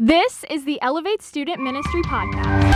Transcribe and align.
This 0.00 0.44
is 0.48 0.64
the 0.64 0.80
Elevate 0.80 1.22
Student 1.22 1.60
Ministry 1.60 2.02
Podcast. 2.02 2.70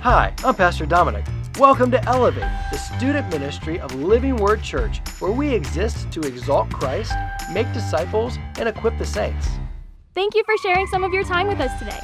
Hi, 0.00 0.32
I'm 0.44 0.54
Pastor 0.54 0.86
Dominic. 0.86 1.24
Welcome 1.58 1.90
to 1.90 2.04
Elevate, 2.08 2.48
the 2.70 2.78
student 2.78 3.28
ministry 3.28 3.80
of 3.80 3.92
Living 3.96 4.36
Word 4.36 4.62
Church, 4.62 5.00
where 5.18 5.32
we 5.32 5.52
exist 5.52 6.12
to 6.12 6.20
exalt 6.20 6.70
Christ, 6.70 7.14
make 7.52 7.66
disciples, 7.72 8.38
and 8.60 8.68
equip 8.68 8.96
the 8.96 9.04
saints. 9.04 9.48
Thank 10.14 10.36
you 10.36 10.44
for 10.44 10.56
sharing 10.58 10.86
some 10.86 11.02
of 11.02 11.12
your 11.12 11.24
time 11.24 11.48
with 11.48 11.58
us 11.58 11.76
today. 11.80 11.98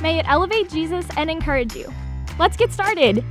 May 0.00 0.18
it 0.18 0.24
elevate 0.26 0.70
Jesus 0.70 1.06
and 1.18 1.28
encourage 1.28 1.74
you. 1.74 1.92
Let's 2.38 2.56
get 2.56 2.72
started. 2.72 3.22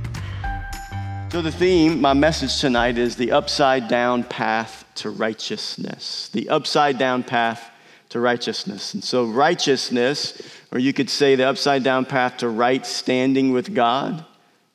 So, 1.32 1.42
the 1.42 1.50
theme, 1.50 2.00
my 2.00 2.12
message 2.12 2.60
tonight 2.60 2.96
is 2.96 3.16
the 3.16 3.32
upside 3.32 3.88
down 3.88 4.22
path 4.22 4.84
to 4.94 5.10
righteousness. 5.10 6.30
The 6.32 6.48
upside 6.48 6.98
down 6.98 7.24
path 7.24 7.72
to 8.10 8.20
righteousness. 8.20 8.94
And 8.94 9.04
so, 9.04 9.24
righteousness, 9.24 10.40
or 10.72 10.78
you 10.78 10.92
could 10.92 11.10
say 11.10 11.34
the 11.34 11.48
upside 11.48 11.82
down 11.82 12.06
path 12.06 12.38
to 12.38 12.48
right 12.48 12.84
standing 12.84 13.52
with 13.52 13.74
God, 13.74 14.24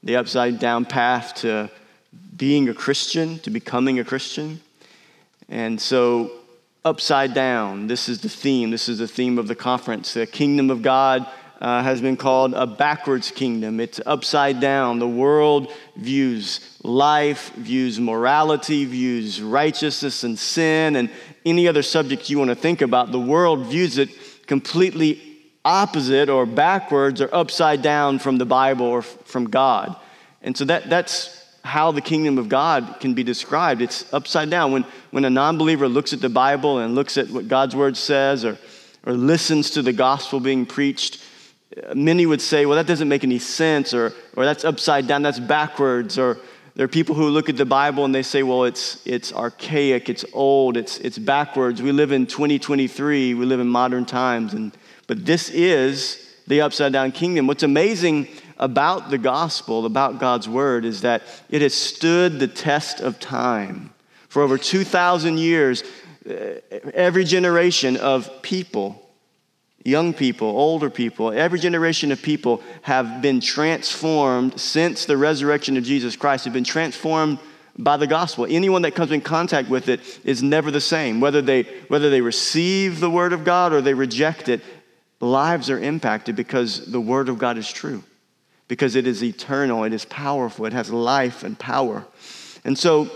the 0.03 0.15
upside 0.17 0.59
down 0.59 0.85
path 0.85 1.35
to 1.35 1.69
being 2.35 2.69
a 2.69 2.73
Christian, 2.73 3.39
to 3.39 3.49
becoming 3.49 3.99
a 3.99 4.03
Christian. 4.03 4.61
And 5.49 5.81
so, 5.81 6.31
upside 6.85 7.33
down, 7.33 7.87
this 7.87 8.09
is 8.09 8.21
the 8.21 8.29
theme. 8.29 8.71
This 8.71 8.89
is 8.89 8.99
the 8.99 9.07
theme 9.07 9.37
of 9.37 9.47
the 9.47 9.55
conference. 9.55 10.13
The 10.13 10.27
kingdom 10.27 10.69
of 10.69 10.81
God 10.81 11.27
uh, 11.63 11.81
has 11.81 12.01
been 12.01 12.17
called 12.17 12.53
a 12.53 12.67
backwards 12.67 13.31
kingdom. 13.31 13.79
It's 13.79 14.01
upside 14.05 14.59
down. 14.59 14.99
The 14.99 15.07
world 15.07 15.71
views 15.95 16.77
life, 16.83 17.53
views 17.53 17.99
morality, 17.99 18.83
views 18.83 19.41
righteousness 19.41 20.25
and 20.25 20.37
sin, 20.37 20.97
and 20.97 21.09
any 21.45 21.67
other 21.67 21.83
subject 21.83 22.29
you 22.29 22.37
want 22.37 22.49
to 22.49 22.55
think 22.55 22.81
about. 22.81 23.11
The 23.11 23.19
world 23.19 23.67
views 23.67 23.97
it 23.97 24.09
completely 24.47 25.21
opposite 25.65 26.29
or 26.29 26.45
backwards 26.45 27.21
or 27.21 27.29
upside 27.33 27.81
down 27.81 28.19
from 28.19 28.37
the 28.37 28.45
Bible 28.45 28.85
or 28.85 29.01
from 29.01 29.49
God. 29.49 29.95
And 30.41 30.57
so 30.57 30.65
that, 30.65 30.89
that's 30.89 31.43
how 31.63 31.91
the 31.91 32.01
kingdom 32.01 32.37
of 32.37 32.49
God 32.49 32.97
can 32.99 33.13
be 33.13 33.23
described. 33.23 33.81
It's 33.81 34.11
upside 34.13 34.49
down. 34.49 34.71
When, 34.71 34.85
when 35.11 35.25
a 35.25 35.29
non 35.29 35.57
believer 35.57 35.87
looks 35.87 36.11
at 36.11 36.21
the 36.21 36.29
Bible 36.29 36.79
and 36.79 36.95
looks 36.95 37.17
at 37.17 37.29
what 37.29 37.47
God's 37.47 37.75
word 37.75 37.95
says 37.95 38.43
or, 38.43 38.57
or 39.05 39.13
listens 39.13 39.71
to 39.71 39.81
the 39.81 39.93
gospel 39.93 40.39
being 40.39 40.65
preached, 40.65 41.23
uh, 41.89 41.95
many 41.95 42.25
would 42.25 42.41
say, 42.41 42.65
well, 42.65 42.75
that 42.75 42.87
doesn't 42.87 43.07
make 43.07 43.23
any 43.23 43.39
sense, 43.39 43.93
or, 43.93 44.13
or 44.35 44.43
that's 44.43 44.65
upside 44.65 45.07
down, 45.07 45.21
that's 45.21 45.39
backwards, 45.39 46.17
or 46.17 46.37
there 46.75 46.85
are 46.85 46.89
people 46.89 47.13
who 47.13 47.29
look 47.29 47.49
at 47.49 47.57
the 47.57 47.65
Bible 47.65 48.03
and 48.03 48.15
they 48.15 48.23
say, 48.23 48.41
well, 48.41 48.63
it's, 48.63 49.05
it's 49.05 49.31
archaic, 49.31 50.09
it's 50.09 50.25
old, 50.33 50.75
it's, 50.75 50.97
it's 50.99 51.19
backwards. 51.19 51.83
We 51.83 51.91
live 51.91 52.11
in 52.11 52.25
2023, 52.25 53.35
we 53.35 53.45
live 53.45 53.59
in 53.59 53.67
modern 53.67 54.05
times. 54.05 54.53
And, 54.55 54.75
but 55.05 55.23
this 55.23 55.49
is 55.49 56.33
the 56.47 56.61
upside 56.61 56.91
down 56.91 57.11
kingdom. 57.11 57.45
What's 57.45 57.61
amazing 57.61 58.27
about 58.57 59.11
the 59.11 59.19
gospel, 59.19 59.85
about 59.85 60.19
God's 60.19 60.49
word, 60.49 60.83
is 60.83 61.01
that 61.01 61.21
it 61.49 61.61
has 61.61 61.75
stood 61.75 62.39
the 62.39 62.47
test 62.47 63.01
of 63.01 63.19
time. 63.19 63.93
For 64.27 64.41
over 64.41 64.57
2,000 64.57 65.37
years, 65.37 65.83
eh, 66.25 66.59
every 66.95 67.23
generation 67.23 67.97
of 67.97 68.41
people 68.41 69.02
Young 69.83 70.13
people, 70.13 70.47
older 70.47 70.89
people, 70.89 71.31
every 71.31 71.59
generation 71.59 72.11
of 72.11 72.21
people 72.21 72.63
have 72.83 73.21
been 73.21 73.41
transformed 73.41 74.59
since 74.59 75.05
the 75.05 75.17
resurrection 75.17 75.75
of 75.75 75.83
Jesus 75.83 76.15
Christ, 76.15 76.45
have 76.45 76.53
been 76.53 76.63
transformed 76.63 77.37
by 77.77 77.97
the 77.97 78.07
gospel. 78.07 78.45
Anyone 78.49 78.83
that 78.83 78.95
comes 78.95 79.11
in 79.11 79.19
contact 79.19 79.67
with 79.67 79.89
it 79.89 79.99
is 80.23 80.41
never 80.41 80.71
the 80.71 80.79
same. 80.79 81.19
Whether 81.19 81.41
they, 81.41 81.63
whether 81.89 82.09
they 82.09 82.21
receive 82.21 82.99
the 82.99 83.09
word 83.09 83.33
of 83.33 83.43
God 83.43 83.73
or 83.73 83.81
they 83.81 83.93
reject 83.93 84.47
it, 84.47 84.61
lives 85.19 85.69
are 85.69 85.79
impacted 85.79 86.35
because 86.35 86.85
the 86.91 87.01
word 87.01 87.27
of 87.27 87.37
God 87.37 87.57
is 87.57 87.69
true, 87.69 88.03
because 88.67 88.95
it 88.95 89.07
is 89.07 89.23
eternal, 89.23 89.83
it 89.83 89.93
is 89.93 90.05
powerful, 90.05 90.65
it 90.65 90.73
has 90.73 90.91
life 90.91 91.43
and 91.43 91.57
power. 91.59 92.05
And 92.63 92.77
so 92.77 93.09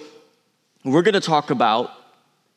we're 0.83 1.01
going 1.01 1.13
to 1.13 1.21
talk 1.21 1.49
about 1.49 1.91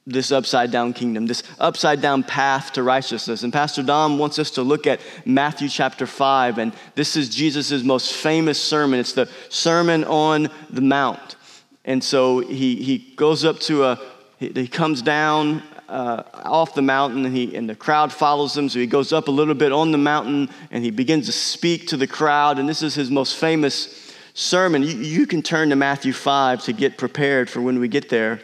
this 0.06 0.32
upside 0.32 0.70
down 0.70 0.92
kingdom, 0.92 1.26
this 1.26 1.42
upside 1.58 2.00
down 2.00 2.22
path 2.22 2.72
to 2.72 2.82
righteousness. 2.82 3.42
And 3.42 3.52
Pastor 3.52 3.82
Dom 3.82 4.18
wants 4.18 4.38
us 4.38 4.50
to 4.52 4.62
look 4.62 4.86
at 4.86 5.00
Matthew 5.24 5.68
chapter 5.68 6.06
5, 6.06 6.58
and 6.58 6.72
this 6.94 7.16
is 7.16 7.28
Jesus' 7.28 7.82
most 7.82 8.12
famous 8.12 8.60
sermon. 8.60 8.98
It's 8.98 9.12
the 9.12 9.28
Sermon 9.48 10.04
on 10.04 10.48
the 10.70 10.80
Mount. 10.80 11.36
And 11.84 12.02
so 12.02 12.40
he, 12.40 12.76
he 12.76 12.98
goes 13.16 13.44
up 13.44 13.58
to 13.60 13.84
a, 13.84 14.00
he, 14.38 14.68
comes 14.68 15.02
down 15.02 15.62
uh, 15.88 16.22
off 16.32 16.74
the 16.74 16.82
mountain, 16.82 17.24
and, 17.26 17.36
he, 17.36 17.54
and 17.54 17.68
the 17.68 17.74
crowd 17.74 18.12
follows 18.12 18.56
him. 18.56 18.68
So 18.68 18.78
he 18.78 18.86
goes 18.86 19.12
up 19.12 19.28
a 19.28 19.30
little 19.30 19.54
bit 19.54 19.72
on 19.72 19.92
the 19.92 19.98
mountain, 19.98 20.48
and 20.70 20.84
he 20.84 20.90
begins 20.90 21.26
to 21.26 21.32
speak 21.32 21.88
to 21.88 21.96
the 21.96 22.06
crowd. 22.06 22.58
And 22.58 22.68
this 22.68 22.82
is 22.82 22.94
his 22.94 23.10
most 23.10 23.36
famous 23.36 24.14
sermon. 24.34 24.82
You, 24.82 24.96
you 24.96 25.26
can 25.26 25.42
turn 25.42 25.70
to 25.70 25.76
Matthew 25.76 26.12
5 26.12 26.64
to 26.64 26.72
get 26.72 26.96
prepared 26.96 27.50
for 27.50 27.60
when 27.60 27.78
we 27.78 27.88
get 27.88 28.08
there. 28.08 28.40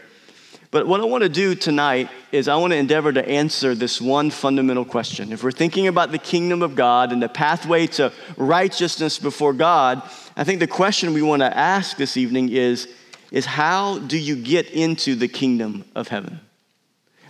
But 0.77 0.87
what 0.87 1.01
I 1.01 1.05
want 1.05 1.23
to 1.23 1.31
do 1.31 1.55
tonight 1.55 2.11
is 2.33 2.49
I 2.49 2.57
want 2.57 2.75
to 2.75 2.77
endeavor 2.77 3.11
to 3.11 3.27
answer 3.27 3.75
this 3.75 3.99
one 3.99 4.31
fundamental 4.31 4.85
question. 4.85 5.33
If 5.33 5.43
we're 5.43 5.51
thinking 5.51 5.87
about 5.87 6.13
the 6.13 6.19
kingdom 6.19 6.61
of 6.61 6.77
God 6.77 7.13
and 7.13 7.23
the 7.23 7.31
pathway 7.31 7.87
to 7.87 8.13
righteousness 8.37 9.19
before 9.19 9.55
God, 9.55 10.03
I 10.37 10.45
think 10.45 10.61
the 10.61 10.67
question 10.67 11.15
we 11.15 11.23
want 11.23 11.41
to 11.41 11.57
ask 11.57 11.97
this 11.97 12.19
evening 12.19 12.51
is, 12.51 12.89
is 13.31 13.47
how 13.47 14.01
do 14.01 14.19
you 14.19 14.37
get 14.37 14.71
into 14.71 15.15
the 15.15 15.29
kingdom 15.29 15.87
of 15.95 16.09
heaven? 16.09 16.41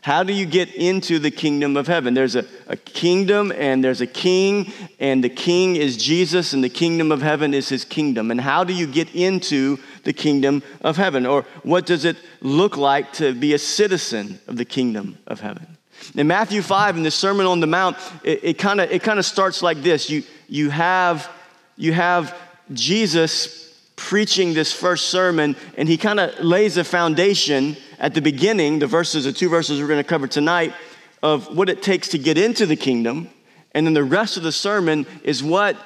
How 0.07 0.23
do 0.23 0.33
you 0.33 0.47
get 0.47 0.73
into 0.73 1.19
the 1.19 1.33
kingdom 1.33 1.77
of 1.77 1.89
heaven? 1.89 2.15
There's 2.15 2.37
a, 2.37 2.45
a 2.69 2.77
kingdom 2.77 3.51
and 3.51 3.83
there's 3.83 4.01
a 4.01 4.07
king, 4.07 4.73
and 5.01 5.25
the 5.25 5.29
king 5.29 5.75
is 5.75 5.97
Jesus, 5.97 6.53
and 6.53 6.63
the 6.63 6.69
kingdom 6.69 7.11
of 7.11 7.23
heaven 7.23 7.53
is 7.53 7.69
his 7.69 7.85
kingdom. 7.85 8.31
And 8.31 8.41
how 8.41 8.63
do 8.63 8.73
you 8.73 8.87
get 8.87 9.13
into 9.17 9.79
the 10.05 10.13
kingdom 10.13 10.63
of 10.83 10.97
heaven? 10.97 11.27
Or 11.27 11.45
what 11.65 11.87
does 11.87 12.05
it 12.05 12.17
look 12.41 12.77
like 12.77 13.15
to 13.15 13.35
be 13.35 13.53
a 13.55 13.59
citizen 13.59 14.39
of 14.47 14.57
the 14.57 14.65
kingdom 14.65 15.19
of 15.27 15.41
heaven? 15.41 15.77
In 16.15 16.29
Matthew 16.29 16.63
5, 16.63 16.99
in 16.99 17.03
the 17.03 17.11
Sermon 17.11 17.45
on 17.45 17.59
the 17.59 17.67
Mount, 17.67 17.97
it 18.23 18.59
kind 18.59 18.81
of 18.81 18.89
it 18.93 19.03
kind 19.03 19.19
of 19.19 19.25
starts 19.25 19.61
like 19.61 19.83
this. 19.83 20.09
You, 20.09 20.23
you, 20.49 20.71
have, 20.71 21.29
you 21.75 21.93
have 21.93 22.33
Jesus 22.73 23.77
preaching 23.97 24.55
this 24.55 24.73
first 24.73 25.09
sermon, 25.09 25.57
and 25.77 25.89
he 25.89 25.97
kind 25.97 26.21
of 26.21 26.39
lays 26.39 26.77
a 26.77 26.85
foundation 26.85 27.77
at 27.99 28.15
the 28.15 28.21
beginning, 28.21 28.79
the 28.79 28.87
verses, 28.87 29.25
the 29.25 29.33
two 29.33 29.49
verses 29.49 29.81
we're 29.81 29.89
going 29.89 30.03
to 30.03 30.09
cover 30.09 30.27
tonight, 30.27 30.75
of 31.23 31.57
what 31.57 31.69
it 31.69 31.83
takes 31.83 32.09
to 32.09 32.19
get 32.19 32.39
into 32.39 32.67
the 32.67 32.77
kingdom. 32.77 33.29
And 33.73 33.87
then 33.87 33.95
the 33.95 34.05
rest 34.05 34.37
of 34.37 34.43
the 34.43 34.53
sermon 34.53 35.07
is 35.23 35.43
what 35.43 35.77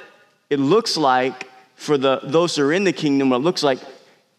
it 0.49 0.59
looks 0.59 0.97
like 0.97 1.49
for 1.77 1.97
the, 1.97 2.21
those 2.23 2.57
who 2.57 2.65
are 2.65 2.73
in 2.73 2.85
the 2.85 2.93
kingdom, 2.93 3.31
what 3.31 3.37
it 3.37 3.45
looks 3.45 3.63
like 3.63 3.79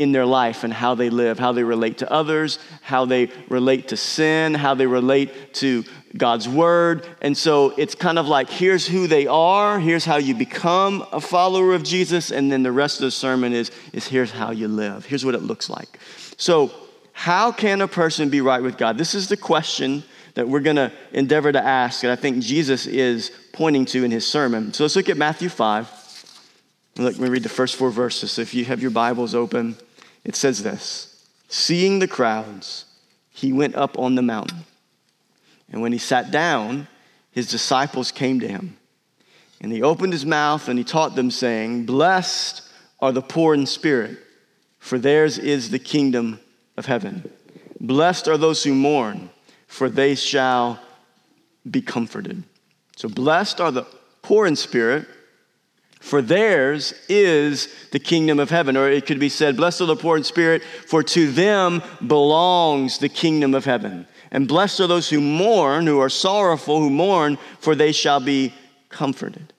in 0.01 0.11
their 0.11 0.25
life 0.25 0.63
and 0.63 0.73
how 0.73 0.95
they 0.95 1.09
live, 1.11 1.37
how 1.37 1.51
they 1.51 1.63
relate 1.63 1.99
to 1.99 2.11
others, 2.11 2.57
how 2.81 3.05
they 3.05 3.29
relate 3.49 3.89
to 3.89 3.97
sin, 3.97 4.55
how 4.55 4.73
they 4.73 4.87
relate 4.87 5.53
to 5.53 5.83
God's 6.17 6.49
word. 6.49 7.05
And 7.21 7.37
so 7.37 7.73
it's 7.77 7.93
kind 7.93 8.17
of 8.17 8.27
like 8.27 8.49
here's 8.49 8.87
who 8.87 9.05
they 9.05 9.27
are, 9.27 9.79
here's 9.79 10.03
how 10.03 10.17
you 10.17 10.33
become 10.33 11.05
a 11.11 11.21
follower 11.21 11.73
of 11.73 11.83
Jesus, 11.83 12.31
and 12.31 12.51
then 12.51 12.63
the 12.63 12.71
rest 12.71 12.97
of 12.97 13.03
the 13.03 13.11
sermon 13.11 13.53
is, 13.53 13.69
is 13.93 14.07
here's 14.07 14.31
how 14.31 14.51
you 14.51 14.67
live. 14.67 15.05
Here's 15.05 15.23
what 15.23 15.35
it 15.35 15.43
looks 15.43 15.69
like. 15.69 15.99
So 16.37 16.71
how 17.13 17.51
can 17.51 17.81
a 17.81 17.87
person 17.87 18.29
be 18.29 18.41
right 18.41 18.61
with 18.61 18.77
God? 18.77 18.97
This 18.97 19.13
is 19.13 19.27
the 19.27 19.37
question 19.37 20.03
that 20.35 20.47
we're 20.47 20.61
going 20.61 20.77
to 20.77 20.91
endeavor 21.11 21.51
to 21.51 21.63
ask, 21.63 22.03
and 22.03 22.11
I 22.11 22.15
think 22.15 22.41
Jesus 22.41 22.87
is 22.87 23.31
pointing 23.53 23.85
to 23.85 24.03
in 24.03 24.11
his 24.11 24.25
sermon. 24.25 24.73
So 24.73 24.83
let's 24.83 24.95
look 24.95 25.09
at 25.09 25.17
Matthew 25.17 25.49
5. 25.49 25.99
Let 26.97 27.19
me 27.19 27.29
read 27.29 27.43
the 27.43 27.49
first 27.49 27.75
four 27.75 27.89
verses. 27.91 28.31
So 28.31 28.41
if 28.41 28.53
you 28.53 28.65
have 28.65 28.81
your 28.81 28.91
Bibles 28.91 29.35
open, 29.35 29.75
it 30.23 30.35
says 30.35 30.63
this 30.63 31.25
Seeing 31.47 31.99
the 31.99 32.07
crowds, 32.07 32.85
he 33.29 33.51
went 33.51 33.75
up 33.75 33.97
on 33.99 34.15
the 34.15 34.21
mountain. 34.21 34.65
And 35.71 35.81
when 35.81 35.91
he 35.91 35.97
sat 35.97 36.31
down, 36.31 36.87
his 37.31 37.49
disciples 37.49 38.11
came 38.11 38.39
to 38.41 38.47
him. 38.47 38.77
And 39.61 39.71
he 39.71 39.81
opened 39.81 40.11
his 40.11 40.25
mouth 40.25 40.67
and 40.67 40.77
he 40.77 40.83
taught 40.83 41.15
them, 41.15 41.31
saying, 41.31 41.85
Blessed 41.85 42.61
are 42.99 43.11
the 43.11 43.21
poor 43.21 43.53
in 43.53 43.65
spirit, 43.65 44.17
for 44.79 44.97
theirs 44.97 45.37
is 45.37 45.69
the 45.69 45.79
kingdom 45.79 46.39
of 46.77 46.85
heaven. 46.85 47.29
Blessed 47.79 48.27
are 48.27 48.37
those 48.37 48.63
who 48.63 48.73
mourn, 48.73 49.29
for 49.67 49.89
they 49.89 50.15
shall 50.15 50.79
be 51.69 51.81
comforted. 51.81 52.43
So, 52.95 53.09
blessed 53.09 53.59
are 53.59 53.71
the 53.71 53.87
poor 54.21 54.45
in 54.45 54.55
spirit, 54.55 55.07
for 55.99 56.21
theirs 56.21 56.93
is 57.09 57.73
the 57.91 57.99
kingdom 57.99 58.39
of 58.39 58.49
heaven. 58.49 58.75
Or 58.75 58.89
it 58.89 59.05
could 59.05 59.19
be 59.19 59.29
said, 59.29 59.57
Blessed 59.57 59.81
are 59.81 59.87
the 59.87 59.95
poor 59.95 60.17
in 60.17 60.23
spirit, 60.23 60.63
for 60.63 61.03
to 61.03 61.31
them 61.31 61.81
belongs 62.05 62.97
the 62.97 63.09
kingdom 63.09 63.53
of 63.53 63.65
heaven. 63.65 64.07
And 64.31 64.47
blessed 64.47 64.79
are 64.79 64.87
those 64.87 65.09
who 65.09 65.21
mourn, 65.21 65.87
who 65.87 65.99
are 65.99 66.09
sorrowful, 66.09 66.79
who 66.79 66.89
mourn, 66.89 67.37
for 67.59 67.75
they 67.75 67.91
shall 67.91 68.19
be 68.19 68.53
comforted. 68.89 69.53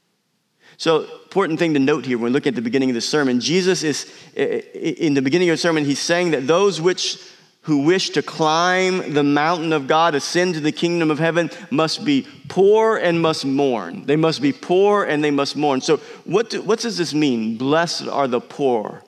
So, 0.77 1.07
important 1.33 1.59
thing 1.59 1.73
to 1.73 1.81
note 1.81 2.05
here 2.05 2.19
when 2.19 2.25
we 2.25 2.31
look 2.31 2.47
at 2.47 2.55
the 2.55 2.61
beginning 2.61 2.91
of 2.91 2.95
the 2.95 3.01
sermon, 3.01 3.41
Jesus 3.41 3.83
is, 3.83 4.13
in 4.35 5.15
the 5.15 5.23
beginning 5.23 5.49
of 5.49 5.55
the 5.55 5.57
sermon, 5.57 5.83
he's 5.83 5.99
saying 5.99 6.33
that 6.33 6.47
those 6.47 6.79
which 6.79 7.19
who 7.63 7.85
wish 7.85 8.11
to 8.11 8.23
climb 8.23 9.15
the 9.15 9.23
mountain 9.23 9.73
of 9.73 9.87
God, 9.87 10.15
ascend 10.15 10.55
to 10.55 10.61
the 10.61 10.73
kingdom 10.73 11.11
of 11.11 11.19
heaven, 11.19 11.51
must 11.71 12.05
be 12.05 12.27
poor 12.49 12.99
and 12.99 13.23
must 13.23 13.47
mourn. 13.47 14.05
They 14.05 14.17
must 14.17 14.43
be 14.43 14.53
poor 14.53 15.05
and 15.05 15.25
they 15.25 15.31
must 15.31 15.57
mourn. 15.57 15.81
So, 15.81 15.99
what, 16.25 16.51
do, 16.51 16.61
what 16.61 16.81
does 16.81 16.99
this 16.99 17.15
mean? 17.15 17.57
Blessed 17.57 18.09
are 18.09 18.29
the 18.29 18.41
poor 18.41 19.03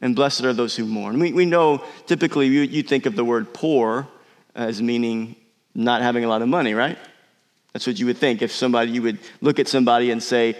and 0.00 0.14
blessed 0.14 0.44
are 0.44 0.52
those 0.52 0.76
who 0.76 0.84
mourn. 0.84 1.18
We, 1.18 1.32
we 1.32 1.44
know 1.44 1.82
typically 2.06 2.46
you, 2.46 2.60
you 2.60 2.84
think 2.84 3.04
of 3.06 3.16
the 3.16 3.24
word 3.24 3.52
poor 3.52 4.06
as 4.54 4.80
meaning 4.80 5.34
not 5.74 6.02
having 6.02 6.24
a 6.24 6.28
lot 6.28 6.40
of 6.40 6.46
money, 6.46 6.72
right? 6.72 6.98
That's 7.72 7.88
what 7.88 7.98
you 7.98 8.06
would 8.06 8.18
think. 8.18 8.42
If 8.42 8.52
somebody, 8.52 8.92
you 8.92 9.02
would 9.02 9.18
look 9.40 9.58
at 9.58 9.66
somebody 9.66 10.12
and 10.12 10.22
say, 10.22 10.56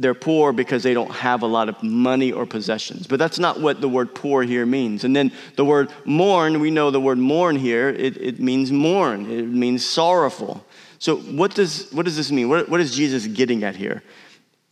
they're 0.00 0.14
poor 0.14 0.54
because 0.54 0.82
they 0.82 0.94
don't 0.94 1.10
have 1.10 1.42
a 1.42 1.46
lot 1.46 1.68
of 1.68 1.82
money 1.82 2.32
or 2.32 2.46
possessions. 2.46 3.06
But 3.06 3.18
that's 3.18 3.38
not 3.38 3.60
what 3.60 3.82
the 3.82 3.88
word 3.88 4.14
poor 4.14 4.42
here 4.42 4.64
means. 4.64 5.04
And 5.04 5.14
then 5.14 5.30
the 5.56 5.64
word 5.64 5.92
mourn, 6.06 6.58
we 6.58 6.70
know 6.70 6.90
the 6.90 7.00
word 7.00 7.18
mourn 7.18 7.54
here, 7.54 7.90
it, 7.90 8.16
it 8.16 8.40
means 8.40 8.72
mourn, 8.72 9.30
it 9.30 9.46
means 9.46 9.84
sorrowful. 9.84 10.64
So, 10.98 11.18
what 11.18 11.54
does, 11.54 11.90
what 11.92 12.06
does 12.06 12.16
this 12.16 12.32
mean? 12.32 12.48
What, 12.48 12.70
what 12.70 12.80
is 12.80 12.96
Jesus 12.96 13.26
getting 13.26 13.62
at 13.62 13.76
here? 13.76 14.02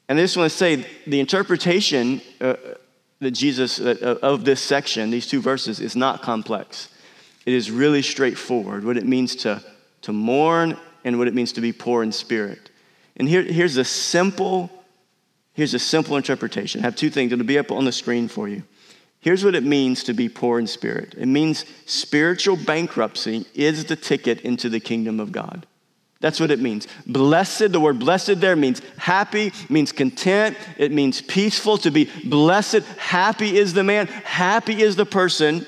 And 0.08 0.18
I 0.18 0.22
just 0.22 0.38
want 0.38 0.50
to 0.50 0.56
say 0.56 0.86
the 1.06 1.20
interpretation 1.20 2.22
uh, 2.40 2.54
that 3.20 3.32
Jesus, 3.32 3.80
uh, 3.80 4.18
of 4.22 4.46
this 4.46 4.62
section, 4.62 5.10
these 5.10 5.26
two 5.26 5.42
verses, 5.42 5.78
is 5.78 5.94
not 5.94 6.22
complex. 6.22 6.88
It 7.44 7.52
is 7.52 7.70
really 7.70 8.00
straightforward 8.00 8.82
what 8.82 8.96
it 8.96 9.06
means 9.06 9.36
to, 9.36 9.62
to 10.02 10.12
mourn 10.14 10.78
and 11.04 11.18
what 11.18 11.28
it 11.28 11.34
means 11.34 11.52
to 11.52 11.60
be 11.60 11.72
poor 11.72 12.02
in 12.02 12.12
spirit. 12.12 12.70
And 13.16 13.28
here, 13.28 13.42
here's 13.42 13.76
a 13.76 13.84
simple 13.84 14.70
Here's 15.58 15.74
a 15.74 15.80
simple 15.80 16.16
interpretation. 16.16 16.82
I 16.82 16.84
have 16.84 16.94
two 16.94 17.10
things. 17.10 17.32
It'll 17.32 17.44
be 17.44 17.58
up 17.58 17.72
on 17.72 17.84
the 17.84 17.90
screen 17.90 18.28
for 18.28 18.46
you. 18.46 18.62
Here's 19.18 19.44
what 19.44 19.56
it 19.56 19.64
means 19.64 20.04
to 20.04 20.14
be 20.14 20.28
poor 20.28 20.60
in 20.60 20.68
spirit 20.68 21.16
it 21.18 21.26
means 21.26 21.64
spiritual 21.84 22.54
bankruptcy 22.54 23.44
is 23.54 23.86
the 23.86 23.96
ticket 23.96 24.42
into 24.42 24.68
the 24.68 24.78
kingdom 24.78 25.18
of 25.18 25.32
God. 25.32 25.66
That's 26.20 26.38
what 26.38 26.52
it 26.52 26.60
means. 26.60 26.86
Blessed, 27.08 27.72
the 27.72 27.80
word 27.80 27.98
blessed 27.98 28.40
there 28.40 28.54
means 28.54 28.80
happy, 28.98 29.52
means 29.68 29.90
content, 29.90 30.56
it 30.76 30.92
means 30.92 31.22
peaceful. 31.22 31.76
To 31.78 31.90
be 31.90 32.08
blessed, 32.24 32.84
happy 32.96 33.56
is 33.56 33.74
the 33.74 33.82
man, 33.82 34.06
happy 34.06 34.80
is 34.80 34.94
the 34.94 35.06
person 35.06 35.66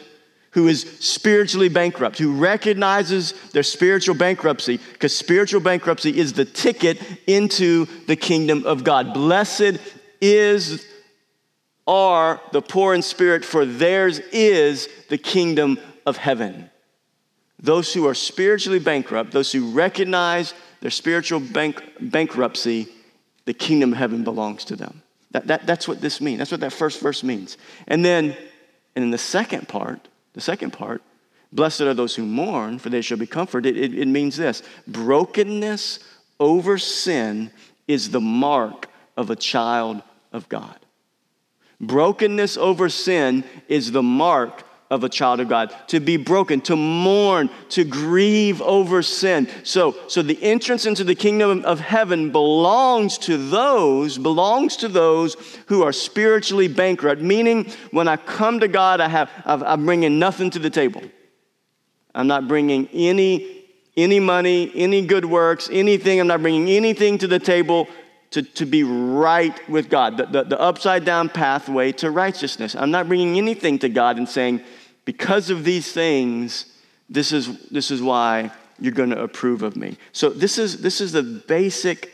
who 0.52 0.66
is 0.66 0.82
spiritually 0.98 1.68
bankrupt, 1.68 2.18
who 2.18 2.32
recognizes 2.32 3.34
their 3.52 3.62
spiritual 3.62 4.14
bankruptcy, 4.14 4.78
because 4.92 5.16
spiritual 5.16 5.60
bankruptcy 5.60 6.16
is 6.18 6.32
the 6.32 6.44
ticket 6.44 7.00
into 7.26 7.86
the 8.06 8.16
kingdom 8.16 8.66
of 8.66 8.82
God. 8.82 9.14
Blessed 9.14 9.78
is 10.20 10.86
are 11.86 12.40
the 12.52 12.62
poor 12.62 12.94
in 12.94 13.02
spirit, 13.02 13.44
for 13.44 13.64
theirs 13.64 14.20
is 14.32 14.88
the 15.08 15.18
kingdom 15.18 15.78
of 16.06 16.16
heaven. 16.16 16.70
Those 17.58 17.92
who 17.92 18.06
are 18.06 18.14
spiritually 18.14 18.78
bankrupt, 18.78 19.32
those 19.32 19.50
who 19.50 19.72
recognize 19.72 20.54
their 20.80 20.90
spiritual 20.90 21.40
bank, 21.40 21.82
bankruptcy, 22.00 22.88
the 23.44 23.54
kingdom 23.54 23.92
of 23.92 23.98
heaven 23.98 24.24
belongs 24.24 24.64
to 24.66 24.76
them. 24.76 25.02
That, 25.32 25.46
that, 25.48 25.66
that's 25.66 25.86
what 25.86 26.00
this 26.00 26.20
means. 26.20 26.38
That's 26.38 26.50
what 26.50 26.60
that 26.60 26.72
first 26.72 27.00
verse 27.00 27.22
means. 27.22 27.56
And 27.86 28.04
then, 28.04 28.36
and 28.94 29.04
in 29.04 29.10
the 29.10 29.18
second 29.18 29.68
part, 29.68 30.08
the 30.32 30.40
second 30.40 30.72
part, 30.72 31.02
blessed 31.52 31.82
are 31.82 31.94
those 31.94 32.14
who 32.14 32.24
mourn, 32.24 32.78
for 32.78 32.88
they 32.90 33.00
shall 33.00 33.18
be 33.18 33.26
comforted. 33.26 33.76
It, 33.76 33.98
it, 33.98 34.06
means 34.06 34.36
this 34.36 34.62
brokenness 34.86 35.98
over 36.38 36.78
sin 36.78 37.50
is 37.88 38.10
the 38.10 38.20
mark 38.20 38.88
of 39.16 39.30
a 39.30 39.36
child 39.36 40.02
of 40.32 40.48
God. 40.48 40.78
Brokenness 41.80 42.56
over 42.56 42.88
sin 42.88 43.44
is 43.68 43.92
the 43.92 44.02
mark 44.02 44.64
of 44.90 45.04
a 45.04 45.08
child 45.08 45.40
of 45.40 45.48
God. 45.48 45.74
To 45.88 46.00
be 46.00 46.16
broken, 46.16 46.60
to 46.62 46.76
mourn, 46.76 47.48
to 47.70 47.84
grieve 47.84 48.60
over 48.60 49.02
sin. 49.02 49.48
So, 49.62 49.96
so 50.08 50.22
the 50.22 50.42
entrance 50.42 50.84
into 50.84 51.04
the 51.04 51.14
kingdom 51.14 51.64
of 51.64 51.80
heaven 51.80 52.30
belongs 52.32 53.16
to 53.18 53.36
those, 53.36 54.18
belongs 54.18 54.76
to 54.78 54.88
those 54.88 55.36
who 55.66 55.82
are 55.82 55.92
spiritually 55.92 56.68
bankrupt. 56.68 57.22
Meaning, 57.22 57.70
when 57.92 58.08
I 58.08 58.16
come 58.16 58.60
to 58.60 58.68
God, 58.68 59.00
I 59.00 59.08
have, 59.08 59.30
I'm 59.44 59.86
bringing 59.86 60.18
nothing 60.18 60.50
to 60.50 60.58
the 60.58 60.70
table. 60.70 61.02
I'm 62.14 62.26
not 62.26 62.48
bringing 62.48 62.88
any 62.92 63.60
any 63.96 64.20
money, 64.20 64.70
any 64.74 65.04
good 65.04 65.24
works, 65.24 65.68
anything. 65.70 66.20
I'm 66.20 66.26
not 66.28 66.40
bringing 66.40 66.68
anything 66.68 67.18
to 67.18 67.26
the 67.26 67.38
table 67.38 67.88
to, 68.30 68.42
to 68.42 68.64
be 68.64 68.84
right 68.84 69.68
with 69.68 69.90
God, 69.90 70.16
the, 70.16 70.26
the, 70.26 70.44
the 70.44 70.60
upside 70.60 71.04
down 71.04 71.28
pathway 71.28 71.92
to 71.92 72.10
righteousness. 72.10 72.76
I'm 72.76 72.90
not 72.90 73.08
bringing 73.08 73.36
anything 73.36 73.78
to 73.80 73.88
God 73.88 74.18
and 74.18 74.28
saying, 74.28 74.62
because 75.04 75.50
of 75.50 75.64
these 75.64 75.92
things, 75.92 76.66
this 77.08 77.32
is, 77.32 77.68
this 77.68 77.90
is 77.90 78.02
why 78.02 78.50
you're 78.78 78.92
going 78.92 79.10
to 79.10 79.22
approve 79.22 79.62
of 79.62 79.76
me. 79.76 79.96
So, 80.12 80.30
this 80.30 80.58
is, 80.58 80.80
this 80.80 81.00
is 81.00 81.12
the 81.12 81.22
basic 81.22 82.12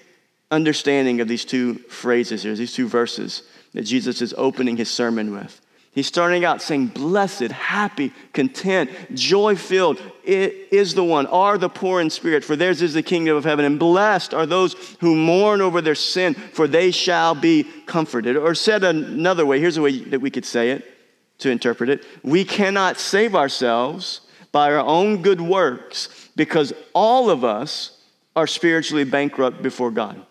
understanding 0.51 1.21
of 1.21 1.29
these 1.29 1.45
two 1.45 1.75
phrases 1.75 2.43
here, 2.43 2.55
these 2.55 2.73
two 2.73 2.89
verses 2.89 3.43
that 3.73 3.83
Jesus 3.83 4.23
is 4.23 4.35
opening 4.37 4.77
his 4.77 4.91
sermon 4.91 5.33
with. 5.33 5.61
He's 5.93 6.07
starting 6.07 6.45
out 6.45 6.61
saying, 6.61 6.89
Blessed, 6.89 7.51
happy, 7.51 8.13
content, 8.35 8.91
joy 9.15 9.57
filled 9.57 10.01
is 10.25 10.95
the 10.95 11.05
one, 11.05 11.27
are 11.27 11.57
the 11.57 11.71
poor 11.71 12.03
in 12.03 12.11
spirit, 12.11 12.45
for 12.45 12.55
theirs 12.55 12.83
is 12.83 12.93
the 12.93 13.03
kingdom 13.03 13.35
of 13.37 13.45
heaven. 13.45 13.65
And 13.65 13.79
blessed 13.79 14.35
are 14.35 14.45
those 14.45 14.75
who 15.01 15.15
mourn 15.15 15.63
over 15.63 15.81
their 15.81 15.95
sin, 15.95 16.35
for 16.35 16.69
they 16.69 16.91
shall 16.91 17.35
be 17.35 17.65
comforted. 17.87 18.37
Or 18.37 18.55
said 18.55 18.85
another 18.85 19.47
way, 19.47 19.59
here's 19.59 19.79
a 19.79 19.83
way 19.83 20.01
that 20.01 20.21
we 20.21 20.31
could 20.31 20.45
say 20.45 20.71
it 20.71 20.96
to 21.39 21.51
interpret 21.51 21.91
it. 21.91 22.05
We 22.23 22.45
cannot 22.45 22.99
save 22.99 23.35
ourselves 23.35 24.23
by 24.53 24.73
our 24.73 24.81
own 24.81 25.23
good 25.23 25.41
works 25.41 26.31
because 26.35 26.73
all 26.95 27.31
of 27.31 27.45
us 27.45 28.01
are 28.35 28.47
spiritually 28.47 29.05
bankrupt 29.05 29.63
before 29.63 29.91
God. 29.91 30.25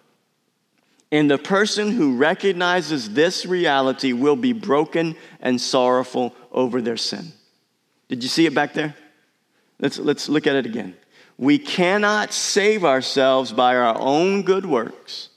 And 1.11 1.29
the 1.29 1.37
person 1.37 1.91
who 1.91 2.17
recognizes 2.17 3.11
this 3.11 3.45
reality 3.45 4.13
will 4.13 4.35
be 4.35 4.53
broken 4.53 5.15
and 5.39 5.61
sorrowful 5.61 6.35
over 6.51 6.81
their 6.81 6.97
sin. 6.97 7.31
Did 8.07 8.23
you 8.23 8.29
see 8.29 8.45
it 8.45 8.53
back 8.53 8.73
there? 8.73 8.95
Let's, 9.79 9.97
let's 9.99 10.29
look 10.29 10.47
at 10.47 10.55
it 10.55 10.65
again. 10.65 10.95
We 11.37 11.59
cannot 11.59 12.31
save 12.31 12.85
ourselves 12.85 13.51
by 13.51 13.75
our 13.75 13.99
own 13.99 14.43
good 14.43 14.65
works 14.65 15.29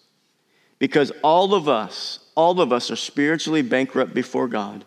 because 0.79 1.11
all 1.23 1.55
of 1.55 1.69
us, 1.69 2.21
all 2.35 2.61
of 2.61 2.73
us 2.73 2.91
are 2.91 2.97
spiritually 2.97 3.63
bankrupt 3.63 4.15
before 4.15 4.49
God. 4.49 4.85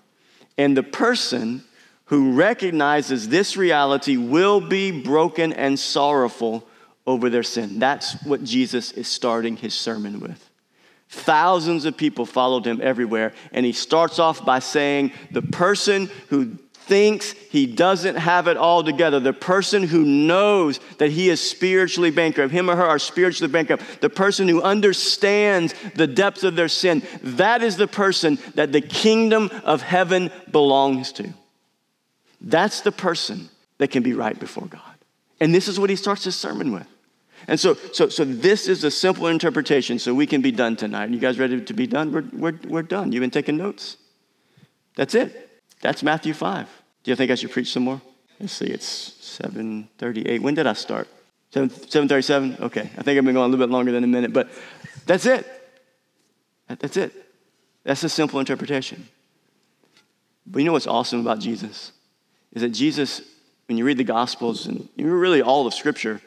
And 0.62 0.78
the 0.78 0.84
person 0.84 1.64
who 2.06 2.34
recognizes 2.34 3.28
this 3.28 3.58
reality 3.58 4.16
will 4.16 4.62
be 4.62 4.92
broken 4.92 5.54
and 5.54 5.80
sorrowful 5.80 6.68
over 7.08 7.32
their 7.32 7.42
sin. 7.42 7.80
That's 7.80 8.14
what 8.24 8.44
Jesus 8.44 8.92
is 8.92 9.08
starting 9.08 9.58
his 9.58 9.74
sermon 9.74 10.20
with. 10.20 10.52
Thousands 11.10 11.86
of 11.86 11.98
people 11.98 12.28
followed 12.28 12.68
him 12.68 12.80
everywhere, 12.80 13.34
and 13.52 13.66
he 13.66 13.72
starts 13.74 14.20
off 14.20 14.46
by 14.46 14.60
saying, 14.60 15.14
The 15.32 15.42
person 15.42 16.12
who 16.30 16.60
thinks 16.84 17.32
he 17.32 17.66
doesn't 17.66 18.16
have 18.16 18.48
it 18.48 18.58
all 18.58 18.84
together, 18.84 19.20
the 19.20 19.34
person 19.34 19.84
who 19.84 20.04
knows 20.04 20.80
that 20.98 21.12
he 21.12 21.30
is 21.30 21.42
spiritually 21.42 22.12
bankrupt, 22.12 22.52
him 22.52 22.70
or 22.70 22.76
her 22.76 22.86
are 22.86 23.00
spiritually 23.00 23.52
bankrupt, 23.52 24.02
the 24.02 24.10
person 24.10 24.48
who 24.48 24.62
understands 24.62 25.74
the 25.96 26.08
depths 26.08 26.44
of 26.44 26.56
their 26.56 26.68
sin, 26.68 27.04
that 27.24 27.62
is 27.62 27.78
the 27.78 27.88
person 27.88 28.38
that 28.56 28.72
the 28.72 28.82
kingdom 28.82 29.50
of 29.64 29.82
heaven 29.82 30.32
belongs 30.52 31.12
to. 31.14 31.34
That's 32.42 32.82
the 32.82 32.92
person 32.92 33.50
that 33.78 33.90
can 33.90 34.04
be 34.04 34.14
right 34.14 34.40
before 34.40 34.68
God. 34.68 34.82
And 35.40 35.54
this 35.54 35.68
is 35.68 35.80
what 35.80 35.90
he 35.90 35.96
starts 35.96 36.24
his 36.24 36.36
sermon 36.36 36.72
with. 36.72 36.88
And 37.48 37.60
so, 37.60 37.76
so, 37.94 38.10
so 38.10 38.24
this 38.24 38.68
is 38.68 38.84
a 38.84 38.92
simple 38.92 39.28
interpretation 39.28 40.00
so 40.00 40.14
we 40.14 40.28
can 40.28 40.42
be 40.42 40.52
done 40.52 40.76
tonight. 40.76 41.10
You 41.10 41.20
guys 41.20 41.40
ready 41.40 41.62
to 41.62 41.74
be 41.74 41.88
done? 41.88 42.12
We're, 42.12 42.26
we're, 42.32 42.60
we're 42.68 42.84
done. 42.84 43.12
You've 43.12 43.22
been 43.22 43.32
taking 43.32 43.58
notes? 43.58 43.98
That's 44.96 45.16
it. 45.16 45.51
That's 45.82 46.04
Matthew 46.04 46.34
5. 46.34 46.68
Do 47.04 47.12
you 47.12 47.16
think 47.16 47.32
I 47.32 47.36
should 47.36 47.52
preach 47.52 47.72
some 47.72 47.84
more? 47.84 48.02
Let's 48.40 48.54
see, 48.54 48.66
it's 48.66 48.86
738. 48.86 50.42
When 50.42 50.54
did 50.54 50.68
I 50.68 50.74
start? 50.74 51.08
7, 51.52 51.70
737? 51.70 52.58
Okay. 52.62 52.82
I 52.82 53.02
think 53.02 53.18
I've 53.18 53.26
been 53.26 53.34
going 53.34 53.38
a 53.38 53.48
little 53.48 53.66
bit 53.66 53.72
longer 53.72 53.92
than 53.92 54.04
a 54.04 54.08
minute, 54.08 54.34
but 54.34 54.50
that's 55.06 55.26
it. 55.26 55.46
That's 56.68 56.98
it. 56.98 57.14
That's 57.84 58.04
a 58.04 58.10
simple 58.10 58.40
interpretation. 58.40 59.08
But 60.46 60.60
you 60.60 60.66
know 60.66 60.72
what's 60.72 60.88
awesome 60.88 61.20
about 61.20 61.40
Jesus? 61.40 61.92
Is 62.54 62.62
that 62.62 62.70
Jesus, 62.70 63.22
when 63.68 63.78
you 63.78 63.86
read 63.86 63.98
the 63.98 64.04
Gospels 64.04 64.68
and 64.68 64.88
you 64.96 65.10
really 65.12 65.42
all 65.42 65.68
of 65.68 65.74
Scripture, 65.74 66.22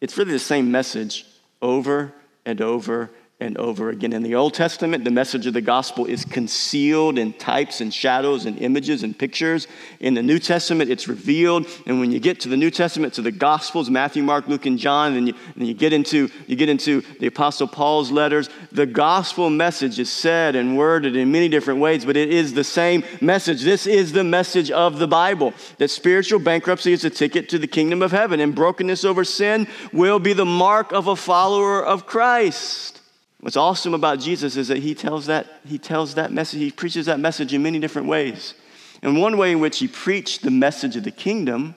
it's 0.00 0.16
really 0.16 0.32
the 0.32 0.38
same 0.38 0.70
message 0.70 1.26
over 1.60 2.12
and 2.44 2.60
over 2.60 3.10
and 3.40 3.58
over 3.58 3.90
again. 3.90 4.12
In 4.12 4.22
the 4.22 4.36
Old 4.36 4.54
Testament, 4.54 5.02
the 5.02 5.10
message 5.10 5.46
of 5.46 5.54
the 5.54 5.60
gospel 5.60 6.06
is 6.06 6.24
concealed 6.24 7.18
in 7.18 7.32
types 7.32 7.80
and 7.80 7.92
shadows 7.92 8.46
and 8.46 8.56
images 8.58 9.02
and 9.02 9.18
pictures. 9.18 9.66
In 9.98 10.14
the 10.14 10.22
New 10.22 10.38
Testament, 10.38 10.88
it's 10.88 11.08
revealed. 11.08 11.66
And 11.84 11.98
when 11.98 12.12
you 12.12 12.20
get 12.20 12.38
to 12.40 12.48
the 12.48 12.56
New 12.56 12.70
Testament, 12.70 13.14
to 13.14 13.22
the 13.22 13.32
gospels, 13.32 13.90
Matthew, 13.90 14.22
Mark, 14.22 14.46
Luke, 14.46 14.66
and 14.66 14.78
John, 14.78 15.14
and 15.14 15.28
you, 15.28 15.34
and 15.56 15.66
you, 15.66 15.74
get, 15.74 15.92
into, 15.92 16.30
you 16.46 16.54
get 16.54 16.68
into 16.68 17.02
the 17.18 17.26
Apostle 17.26 17.66
Paul's 17.66 18.12
letters, 18.12 18.48
the 18.70 18.86
gospel 18.86 19.50
message 19.50 19.98
is 19.98 20.12
said 20.12 20.54
and 20.54 20.78
worded 20.78 21.16
in 21.16 21.32
many 21.32 21.48
different 21.48 21.80
ways, 21.80 22.04
but 22.04 22.16
it 22.16 22.32
is 22.32 22.54
the 22.54 22.64
same 22.64 23.02
message. 23.20 23.62
This 23.62 23.88
is 23.88 24.12
the 24.12 24.24
message 24.24 24.70
of 24.70 25.00
the 25.00 25.08
Bible 25.08 25.52
that 25.78 25.90
spiritual 25.90 26.38
bankruptcy 26.38 26.92
is 26.92 27.04
a 27.04 27.10
ticket 27.10 27.48
to 27.48 27.58
the 27.58 27.66
kingdom 27.66 28.00
of 28.00 28.12
heaven, 28.12 28.38
and 28.38 28.54
brokenness 28.54 29.04
over 29.04 29.24
sin 29.24 29.66
will 29.92 30.20
be 30.20 30.32
the 30.34 30.46
mark 30.46 30.92
of 30.92 31.08
a 31.08 31.16
follower 31.16 31.84
of 31.84 32.06
Christ. 32.06 33.00
What's 33.44 33.58
awesome 33.58 33.92
about 33.92 34.20
Jesus 34.20 34.56
is 34.56 34.68
that 34.68 34.78
he 34.78 34.94
tells 34.94 35.26
that, 35.26 35.46
he 35.66 35.76
tells 35.76 36.14
that 36.14 36.32
message, 36.32 36.60
he 36.60 36.70
preaches 36.70 37.04
that 37.04 37.20
message 37.20 37.52
in 37.52 37.62
many 37.62 37.78
different 37.78 38.08
ways. 38.08 38.54
And 39.02 39.20
one 39.20 39.36
way 39.36 39.52
in 39.52 39.60
which 39.60 39.80
he 39.80 39.86
preached 39.86 40.40
the 40.40 40.50
message 40.50 40.96
of 40.96 41.04
the 41.04 41.10
kingdom 41.10 41.74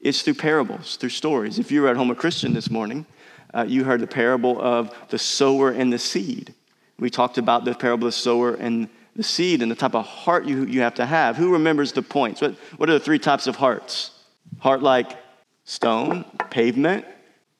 is 0.00 0.22
through 0.22 0.34
parables, 0.34 0.96
through 0.96 1.10
stories. 1.10 1.60
If 1.60 1.70
you 1.70 1.82
were 1.82 1.88
at 1.88 1.96
home 1.96 2.10
a 2.10 2.16
Christian 2.16 2.52
this 2.52 2.68
morning, 2.68 3.06
uh, 3.54 3.64
you 3.68 3.84
heard 3.84 4.00
the 4.00 4.08
parable 4.08 4.60
of 4.60 4.92
the 5.10 5.18
sower 5.20 5.70
and 5.70 5.92
the 5.92 6.00
seed. 6.00 6.52
We 6.98 7.10
talked 7.10 7.38
about 7.38 7.64
the 7.64 7.74
parable 7.74 8.08
of 8.08 8.12
the 8.12 8.18
sower 8.18 8.54
and 8.54 8.88
the 9.14 9.22
seed 9.22 9.62
and 9.62 9.70
the 9.70 9.76
type 9.76 9.94
of 9.94 10.04
heart 10.04 10.46
you, 10.46 10.64
you 10.64 10.80
have 10.80 10.96
to 10.96 11.06
have. 11.06 11.36
Who 11.36 11.52
remembers 11.52 11.92
the 11.92 12.02
points? 12.02 12.40
What, 12.40 12.56
what 12.76 12.90
are 12.90 12.94
the 12.94 12.98
three 12.98 13.20
types 13.20 13.46
of 13.46 13.54
hearts? 13.54 14.10
Heart 14.58 14.82
like 14.82 15.16
stone, 15.62 16.24
pavement, 16.50 17.04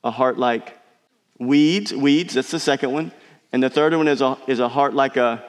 a 0.03 0.11
heart 0.11 0.39
like 0.41 0.77
weeds, 1.39 1.95
weeds, 1.95 2.35
that's 2.35 2.51
the 2.51 2.59
second 2.59 2.91
one, 2.91 3.13
and 3.55 3.63
the 3.63 3.71
third 3.71 3.95
one 3.95 4.09
is 4.09 4.21
a, 4.21 4.37
is 4.49 4.59
a 4.59 4.69
heart 4.69 4.95
like 4.95 5.17
a 5.17 5.41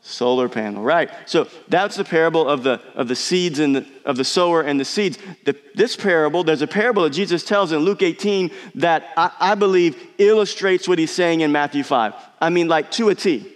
solar 0.00 0.48
panel, 0.48 0.82
right? 0.82 1.10
So 1.26 1.48
that's 1.68 1.96
the 1.96 2.04
parable 2.04 2.48
of 2.48 2.62
the, 2.62 2.80
of 2.94 3.08
the 3.08 3.14
seeds 3.14 3.58
and 3.58 3.76
the, 3.76 3.86
of 4.06 4.16
the 4.16 4.24
sower 4.24 4.62
and 4.62 4.80
the 4.80 4.86
seeds. 4.86 5.18
The, 5.44 5.54
this 5.74 5.96
parable, 5.96 6.44
there's 6.44 6.62
a 6.62 6.66
parable 6.66 7.02
that 7.02 7.10
Jesus 7.10 7.44
tells 7.44 7.72
in 7.72 7.80
Luke 7.80 8.00
18 8.00 8.50
that 8.76 9.12
I, 9.18 9.32
I 9.38 9.54
believe 9.54 10.02
illustrates 10.16 10.88
what 10.88 10.98
he's 10.98 11.10
saying 11.10 11.42
in 11.42 11.52
Matthew 11.52 11.82
5. 11.82 12.14
I 12.40 12.48
mean, 12.48 12.68
like 12.68 12.90
to 12.92 13.10
a 13.10 13.14
T. 13.14 13.52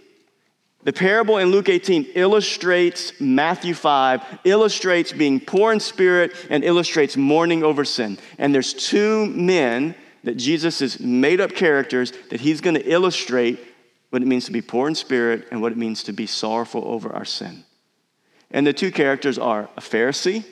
The 0.83 0.93
parable 0.93 1.39
in 1.39 1.49
Luke 1.49 1.71
18 1.71 2.09
illustrates 2.17 3.19
Matthew 3.19 3.73
5, 3.73 4.41
illustrates 4.45 5.11
being 5.11 5.41
poor 5.41 5.73
in 5.73 5.81
spirit, 5.81 6.33
and 6.51 6.63
illustrates 6.65 7.17
mourning 7.17 7.65
over 7.65 7.87
sin. 7.87 8.19
And 8.37 8.55
there's 8.55 8.75
two 8.75 9.25
men 9.25 9.95
that 10.25 10.37
Jesus 10.37 10.81
is 10.81 11.01
made 11.01 11.41
up 11.41 11.55
characters 11.55 12.13
that 12.31 12.41
he's 12.41 12.61
going 12.61 12.75
to 12.75 12.91
illustrate 12.91 13.61
what 14.11 14.23
it 14.23 14.27
means 14.27 14.47
to 14.47 14.53
be 14.53 14.63
poor 14.63 14.89
in 14.89 14.95
spirit 14.95 15.47
and 15.51 15.61
what 15.61 15.73
it 15.73 15.79
means 15.79 16.03
to 16.05 16.13
be 16.13 16.27
sorrowful 16.27 16.85
over 16.87 17.13
our 17.13 17.25
sin. 17.25 17.65
And 18.51 18.67
the 18.67 18.73
two 18.73 18.91
characters 18.91 19.39
are 19.39 19.69
a 19.77 19.81
Pharisee 19.81 20.45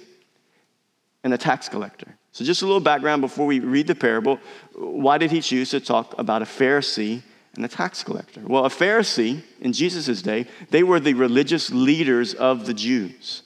and 1.22 1.32
a 1.32 1.38
tax 1.38 1.68
collector. 1.68 2.16
So, 2.32 2.44
just 2.44 2.62
a 2.62 2.66
little 2.66 2.80
background 2.80 3.20
before 3.20 3.46
we 3.46 3.60
read 3.60 3.86
the 3.86 3.94
parable. 3.94 4.38
Why 4.74 5.18
did 5.18 5.30
he 5.30 5.40
choose 5.40 5.70
to 5.70 5.80
talk 5.80 6.14
about 6.18 6.42
a 6.42 6.46
Pharisee 6.46 7.22
and 7.54 7.64
a 7.64 7.68
tax 7.68 8.02
collector? 8.02 8.40
Well, 8.44 8.64
a 8.64 8.70
Pharisee 8.70 9.42
in 9.60 9.72
Jesus' 9.72 10.22
day, 10.22 10.46
they 10.70 10.82
were 10.82 10.98
the 10.98 11.14
religious 11.14 11.70
leaders 11.70 12.32
of 12.34 12.66
the 12.66 12.74
Jews. 12.74 13.42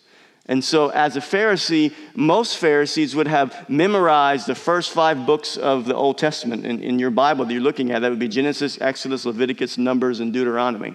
And 0.48 0.62
so, 0.62 0.90
as 0.90 1.16
a 1.16 1.20
Pharisee, 1.20 1.92
most 2.14 2.58
Pharisees 2.58 3.16
would 3.16 3.26
have 3.26 3.68
memorized 3.68 4.46
the 4.46 4.54
first 4.54 4.92
five 4.92 5.26
books 5.26 5.56
of 5.56 5.86
the 5.86 5.94
Old 5.94 6.18
Testament 6.18 6.64
in, 6.64 6.80
in 6.80 7.00
your 7.00 7.10
Bible 7.10 7.44
that 7.44 7.52
you're 7.52 7.62
looking 7.62 7.90
at. 7.90 8.02
That 8.02 8.10
would 8.10 8.20
be 8.20 8.28
Genesis, 8.28 8.80
Exodus, 8.80 9.26
Leviticus, 9.26 9.76
Numbers, 9.76 10.20
and 10.20 10.32
Deuteronomy. 10.32 10.94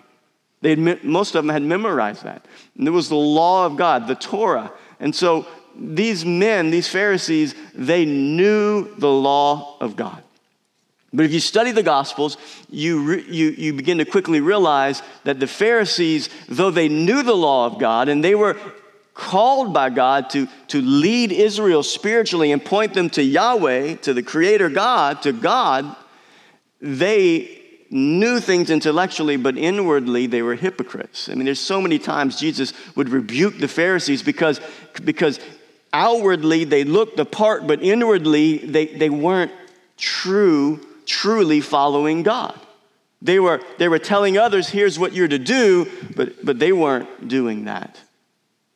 They 0.61 0.75
most 0.75 1.35
of 1.35 1.43
them 1.43 1.49
had 1.49 1.63
memorized 1.63 2.23
that. 2.23 2.45
And 2.77 2.87
it 2.87 2.91
was 2.91 3.09
the 3.09 3.15
law 3.15 3.65
of 3.65 3.75
God, 3.75 4.07
the 4.07 4.15
Torah. 4.15 4.71
And 5.01 5.13
so, 5.13 5.45
these 5.77 6.25
men, 6.25 6.69
these 6.69 6.87
Pharisees, 6.87 7.53
they 7.73 8.05
knew 8.05 8.95
the 8.95 9.11
law 9.11 9.77
of 9.81 9.97
God. 9.97 10.23
But 11.13 11.25
if 11.25 11.33
you 11.33 11.41
study 11.41 11.71
the 11.71 11.83
Gospels, 11.83 12.37
you, 12.69 13.03
re, 13.03 13.25
you, 13.27 13.49
you 13.49 13.73
begin 13.73 13.97
to 13.97 14.05
quickly 14.05 14.39
realize 14.39 15.01
that 15.25 15.41
the 15.41 15.47
Pharisees, 15.47 16.29
though 16.47 16.71
they 16.71 16.87
knew 16.87 17.21
the 17.21 17.35
law 17.35 17.65
of 17.65 17.79
God 17.79 18.07
and 18.07 18.23
they 18.23 18.33
were 18.33 18.55
called 19.13 19.73
by 19.73 19.89
God 19.89 20.29
to, 20.31 20.47
to 20.67 20.81
lead 20.81 21.31
Israel 21.31 21.83
spiritually 21.83 22.51
and 22.51 22.63
point 22.63 22.93
them 22.93 23.09
to 23.11 23.23
Yahweh, 23.23 23.95
to 23.97 24.13
the 24.13 24.23
Creator 24.23 24.69
God, 24.69 25.21
to 25.23 25.33
God, 25.33 25.95
they 26.79 27.59
knew 27.89 28.39
things 28.39 28.69
intellectually, 28.69 29.35
but 29.35 29.57
inwardly 29.57 30.27
they 30.27 30.41
were 30.41 30.55
hypocrites. 30.55 31.27
I 31.27 31.35
mean, 31.35 31.45
there's 31.45 31.59
so 31.59 31.81
many 31.81 31.99
times 31.99 32.39
Jesus 32.39 32.73
would 32.95 33.09
rebuke 33.09 33.57
the 33.57 33.67
Pharisees 33.67 34.23
because, 34.23 34.61
because 35.03 35.39
outwardly 35.91 36.63
they 36.63 36.85
looked 36.85 37.17
the 37.17 37.25
part, 37.25 37.67
but 37.67 37.83
inwardly 37.83 38.59
they, 38.59 38.85
they 38.87 39.09
weren't 39.09 39.51
true, 39.97 40.79
truly 41.05 41.59
following 41.59 42.23
God. 42.23 42.57
They 43.21 43.39
were, 43.39 43.61
they 43.77 43.89
were 43.89 43.99
telling 43.99 44.37
others, 44.37 44.69
here's 44.69 44.97
what 44.97 45.13
you're 45.13 45.27
to 45.27 45.37
do, 45.37 45.91
but, 46.15 46.43
but 46.43 46.59
they 46.59 46.71
weren't 46.71 47.27
doing 47.27 47.65
that 47.65 47.99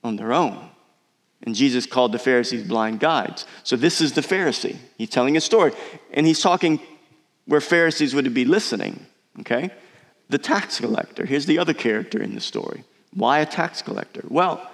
on 0.05 0.15
their 0.15 0.31
own. 0.31 0.69
And 1.41 1.53
Jesus 1.53 1.85
called 1.85 2.12
the 2.12 2.19
Pharisees 2.19 2.63
blind 2.63 3.00
guides. 3.00 3.45
So 3.63 3.75
this 3.75 4.01
is 4.01 4.13
the 4.13 4.21
Pharisee. 4.21 4.77
He's 4.97 5.09
telling 5.09 5.35
a 5.35 5.41
story. 5.41 5.74
And 6.13 6.25
he's 6.25 6.41
talking 6.41 6.79
where 7.45 7.62
Pharisees 7.62 8.15
would 8.15 8.33
be 8.33 8.45
listening, 8.45 9.05
okay? 9.41 9.69
The 10.29 10.38
tax 10.38 10.79
collector. 10.79 11.25
Here's 11.25 11.45
the 11.45 11.59
other 11.59 11.74
character 11.74 12.21
in 12.21 12.33
the 12.33 12.41
story. 12.41 12.83
Why 13.13 13.39
a 13.39 13.45
tax 13.45 13.81
collector? 13.81 14.24
Well, 14.29 14.69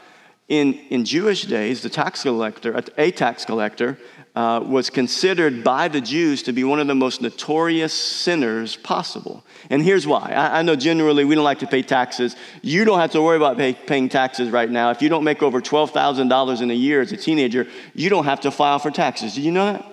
in, 0.47 0.73
in 0.89 1.05
Jewish 1.05 1.43
days, 1.43 1.81
the 1.81 1.89
tax 1.89 2.23
collector, 2.23 2.81
a 2.97 3.11
tax 3.11 3.45
collector, 3.45 3.97
uh, 4.35 4.63
was 4.65 4.89
considered 4.89 5.63
by 5.63 5.87
the 5.87 5.99
Jews 5.99 6.43
to 6.43 6.53
be 6.53 6.63
one 6.63 6.79
of 6.79 6.87
the 6.87 6.95
most 6.95 7.21
notorious 7.21 7.93
sinners 7.93 8.77
possible. 8.77 9.43
And 9.69 9.81
here's 9.81 10.07
why. 10.07 10.31
I, 10.31 10.59
I 10.59 10.61
know 10.61 10.75
generally 10.75 11.25
we 11.25 11.35
don't 11.35 11.43
like 11.43 11.59
to 11.59 11.67
pay 11.67 11.81
taxes. 11.81 12.35
You 12.61 12.85
don't 12.85 12.99
have 12.99 13.11
to 13.11 13.21
worry 13.21 13.35
about 13.35 13.57
pay, 13.57 13.73
paying 13.73 14.07
taxes 14.07 14.49
right 14.49 14.69
now. 14.69 14.91
If 14.91 15.01
you 15.01 15.09
don't 15.09 15.25
make 15.25 15.43
over 15.43 15.61
$12,000 15.61 16.61
in 16.61 16.71
a 16.71 16.73
year 16.73 17.01
as 17.01 17.11
a 17.11 17.17
teenager, 17.17 17.67
you 17.93 18.09
don't 18.09 18.25
have 18.25 18.41
to 18.41 18.51
file 18.51 18.79
for 18.79 18.89
taxes. 18.89 19.35
Did 19.35 19.43
you 19.43 19.51
know 19.51 19.65
that? 19.65 19.85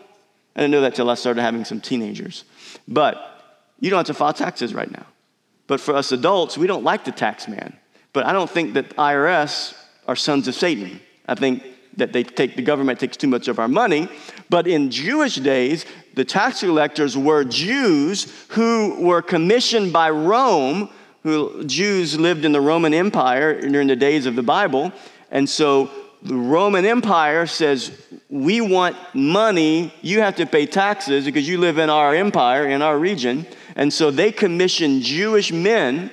I 0.54 0.60
didn't 0.60 0.70
know 0.70 0.80
that 0.82 0.94
till 0.94 1.10
I 1.10 1.14
started 1.14 1.42
having 1.42 1.64
some 1.64 1.80
teenagers. 1.80 2.44
But 2.86 3.16
you 3.80 3.90
don't 3.90 3.98
have 3.98 4.06
to 4.06 4.14
file 4.14 4.32
taxes 4.32 4.72
right 4.72 4.90
now. 4.90 5.06
But 5.66 5.80
for 5.80 5.94
us 5.94 6.12
adults, 6.12 6.56
we 6.56 6.66
don't 6.66 6.84
like 6.84 7.04
the 7.04 7.12
tax 7.12 7.48
man. 7.48 7.76
But 8.12 8.26
I 8.26 8.32
don't 8.32 8.48
think 8.48 8.74
that 8.74 8.96
IRS 8.96 9.76
are 10.06 10.16
sons 10.16 10.48
of 10.48 10.54
Satan. 10.54 11.00
I 11.26 11.34
think 11.34 11.62
that 11.98 12.12
they 12.12 12.22
take 12.22 12.56
the 12.56 12.62
government 12.62 12.98
takes 12.98 13.16
too 13.16 13.28
much 13.28 13.48
of 13.48 13.58
our 13.58 13.68
money. 13.68 14.08
But 14.48 14.66
in 14.66 14.90
Jewish 14.90 15.36
days, 15.36 15.84
the 16.14 16.24
tax 16.24 16.60
collectors 16.60 17.16
were 17.16 17.44
Jews 17.44 18.32
who 18.48 18.96
were 19.00 19.22
commissioned 19.22 19.92
by 19.92 20.10
Rome, 20.10 20.88
who 21.22 21.64
Jews 21.64 22.18
lived 22.18 22.44
in 22.44 22.52
the 22.52 22.60
Roman 22.60 22.94
Empire 22.94 23.60
during 23.60 23.88
the 23.88 23.96
days 23.96 24.26
of 24.26 24.36
the 24.36 24.42
Bible. 24.42 24.92
And 25.30 25.48
so 25.48 25.90
the 26.22 26.34
Roman 26.34 26.84
Empire 26.84 27.46
says, 27.46 27.92
We 28.28 28.60
want 28.60 28.96
money. 29.14 29.92
You 30.02 30.20
have 30.20 30.36
to 30.36 30.46
pay 30.46 30.66
taxes 30.66 31.24
because 31.24 31.48
you 31.48 31.58
live 31.58 31.78
in 31.78 31.90
our 31.90 32.14
empire, 32.14 32.66
in 32.66 32.82
our 32.82 32.98
region. 32.98 33.46
And 33.76 33.92
so 33.92 34.10
they 34.10 34.32
commissioned 34.32 35.02
Jewish 35.02 35.52
men 35.52 36.10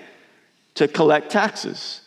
to 0.75 0.87
collect 0.87 1.31
taxes. 1.31 2.01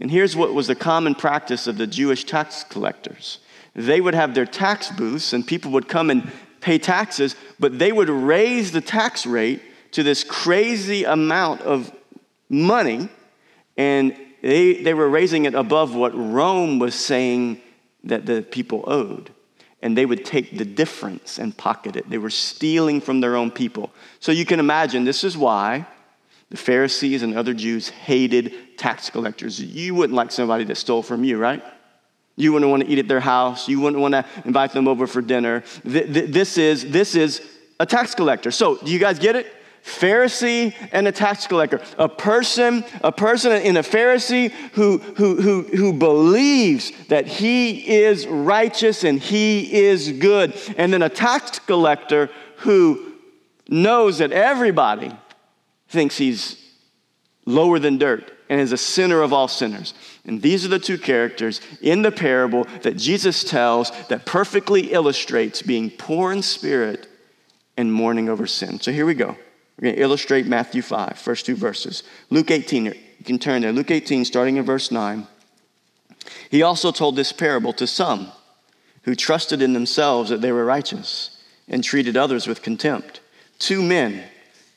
And 0.00 0.10
here's 0.10 0.34
what 0.34 0.54
was 0.54 0.66
the 0.66 0.74
common 0.74 1.14
practice 1.14 1.66
of 1.66 1.76
the 1.76 1.86
Jewish 1.86 2.24
tax 2.24 2.64
collectors 2.64 3.38
they 3.74 4.00
would 4.00 4.14
have 4.14 4.34
their 4.34 4.46
tax 4.46 4.90
booths, 4.90 5.32
and 5.32 5.46
people 5.46 5.70
would 5.70 5.88
come 5.88 6.10
and 6.10 6.30
pay 6.60 6.78
taxes, 6.78 7.36
but 7.58 7.78
they 7.78 7.92
would 7.92 8.10
raise 8.10 8.72
the 8.72 8.80
tax 8.80 9.26
rate 9.26 9.62
to 9.92 10.02
this 10.02 10.24
crazy 10.24 11.04
amount 11.04 11.60
of 11.62 11.92
money, 12.48 13.08
and 13.76 14.16
they, 14.42 14.82
they 14.82 14.94
were 14.94 15.08
raising 15.08 15.44
it 15.44 15.54
above 15.54 15.94
what 15.94 16.14
Rome 16.14 16.78
was 16.78 16.94
saying 16.94 17.60
that 18.04 18.26
the 18.26 18.42
people 18.42 18.84
owed. 18.86 19.30
And 19.82 19.96
they 19.96 20.04
would 20.04 20.26
take 20.26 20.58
the 20.58 20.64
difference 20.64 21.38
and 21.38 21.56
pocket 21.56 21.96
it. 21.96 22.10
They 22.10 22.18
were 22.18 22.28
stealing 22.28 23.00
from 23.00 23.20
their 23.20 23.34
own 23.34 23.50
people. 23.50 23.90
So 24.18 24.30
you 24.30 24.44
can 24.44 24.60
imagine 24.60 25.04
this 25.04 25.24
is 25.24 25.38
why 25.38 25.86
the 26.50 26.56
Pharisees 26.56 27.22
and 27.22 27.36
other 27.36 27.54
Jews 27.54 27.88
hated 27.88 28.76
tax 28.76 29.08
collectors. 29.08 29.60
You 29.60 29.94
wouldn't 29.94 30.16
like 30.16 30.32
somebody 30.32 30.64
that 30.64 30.76
stole 30.76 31.02
from 31.02 31.24
you, 31.24 31.38
right? 31.38 31.62
You 32.36 32.52
wouldn't 32.52 32.70
want 32.70 32.84
to 32.84 32.88
eat 32.88 32.98
at 32.98 33.08
their 33.08 33.20
house. 33.20 33.68
You 33.68 33.80
wouldn't 33.80 34.00
want 34.00 34.12
to 34.12 34.24
invite 34.44 34.72
them 34.72 34.88
over 34.88 35.06
for 35.06 35.22
dinner. 35.22 35.62
This 35.84 36.58
is, 36.58 36.90
this 36.90 37.14
is 37.14 37.40
a 37.78 37.86
tax 37.86 38.14
collector. 38.14 38.50
So, 38.50 38.76
do 38.76 38.90
you 38.90 38.98
guys 38.98 39.18
get 39.18 39.36
it? 39.36 39.46
Pharisee 39.84 40.74
and 40.92 41.08
a 41.08 41.12
tax 41.12 41.46
collector. 41.46 41.80
A 41.98 42.08
person, 42.08 42.84
a 43.02 43.12
person 43.12 43.52
in 43.52 43.76
a 43.76 43.82
Pharisee 43.82 44.50
who, 44.72 44.98
who, 44.98 45.40
who, 45.40 45.62
who 45.62 45.92
believes 45.92 46.92
that 47.08 47.26
he 47.26 48.02
is 48.02 48.26
righteous 48.26 49.04
and 49.04 49.18
he 49.18 49.72
is 49.72 50.12
good. 50.12 50.54
And 50.76 50.92
then 50.92 51.02
a 51.02 51.08
tax 51.08 51.58
collector 51.60 52.28
who 52.56 53.14
knows 53.68 54.18
that 54.18 54.32
everybody 54.32 55.12
thinks 55.90 56.16
he's 56.16 56.56
lower 57.44 57.78
than 57.78 57.98
dirt 57.98 58.32
and 58.48 58.60
is 58.60 58.72
a 58.72 58.76
sinner 58.76 59.22
of 59.22 59.32
all 59.32 59.48
sinners. 59.48 59.94
And 60.24 60.40
these 60.40 60.64
are 60.64 60.68
the 60.68 60.78
two 60.78 60.98
characters 60.98 61.60
in 61.80 62.02
the 62.02 62.12
parable 62.12 62.64
that 62.82 62.96
Jesus 62.96 63.44
tells 63.44 63.90
that 64.08 64.24
perfectly 64.24 64.92
illustrates 64.92 65.62
being 65.62 65.90
poor 65.90 66.32
in 66.32 66.42
spirit 66.42 67.08
and 67.76 67.92
mourning 67.92 68.28
over 68.28 68.46
sin. 68.46 68.80
So 68.80 68.92
here 68.92 69.06
we 69.06 69.14
go. 69.14 69.36
We're 69.78 69.84
going 69.84 69.96
to 69.96 70.02
illustrate 70.02 70.46
Matthew 70.46 70.82
5, 70.82 71.18
first 71.18 71.46
two 71.46 71.56
verses. 71.56 72.02
Luke 72.28 72.50
18, 72.50 72.86
you 72.86 73.24
can 73.24 73.38
turn 73.38 73.62
there. 73.62 73.72
Luke 73.72 73.90
18, 73.90 74.24
starting 74.24 74.56
in 74.56 74.64
verse 74.64 74.90
9. 74.90 75.26
He 76.50 76.62
also 76.62 76.92
told 76.92 77.16
this 77.16 77.32
parable 77.32 77.72
to 77.74 77.86
some 77.86 78.30
who 79.02 79.14
trusted 79.14 79.62
in 79.62 79.72
themselves 79.72 80.30
that 80.30 80.40
they 80.40 80.52
were 80.52 80.64
righteous 80.64 81.42
and 81.68 81.82
treated 81.82 82.16
others 82.16 82.46
with 82.46 82.62
contempt. 82.62 83.20
Two 83.58 83.82
men 83.82 84.24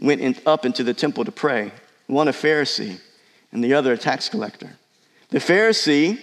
went 0.03 0.21
in, 0.21 0.35
up 0.45 0.65
into 0.65 0.83
the 0.83 0.93
temple 0.93 1.25
to 1.25 1.31
pray, 1.31 1.71
one 2.05 2.27
a 2.27 2.31
Pharisee 2.31 2.99
and 3.51 3.63
the 3.63 3.73
other 3.73 3.93
a 3.93 3.97
tax 3.97 4.29
collector. 4.29 4.69
The 5.29 5.39
Pharisee, 5.39 6.19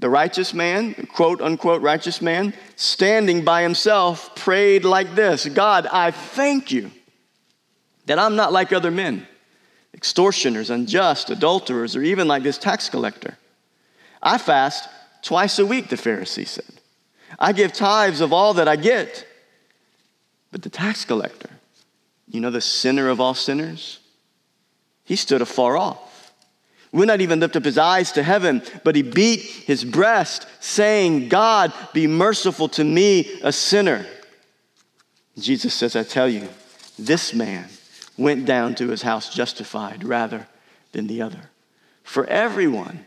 the 0.00 0.10
righteous 0.10 0.52
man, 0.54 0.94
quote 1.12 1.40
unquote 1.40 1.82
righteous 1.82 2.20
man, 2.20 2.54
standing 2.74 3.44
by 3.44 3.62
himself, 3.62 4.34
prayed 4.34 4.84
like 4.84 5.14
this 5.14 5.46
God, 5.46 5.86
I 5.86 6.10
thank 6.10 6.72
you 6.72 6.90
that 8.06 8.18
I'm 8.18 8.36
not 8.36 8.52
like 8.52 8.72
other 8.72 8.90
men, 8.90 9.26
extortioners, 9.92 10.70
unjust, 10.70 11.30
adulterers, 11.30 11.94
or 11.94 12.02
even 12.02 12.26
like 12.26 12.42
this 12.42 12.58
tax 12.58 12.88
collector. 12.88 13.38
I 14.22 14.38
fast 14.38 14.88
twice 15.22 15.58
a 15.58 15.66
week, 15.66 15.90
the 15.90 15.96
Pharisee 15.96 16.46
said. 16.46 16.80
I 17.38 17.52
give 17.52 17.72
tithes 17.72 18.20
of 18.20 18.32
all 18.32 18.54
that 18.54 18.68
I 18.68 18.76
get. 18.76 19.26
But 20.50 20.62
the 20.62 20.70
tax 20.70 21.04
collector, 21.04 21.50
you 22.28 22.40
know, 22.40 22.50
the 22.50 22.60
sinner 22.60 23.08
of 23.08 23.20
all 23.20 23.34
sinners, 23.34 23.98
he 25.04 25.16
stood 25.16 25.42
afar 25.42 25.76
off. 25.76 26.32
Would 26.92 27.08
not 27.08 27.20
even 27.20 27.40
lift 27.40 27.56
up 27.56 27.64
his 27.64 27.76
eyes 27.76 28.12
to 28.12 28.22
heaven, 28.22 28.62
but 28.84 28.94
he 28.94 29.02
beat 29.02 29.40
his 29.40 29.84
breast, 29.84 30.46
saying, 30.60 31.28
God, 31.28 31.72
be 31.92 32.06
merciful 32.06 32.68
to 32.70 32.84
me, 32.84 33.40
a 33.42 33.52
sinner. 33.52 34.06
Jesus 35.36 35.74
says, 35.74 35.96
I 35.96 36.04
tell 36.04 36.28
you, 36.28 36.48
this 36.96 37.34
man 37.34 37.68
went 38.16 38.46
down 38.46 38.76
to 38.76 38.90
his 38.90 39.02
house 39.02 39.34
justified 39.34 40.04
rather 40.04 40.46
than 40.92 41.08
the 41.08 41.20
other. 41.20 41.50
For 42.04 42.24
everyone 42.26 43.04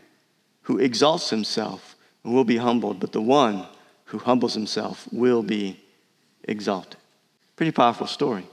who 0.62 0.78
exalts 0.78 1.30
himself 1.30 1.96
will 2.22 2.44
be 2.44 2.58
humbled, 2.58 3.00
but 3.00 3.12
the 3.12 3.22
one 3.22 3.66
who 4.06 4.18
humbles 4.18 4.52
himself 4.52 5.08
will 5.10 5.42
be 5.42 5.80
exalted. 6.44 6.96
Pretty 7.56 7.72
powerful 7.72 8.06
story. 8.06 8.46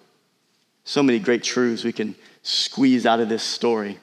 So 0.85 1.03
many 1.03 1.19
great 1.19 1.43
truths 1.43 1.83
we 1.83 1.91
can 1.91 2.15
squeeze 2.43 3.05
out 3.05 3.19
of 3.19 3.27
this 3.27 3.43
story 3.43 3.97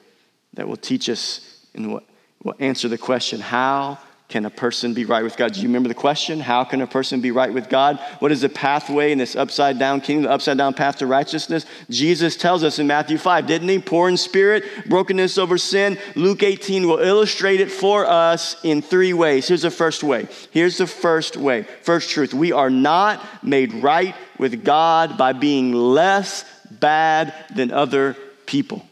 that 0.53 0.67
will 0.67 0.77
teach 0.77 1.09
us 1.09 1.65
and 1.73 1.93
will, 1.93 2.03
will 2.43 2.55
answer 2.59 2.87
the 2.87 2.97
question 2.97 3.39
how 3.39 3.97
can 4.33 4.45
a 4.45 4.49
person 4.49 4.95
be 4.95 5.05
right 5.05 5.23
with 5.23 5.37
God? 5.37 5.53
Do 5.53 5.61
you 5.61 5.67
remember 5.67 5.89
the 5.89 5.95
question? 5.95 6.39
How 6.39 6.63
can 6.63 6.81
a 6.81 6.87
person 6.87 7.21
be 7.21 7.29
right 7.29 7.53
with 7.53 7.69
God? 7.69 7.99
What 8.17 8.31
is 8.31 8.41
the 8.41 8.49
pathway 8.49 9.11
in 9.11 9.19
this 9.19 9.35
upside 9.35 9.77
down 9.77 10.01
kingdom, 10.01 10.23
the 10.23 10.31
upside 10.31 10.57
down 10.57 10.73
path 10.73 10.97
to 10.97 11.05
righteousness? 11.05 11.67
Jesus 11.89 12.35
tells 12.35 12.63
us 12.63 12.79
in 12.79 12.87
Matthew 12.87 13.19
5, 13.19 13.45
didn't 13.45 13.69
he? 13.69 13.77
Poor 13.77 14.09
in 14.09 14.17
spirit, 14.17 14.63
brokenness 14.89 15.37
over 15.37 15.59
sin. 15.59 15.99
Luke 16.15 16.41
18 16.41 16.87
will 16.87 16.97
illustrate 16.97 17.61
it 17.61 17.69
for 17.69 18.07
us 18.07 18.55
in 18.63 18.81
three 18.81 19.13
ways. 19.13 19.47
Here's 19.47 19.61
the 19.61 19.69
first 19.69 20.03
way. 20.03 20.27
Here's 20.49 20.79
the 20.79 20.87
first 20.87 21.37
way. 21.37 21.67
First 21.83 22.09
truth. 22.09 22.33
We 22.33 22.51
are 22.51 22.71
not 22.71 23.43
made 23.43 23.71
right 23.83 24.15
with 24.39 24.65
God 24.65 25.15
by 25.15 25.33
being 25.33 25.73
less 25.73 26.43
bad 26.79 27.33
than 27.55 27.71
other 27.71 28.15
people. 28.45 28.85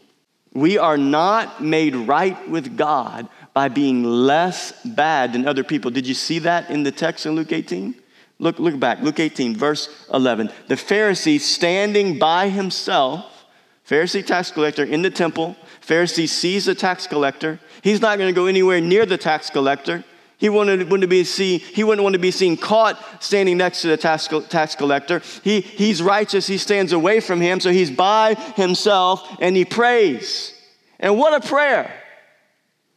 We 0.54 0.78
are 0.78 0.98
not 0.98 1.62
made 1.62 1.94
right 1.94 2.48
with 2.48 2.76
God 2.76 3.28
by 3.54 3.68
being 3.68 4.04
less 4.04 4.72
bad 4.84 5.32
than 5.32 5.46
other 5.46 5.64
people. 5.64 5.90
Did 5.90 6.06
you 6.06 6.14
see 6.14 6.40
that 6.40 6.70
in 6.70 6.82
the 6.82 6.92
text 6.92 7.26
in 7.26 7.32
Luke 7.32 7.52
18? 7.52 7.94
Look, 8.38 8.58
look 8.58 8.78
back, 8.78 9.00
Luke 9.00 9.20
18, 9.20 9.56
verse 9.56 9.88
11. 10.12 10.50
The 10.68 10.74
Pharisee 10.74 11.38
standing 11.38 12.18
by 12.18 12.48
himself, 12.48 13.46
Pharisee 13.88 14.24
tax 14.24 14.50
collector 14.50 14.84
in 14.84 15.02
the 15.02 15.10
temple. 15.10 15.56
Pharisee 15.80 16.28
sees 16.28 16.64
the 16.64 16.74
tax 16.74 17.06
collector. 17.06 17.60
He's 17.82 18.00
not 18.00 18.18
going 18.18 18.32
to 18.32 18.38
go 18.38 18.46
anywhere 18.46 18.80
near 18.80 19.06
the 19.06 19.18
tax 19.18 19.50
collector. 19.50 20.04
He 20.42 20.48
wouldn't, 20.48 20.88
wouldn't, 20.88 21.08
be 21.08 21.22
see, 21.22 21.58
he 21.58 21.84
wouldn't 21.84 22.02
want 22.02 22.14
to 22.14 22.18
be 22.18 22.32
seen 22.32 22.56
caught 22.56 23.00
standing 23.22 23.58
next 23.58 23.82
to 23.82 23.86
the 23.86 23.96
tax, 23.96 24.28
tax 24.48 24.74
collector. 24.74 25.22
He, 25.44 25.60
he's 25.60 26.02
righteous. 26.02 26.48
He 26.48 26.58
stands 26.58 26.92
away 26.92 27.20
from 27.20 27.40
him. 27.40 27.60
So 27.60 27.70
he's 27.70 27.92
by 27.92 28.34
himself 28.56 29.36
and 29.40 29.54
he 29.54 29.64
prays. 29.64 30.52
And 30.98 31.16
what 31.16 31.32
a 31.32 31.46
prayer! 31.46 31.94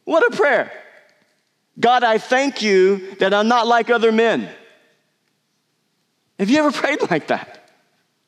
What 0.06 0.26
a 0.26 0.36
prayer. 0.36 0.72
God, 1.78 2.02
I 2.02 2.18
thank 2.18 2.62
you 2.62 3.14
that 3.20 3.32
I'm 3.32 3.46
not 3.46 3.68
like 3.68 3.90
other 3.90 4.10
men. 4.10 4.48
Have 6.40 6.50
you 6.50 6.58
ever 6.58 6.72
prayed 6.72 7.08
like 7.08 7.28
that? 7.28 7.70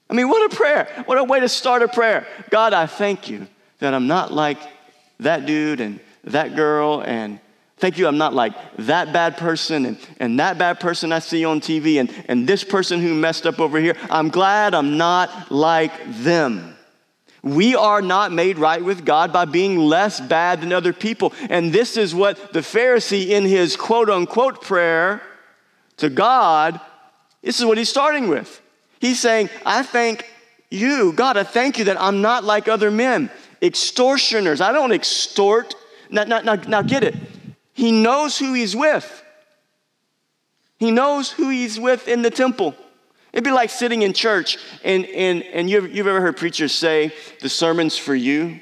I 0.08 0.14
mean, 0.14 0.28
what 0.28 0.52
a 0.52 0.54
prayer. 0.54 1.02
What 1.06 1.18
a 1.18 1.24
way 1.24 1.40
to 1.40 1.48
start 1.48 1.82
a 1.82 1.88
prayer. 1.88 2.24
God, 2.50 2.72
I 2.72 2.86
thank 2.86 3.28
you 3.28 3.48
that 3.80 3.94
I'm 3.94 4.06
not 4.06 4.32
like 4.32 4.58
that 5.18 5.44
dude 5.44 5.80
and 5.80 5.98
that 6.22 6.54
girl 6.54 7.00
and 7.00 7.40
Thank 7.78 7.96
you, 7.96 8.08
I'm 8.08 8.18
not 8.18 8.34
like 8.34 8.54
that 8.78 9.12
bad 9.12 9.36
person 9.36 9.86
and, 9.86 9.98
and 10.18 10.40
that 10.40 10.58
bad 10.58 10.80
person 10.80 11.12
I 11.12 11.20
see 11.20 11.44
on 11.44 11.60
TV 11.60 12.00
and, 12.00 12.12
and 12.26 12.46
this 12.46 12.64
person 12.64 13.00
who 13.00 13.14
messed 13.14 13.46
up 13.46 13.60
over 13.60 13.78
here. 13.78 13.96
I'm 14.10 14.30
glad 14.30 14.74
I'm 14.74 14.96
not 14.96 15.52
like 15.52 15.92
them. 16.22 16.76
We 17.42 17.76
are 17.76 18.02
not 18.02 18.32
made 18.32 18.58
right 18.58 18.82
with 18.82 19.04
God 19.04 19.32
by 19.32 19.44
being 19.44 19.78
less 19.78 20.20
bad 20.20 20.60
than 20.60 20.72
other 20.72 20.92
people. 20.92 21.32
And 21.48 21.72
this 21.72 21.96
is 21.96 22.14
what 22.14 22.52
the 22.52 22.60
Pharisee, 22.60 23.28
in 23.28 23.44
his 23.44 23.76
quote 23.76 24.10
unquote 24.10 24.60
prayer 24.60 25.22
to 25.98 26.10
God, 26.10 26.80
this 27.42 27.60
is 27.60 27.64
what 27.64 27.78
he's 27.78 27.88
starting 27.88 28.28
with. 28.28 28.60
He's 29.00 29.20
saying, 29.20 29.50
I 29.64 29.84
thank 29.84 30.28
you, 30.68 31.12
God, 31.12 31.36
I 31.36 31.44
thank 31.44 31.78
you 31.78 31.84
that 31.84 32.00
I'm 32.00 32.20
not 32.22 32.42
like 32.42 32.66
other 32.66 32.90
men, 32.90 33.30
extortioners. 33.62 34.60
I 34.60 34.72
don't 34.72 34.92
extort. 34.92 35.76
Now, 36.10 36.24
now, 36.24 36.40
now, 36.40 36.56
now 36.56 36.82
get 36.82 37.04
it. 37.04 37.14
He 37.78 37.92
knows 37.92 38.36
who 38.36 38.54
he's 38.54 38.74
with. 38.74 39.22
He 40.80 40.90
knows 40.90 41.30
who 41.30 41.48
he's 41.48 41.78
with 41.78 42.08
in 42.08 42.22
the 42.22 42.30
temple. 42.30 42.74
It'd 43.32 43.44
be 43.44 43.52
like 43.52 43.70
sitting 43.70 44.02
in 44.02 44.14
church 44.14 44.58
and, 44.82 45.06
and, 45.06 45.44
and 45.44 45.70
you've, 45.70 45.94
you've 45.94 46.08
ever 46.08 46.20
heard 46.20 46.36
preachers 46.36 46.72
say, 46.72 47.14
the 47.40 47.48
sermon's 47.48 47.96
for 47.96 48.16
you 48.16 48.58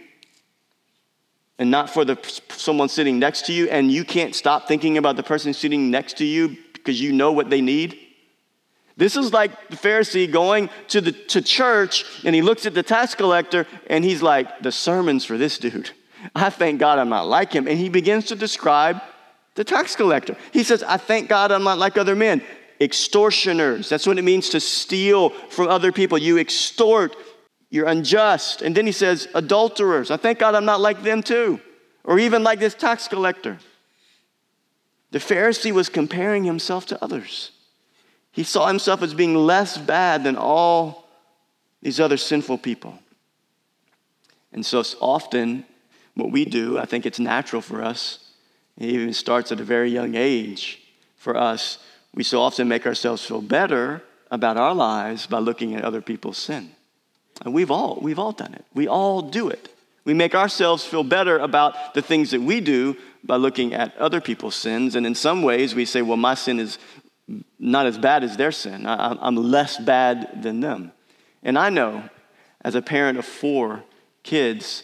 and 1.58 1.70
not 1.70 1.88
for 1.88 2.04
the, 2.04 2.18
someone 2.50 2.90
sitting 2.90 3.18
next 3.18 3.46
to 3.46 3.54
you, 3.54 3.70
and 3.70 3.90
you 3.90 4.04
can't 4.04 4.34
stop 4.34 4.68
thinking 4.68 4.98
about 4.98 5.16
the 5.16 5.22
person 5.22 5.54
sitting 5.54 5.90
next 5.90 6.18
to 6.18 6.26
you 6.26 6.54
because 6.74 7.00
you 7.00 7.10
know 7.10 7.32
what 7.32 7.48
they 7.48 7.62
need? 7.62 7.98
This 8.98 9.16
is 9.16 9.32
like 9.32 9.70
the 9.70 9.76
Pharisee 9.76 10.30
going 10.30 10.68
to, 10.88 11.00
the, 11.00 11.12
to 11.12 11.40
church 11.40 12.04
and 12.22 12.34
he 12.34 12.42
looks 12.42 12.66
at 12.66 12.74
the 12.74 12.82
tax 12.82 13.14
collector 13.14 13.66
and 13.86 14.04
he's 14.04 14.20
like, 14.20 14.60
the 14.60 14.72
sermon's 14.72 15.24
for 15.24 15.38
this 15.38 15.56
dude. 15.56 15.92
I 16.34 16.50
thank 16.50 16.80
God 16.80 16.98
I'm 16.98 17.08
not 17.08 17.26
like 17.26 17.52
him. 17.52 17.68
And 17.68 17.78
he 17.78 17.88
begins 17.88 18.26
to 18.26 18.36
describe 18.36 19.00
the 19.54 19.64
tax 19.64 19.96
collector. 19.96 20.36
He 20.52 20.62
says, 20.62 20.82
I 20.82 20.96
thank 20.96 21.28
God 21.28 21.52
I'm 21.52 21.64
not 21.64 21.78
like 21.78 21.96
other 21.96 22.16
men. 22.16 22.42
Extortioners. 22.80 23.88
That's 23.88 24.06
what 24.06 24.18
it 24.18 24.22
means 24.22 24.50
to 24.50 24.60
steal 24.60 25.30
from 25.30 25.68
other 25.68 25.92
people. 25.92 26.18
You 26.18 26.38
extort, 26.38 27.16
you're 27.70 27.86
unjust. 27.86 28.62
And 28.62 28.76
then 28.76 28.86
he 28.86 28.92
says, 28.92 29.28
adulterers. 29.34 30.10
I 30.10 30.16
thank 30.16 30.38
God 30.38 30.54
I'm 30.54 30.66
not 30.66 30.80
like 30.80 31.02
them 31.02 31.22
too. 31.22 31.60
Or 32.04 32.18
even 32.18 32.42
like 32.44 32.60
this 32.60 32.74
tax 32.74 33.08
collector. 33.08 33.58
The 35.10 35.18
Pharisee 35.18 35.72
was 35.72 35.88
comparing 35.88 36.44
himself 36.44 36.86
to 36.86 37.02
others. 37.02 37.52
He 38.32 38.42
saw 38.42 38.66
himself 38.66 39.02
as 39.02 39.14
being 39.14 39.34
less 39.34 39.78
bad 39.78 40.24
than 40.24 40.36
all 40.36 41.08
these 41.80 41.98
other 41.98 42.18
sinful 42.18 42.58
people. 42.58 42.98
And 44.52 44.64
so 44.64 44.82
often 45.00 45.64
what 46.16 46.32
we 46.32 46.44
do, 46.44 46.78
I 46.78 46.86
think 46.86 47.06
it's 47.06 47.20
natural 47.20 47.62
for 47.62 47.82
us. 47.82 48.18
It 48.78 48.88
even 48.88 49.12
starts 49.12 49.52
at 49.52 49.60
a 49.60 49.64
very 49.64 49.90
young 49.90 50.14
age 50.14 50.82
for 51.16 51.36
us. 51.36 51.78
We 52.14 52.24
so 52.24 52.40
often 52.40 52.66
make 52.68 52.86
ourselves 52.86 53.24
feel 53.24 53.42
better 53.42 54.02
about 54.30 54.56
our 54.56 54.74
lives 54.74 55.26
by 55.26 55.38
looking 55.38 55.74
at 55.74 55.84
other 55.84 56.00
people's 56.00 56.38
sin. 56.38 56.72
And 57.44 57.54
we've 57.54 57.70
all, 57.70 57.98
we've 58.00 58.18
all 58.18 58.32
done 58.32 58.54
it. 58.54 58.64
We 58.74 58.88
all 58.88 59.22
do 59.22 59.48
it. 59.48 59.68
We 60.04 60.14
make 60.14 60.34
ourselves 60.34 60.84
feel 60.84 61.04
better 61.04 61.38
about 61.38 61.94
the 61.94 62.02
things 62.02 62.30
that 62.30 62.40
we 62.40 62.60
do 62.60 62.96
by 63.22 63.36
looking 63.36 63.74
at 63.74 63.96
other 63.98 64.20
people's 64.20 64.54
sins. 64.54 64.94
And 64.94 65.04
in 65.04 65.14
some 65.14 65.42
ways, 65.42 65.74
we 65.74 65.84
say, 65.84 66.00
well, 66.00 66.16
my 66.16 66.34
sin 66.34 66.58
is 66.60 66.78
not 67.58 67.86
as 67.86 67.98
bad 67.98 68.24
as 68.24 68.36
their 68.36 68.52
sin. 68.52 68.86
I, 68.86 69.26
am 69.26 69.36
less 69.36 69.78
bad 69.78 70.42
than 70.42 70.60
them. 70.60 70.92
And 71.42 71.58
I 71.58 71.70
know, 71.70 72.08
as 72.62 72.74
a 72.74 72.82
parent 72.82 73.18
of 73.18 73.26
four 73.26 73.82
kids, 74.22 74.82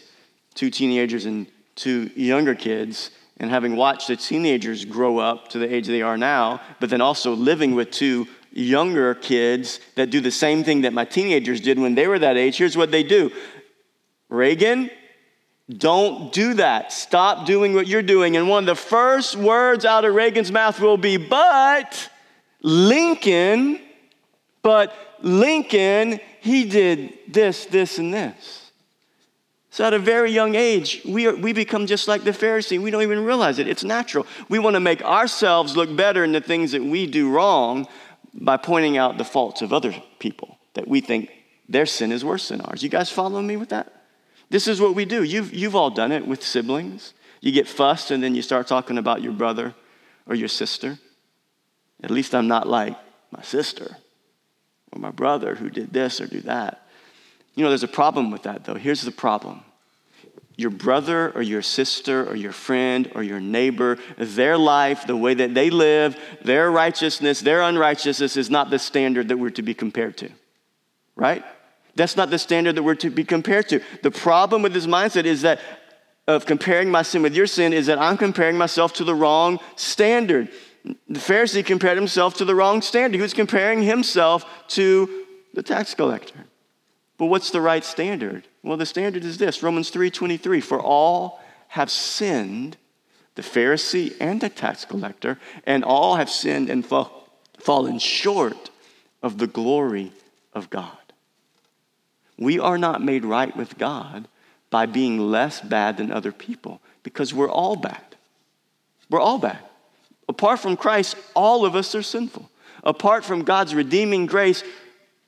two 0.53 0.69
teenagers 0.69 1.25
and 1.25 1.47
two 1.75 2.09
younger 2.15 2.55
kids, 2.55 3.11
and 3.37 3.49
having 3.49 3.75
watched 3.75 4.07
the 4.07 4.15
teenagers 4.15 4.85
grow 4.85 5.17
up 5.17 5.49
to 5.49 5.59
the 5.59 5.73
age 5.73 5.87
they 5.87 6.01
are 6.01 6.17
now, 6.17 6.61
but 6.79 6.89
then 6.89 7.01
also 7.01 7.33
living 7.33 7.75
with 7.75 7.91
two 7.91 8.27
younger 8.51 9.15
kids 9.15 9.79
that 9.95 10.11
do 10.11 10.21
the 10.21 10.31
same 10.31 10.63
thing 10.63 10.81
that 10.81 10.93
my 10.93 11.05
teenagers 11.05 11.59
did 11.59 11.79
when 11.79 11.95
they 11.95 12.07
were 12.07 12.19
that 12.19 12.37
age, 12.37 12.57
here's 12.57 12.77
what 12.77 12.91
they 12.91 13.03
do 13.03 13.31
Reagan, 14.29 14.89
don't 15.69 16.31
do 16.33 16.55
that. 16.55 16.91
Stop 16.91 17.45
doing 17.45 17.73
what 17.73 17.87
you're 17.87 18.01
doing. 18.01 18.35
And 18.35 18.49
one 18.49 18.63
of 18.63 18.67
the 18.67 18.75
first 18.75 19.35
words 19.35 19.85
out 19.85 20.05
of 20.05 20.13
Reagan's 20.13 20.51
mouth 20.51 20.79
will 20.79 20.97
be, 20.97 21.17
but 21.17 22.09
Lincoln, 22.61 23.79
but 24.61 24.93
Lincoln, 25.21 26.19
he 26.41 26.65
did 26.65 27.13
this, 27.27 27.65
this, 27.65 27.97
and 27.97 28.13
this. 28.13 28.62
So, 29.73 29.83
at 29.83 29.91
a 29.95 29.97
very 29.97 30.31
young 30.31 30.53
age, 30.53 31.01
we, 31.03 31.25
are, 31.25 31.35
we 31.35 31.51
become 31.51 31.87
just 31.87 32.07
like 32.07 32.23
the 32.23 32.29
Pharisee. 32.29 32.79
We 32.79 32.91
don't 32.91 33.01
even 33.01 33.25
realize 33.25 33.57
it. 33.57 33.67
It's 33.67 33.83
natural. 33.83 34.27
We 34.47 34.59
want 34.59 34.75
to 34.75 34.79
make 34.79 35.01
ourselves 35.01 35.75
look 35.75 35.95
better 35.95 36.23
in 36.23 36.31
the 36.31 36.41
things 36.41 36.73
that 36.73 36.83
we 36.83 37.07
do 37.07 37.31
wrong 37.31 37.87
by 38.35 38.57
pointing 38.57 38.97
out 38.97 39.17
the 39.17 39.23
faults 39.25 39.63
of 39.63 39.73
other 39.73 39.91
people 40.19 40.59
that 40.75 40.87
we 40.87 41.01
think 41.01 41.31
their 41.67 41.87
sin 41.87 42.11
is 42.11 42.23
worse 42.23 42.49
than 42.49 42.61
ours. 42.61 42.83
You 42.83 42.89
guys 42.89 43.09
following 43.09 43.47
me 43.47 43.57
with 43.57 43.69
that? 43.69 43.91
This 44.51 44.67
is 44.67 44.79
what 44.79 44.93
we 44.93 45.05
do. 45.05 45.23
You've, 45.23 45.51
you've 45.51 45.75
all 45.75 45.89
done 45.89 46.11
it 46.11 46.27
with 46.27 46.43
siblings. 46.43 47.15
You 47.41 47.51
get 47.51 47.67
fussed 47.67 48.11
and 48.11 48.21
then 48.21 48.35
you 48.35 48.43
start 48.43 48.67
talking 48.67 48.99
about 48.99 49.23
your 49.23 49.33
brother 49.33 49.73
or 50.27 50.35
your 50.35 50.49
sister. 50.49 50.99
At 52.03 52.11
least 52.11 52.35
I'm 52.35 52.47
not 52.47 52.67
like 52.67 52.95
my 53.31 53.41
sister 53.41 53.97
or 54.91 54.99
my 54.99 55.09
brother 55.09 55.55
who 55.55 55.71
did 55.71 55.93
this 55.93 56.21
or 56.21 56.27
do 56.27 56.41
that. 56.41 56.82
You 57.55 57.63
know, 57.63 57.69
there's 57.69 57.83
a 57.83 57.87
problem 57.87 58.31
with 58.31 58.43
that, 58.43 58.65
though. 58.65 58.75
Here's 58.75 59.01
the 59.01 59.11
problem 59.11 59.63
your 60.55 60.69
brother 60.69 61.31
or 61.31 61.41
your 61.41 61.63
sister 61.63 62.29
or 62.29 62.35
your 62.35 62.51
friend 62.51 63.11
or 63.15 63.23
your 63.23 63.39
neighbor, 63.39 63.97
their 64.17 64.55
life, 64.57 65.07
the 65.07 65.17
way 65.17 65.33
that 65.33 65.55
they 65.55 65.71
live, 65.71 66.15
their 66.43 66.69
righteousness, 66.69 67.39
their 67.39 67.63
unrighteousness 67.63 68.37
is 68.37 68.51
not 68.51 68.69
the 68.69 68.77
standard 68.77 69.29
that 69.29 69.37
we're 69.37 69.49
to 69.49 69.63
be 69.63 69.73
compared 69.73 70.15
to, 70.17 70.29
right? 71.15 71.43
That's 71.95 72.15
not 72.15 72.29
the 72.29 72.37
standard 72.37 72.75
that 72.75 72.83
we're 72.83 72.95
to 72.95 73.09
be 73.09 73.23
compared 73.23 73.69
to. 73.69 73.81
The 74.03 74.11
problem 74.11 74.61
with 74.61 74.73
this 74.73 74.85
mindset 74.85 75.25
is 75.25 75.41
that 75.41 75.59
of 76.27 76.45
comparing 76.45 76.89
my 76.89 77.01
sin 77.01 77.21
with 77.21 77.35
your 77.35 77.47
sin 77.47 77.73
is 77.73 77.87
that 77.87 77.99
I'm 77.99 78.17
comparing 78.17 78.57
myself 78.57 78.93
to 78.93 79.03
the 79.03 79.15
wrong 79.15 79.59
standard. 79.75 80.49
The 80.85 81.19
Pharisee 81.19 81.65
compared 81.65 81.97
himself 81.97 82.35
to 82.35 82.45
the 82.45 82.55
wrong 82.55 82.81
standard. 82.81 83.15
He 83.15 83.21
was 83.21 83.33
comparing 83.33 83.81
himself 83.81 84.45
to 84.69 85.25
the 85.53 85.63
tax 85.63 85.93
collector. 85.95 86.45
But 87.23 87.29
what's 87.29 87.51
the 87.51 87.61
right 87.61 87.85
standard? 87.85 88.49
Well, 88.63 88.75
the 88.75 88.85
standard 88.85 89.23
is 89.23 89.37
this 89.37 89.63
Romans 89.63 89.89
3:23 89.91 90.59
For 90.59 90.77
all 90.77 91.41
have 91.69 91.89
sinned, 91.89 92.75
the 93.35 93.41
Pharisee 93.41 94.13
and 94.19 94.41
the 94.41 94.49
tax 94.49 94.83
collector, 94.83 95.39
and 95.65 95.85
all 95.85 96.17
have 96.17 96.29
sinned 96.29 96.69
and 96.69 96.85
fall, 96.85 97.29
fallen 97.57 97.97
short 97.97 98.71
of 99.21 99.37
the 99.37 99.47
glory 99.47 100.11
of 100.51 100.69
God. 100.69 100.97
We 102.37 102.59
are 102.59 102.77
not 102.77 103.01
made 103.01 103.23
right 103.23 103.55
with 103.55 103.77
God 103.77 104.27
by 104.69 104.85
being 104.85 105.17
less 105.17 105.61
bad 105.61 105.95
than 105.95 106.11
other 106.11 106.33
people 106.33 106.81
because 107.03 107.33
we're 107.33 107.49
all 107.49 107.77
bad. 107.77 108.17
We're 109.09 109.21
all 109.21 109.37
bad. 109.37 109.59
Apart 110.27 110.59
from 110.59 110.75
Christ, 110.75 111.15
all 111.37 111.63
of 111.63 111.73
us 111.73 111.95
are 111.95 112.03
sinful. 112.03 112.49
Apart 112.83 113.23
from 113.23 113.45
God's 113.45 113.73
redeeming 113.73 114.25
grace, 114.25 114.61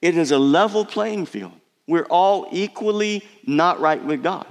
it 0.02 0.18
is 0.18 0.32
a 0.32 0.38
level 0.38 0.84
playing 0.84 1.28
field. 1.28 1.54
We're 1.88 2.06
all 2.06 2.48
equally 2.52 3.24
not 3.46 3.80
right 3.80 4.04
with 4.04 4.24
God. 4.24 4.48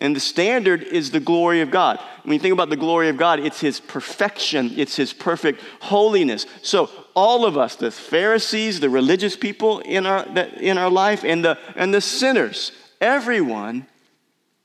And 0.00 0.14
the 0.14 0.20
standard 0.20 0.84
is 0.84 1.10
the 1.10 1.18
glory 1.18 1.60
of 1.60 1.72
God. 1.72 1.98
When 2.22 2.32
you 2.32 2.38
think 2.38 2.52
about 2.52 2.70
the 2.70 2.76
glory 2.76 3.08
of 3.08 3.16
God, 3.16 3.40
it's 3.40 3.60
His 3.60 3.80
perfection, 3.80 4.72
it's 4.76 4.94
His 4.94 5.12
perfect 5.12 5.60
holiness. 5.80 6.46
So, 6.62 6.88
all 7.16 7.44
of 7.44 7.58
us, 7.58 7.74
the 7.74 7.90
Pharisees, 7.90 8.78
the 8.78 8.90
religious 8.90 9.36
people 9.36 9.80
in 9.80 10.06
our, 10.06 10.24
in 10.60 10.78
our 10.78 10.90
life, 10.90 11.24
and 11.24 11.44
the, 11.44 11.58
and 11.74 11.92
the 11.92 12.00
sinners, 12.00 12.70
everyone, 13.00 13.88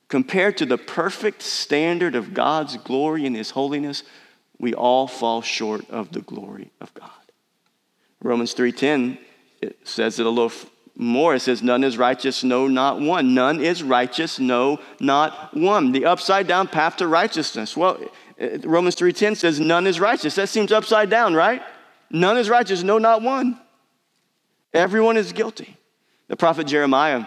compared 0.08 0.58
to 0.58 0.68
the 0.68 0.78
perfect 0.78 1.42
standard 1.42 2.14
of 2.14 2.36
God's 2.36 2.78
glory 2.78 3.26
and 3.26 3.36
His 3.36 3.50
holiness, 3.50 4.04
we 4.60 4.76
all 4.76 5.08
fall 5.08 5.42
short 5.42 5.90
of 5.90 6.12
the 6.12 6.22
glory 6.22 6.70
of 6.80 6.94
God. 6.94 7.10
Romans 8.22 8.54
3:10 8.54 9.18
it 9.62 9.88
says 9.88 10.20
it 10.20 10.26
a 10.26 10.30
little 10.30 10.52
more. 10.96 11.36
It 11.36 11.42
says, 11.42 11.64
None 11.64 11.84
is 11.84 11.98
righteous, 11.98 12.44
no, 12.44 12.68
not 12.68 13.00
one. 13.00 13.34
None 13.34 13.62
is 13.62 13.84
righteous, 13.84 14.40
no, 14.40 14.80
not 15.00 15.56
one. 15.56 15.92
The 15.92 16.06
upside 16.06 16.48
down 16.48 16.68
path 16.68 16.98
to 16.98 17.08
righteousness. 17.08 17.76
Well, 17.76 18.00
uh, 18.42 18.60
Romans 18.64 18.96
3.10 18.96 19.38
says, 19.38 19.60
None 19.60 19.88
is 19.88 20.00
righteous. 20.00 20.36
That 20.36 20.50
seems 20.50 20.72
upside 20.72 21.10
down, 21.10 21.34
right? 21.34 21.62
None 22.10 22.38
is 22.38 22.50
righteous, 22.50 22.84
no, 22.84 22.98
not 22.98 23.22
one. 23.22 23.60
Everyone 24.74 25.18
is 25.18 25.34
guilty. 25.34 25.78
The 26.28 26.36
prophet 26.36 26.68
Jeremiah 26.68 27.26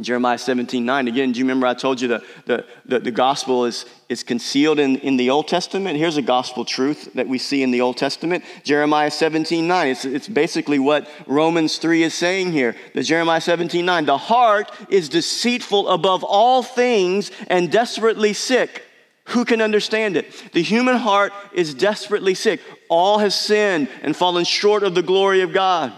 Jeremiah 0.00 0.38
17, 0.38 0.84
9. 0.84 1.08
Again, 1.08 1.32
do 1.32 1.38
you 1.38 1.44
remember 1.44 1.66
I 1.66 1.74
told 1.74 2.00
you 2.00 2.08
that 2.08 2.22
the, 2.46 2.64
the, 2.86 2.98
the 2.98 3.10
gospel 3.10 3.66
is, 3.66 3.84
is 4.08 4.22
concealed 4.22 4.78
in, 4.78 4.96
in 4.96 5.16
the 5.16 5.30
Old 5.30 5.48
Testament? 5.48 5.98
Here's 5.98 6.16
a 6.16 6.22
gospel 6.22 6.64
truth 6.64 7.12
that 7.14 7.28
we 7.28 7.38
see 7.38 7.62
in 7.62 7.70
the 7.70 7.82
Old 7.82 7.98
Testament. 7.98 8.42
Jeremiah 8.64 9.10
17, 9.10 9.68
9. 9.68 9.88
It's, 9.88 10.04
it's 10.04 10.28
basically 10.28 10.78
what 10.78 11.08
Romans 11.26 11.76
3 11.76 12.02
is 12.04 12.14
saying 12.14 12.52
here. 12.52 12.74
The 12.94 13.02
Jeremiah 13.02 13.40
17, 13.40 13.84
9. 13.84 14.06
The 14.06 14.18
heart 14.18 14.72
is 14.88 15.08
deceitful 15.08 15.88
above 15.88 16.24
all 16.24 16.62
things 16.62 17.30
and 17.48 17.70
desperately 17.70 18.32
sick. 18.32 18.84
Who 19.26 19.44
can 19.44 19.60
understand 19.60 20.16
it? 20.16 20.52
The 20.52 20.62
human 20.62 20.96
heart 20.96 21.32
is 21.52 21.74
desperately 21.74 22.34
sick. 22.34 22.60
All 22.88 23.18
has 23.18 23.38
sinned 23.38 23.88
and 24.02 24.16
fallen 24.16 24.44
short 24.44 24.82
of 24.82 24.94
the 24.94 25.02
glory 25.02 25.42
of 25.42 25.52
God. 25.52 25.92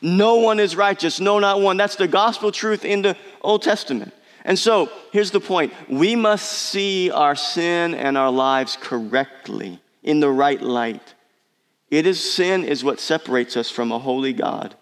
No 0.00 0.36
one 0.36 0.60
is 0.60 0.76
righteous, 0.76 1.18
no, 1.20 1.38
not 1.38 1.60
one. 1.60 1.76
That's 1.76 1.96
the 1.96 2.08
gospel 2.08 2.52
truth 2.52 2.84
in 2.84 3.02
the 3.02 3.16
Old 3.40 3.62
Testament. 3.62 4.12
And 4.44 4.58
so 4.58 4.90
here's 5.12 5.30
the 5.30 5.40
point 5.40 5.72
we 5.88 6.14
must 6.14 6.50
see 6.50 7.10
our 7.10 7.34
sin 7.34 7.94
and 7.94 8.16
our 8.16 8.30
lives 8.30 8.78
correctly, 8.80 9.80
in 10.02 10.20
the 10.20 10.30
right 10.30 10.60
light. 10.60 11.14
It 11.90 12.06
is 12.06 12.32
sin 12.32 12.64
is 12.64 12.84
what 12.84 13.00
separates 13.00 13.56
us 13.56 13.70
from 13.70 13.90
a 13.90 13.98
holy 13.98 14.32
God. 14.32 14.76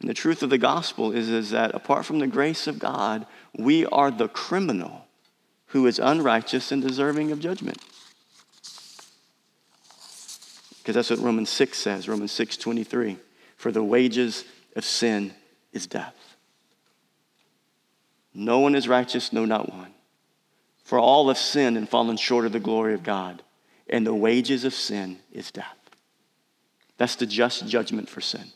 And 0.00 0.08
the 0.08 0.14
truth 0.14 0.42
of 0.42 0.48
the 0.48 0.56
gospel 0.56 1.12
is, 1.12 1.28
is 1.28 1.50
that 1.50 1.74
apart 1.74 2.06
from 2.06 2.20
the 2.20 2.26
grace 2.26 2.66
of 2.66 2.78
God, 2.78 3.26
we 3.56 3.84
are 3.86 4.10
the 4.10 4.28
criminal 4.28 5.04
who 5.66 5.86
is 5.86 5.98
unrighteous 5.98 6.72
and 6.72 6.80
deserving 6.80 7.32
of 7.32 7.40
judgment. 7.40 7.78
Because 10.78 10.94
that's 10.94 11.10
what 11.10 11.18
Romans 11.18 11.50
6 11.50 11.76
says, 11.76 12.08
Romans 12.08 12.32
6 12.32 12.56
23 12.56 13.18
for 13.60 13.70
the 13.70 13.84
wages 13.84 14.46
of 14.74 14.86
sin 14.86 15.34
is 15.74 15.86
death. 15.86 16.16
No 18.32 18.60
one 18.60 18.74
is 18.74 18.88
righteous, 18.88 19.34
no, 19.34 19.44
not 19.44 19.70
one. 19.70 19.92
For 20.82 20.98
all 20.98 21.28
have 21.28 21.36
sinned 21.36 21.76
and 21.76 21.86
fallen 21.86 22.16
short 22.16 22.46
of 22.46 22.52
the 22.52 22.58
glory 22.58 22.94
of 22.94 23.02
God, 23.02 23.42
and 23.86 24.06
the 24.06 24.14
wages 24.14 24.64
of 24.64 24.72
sin 24.72 25.18
is 25.30 25.50
death. 25.50 25.76
That's 26.96 27.16
the 27.16 27.26
just 27.26 27.68
judgment 27.68 28.08
for 28.08 28.22
sin. 28.22 28.46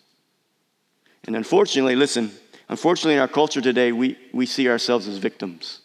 And 1.27 1.37
unfortunately, 1.37 1.97
listen, 1.97 2.31
unfortunately, 2.71 3.17
in 3.17 3.21
our 3.21 3.29
culture 3.29 3.61
today, 3.61 3.93
we, 3.93 4.17
we 4.33 4.47
see 4.47 4.71
ourselves 4.71 5.07
as 5.07 5.19
victims. 5.19 5.83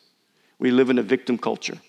We 0.60 0.72
live 0.72 0.90
in 0.90 0.98
a 0.98 1.04
victim 1.04 1.38
culture. 1.38 1.80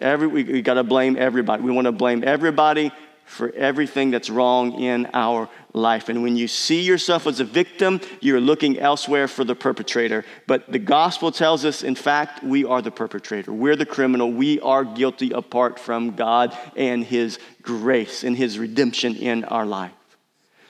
Every, 0.00 0.28
we, 0.28 0.44
we 0.44 0.62
got 0.62 0.74
to 0.74 0.84
blame 0.84 1.18
everybody. 1.18 1.62
We 1.62 1.72
want 1.72 1.84
to 1.84 1.92
blame 1.92 2.24
everybody 2.24 2.90
for 3.24 3.50
everything 3.54 4.10
that's 4.10 4.28
wrong 4.28 4.80
in 4.80 5.08
our 5.14 5.48
life. 5.72 6.08
And 6.08 6.22
when 6.22 6.36
you 6.36 6.48
see 6.48 6.80
yourself 6.82 7.26
as 7.26 7.40
a 7.40 7.44
victim, 7.44 8.00
you're 8.20 8.40
looking 8.40 8.78
elsewhere 8.78 9.28
for 9.28 9.44
the 9.44 9.54
perpetrator. 9.54 10.24
But 10.46 10.70
the 10.70 10.78
gospel 10.78 11.30
tells 11.30 11.64
us, 11.64 11.82
in 11.82 11.94
fact, 11.94 12.42
we 12.42 12.64
are 12.64 12.82
the 12.82 12.90
perpetrator. 12.90 13.52
We're 13.52 13.76
the 13.76 13.86
criminal. 13.86 14.32
We 14.32 14.60
are 14.60 14.84
guilty 14.84 15.30
apart 15.30 15.78
from 15.78 16.16
God 16.16 16.56
and 16.76 17.04
His 17.04 17.38
grace 17.62 18.24
and 18.24 18.36
His 18.36 18.58
redemption 18.58 19.14
in 19.16 19.44
our 19.44 19.64
life. 19.64 19.92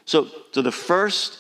So, 0.04 0.28
so 0.52 0.60
the 0.60 0.72
first 0.72 1.38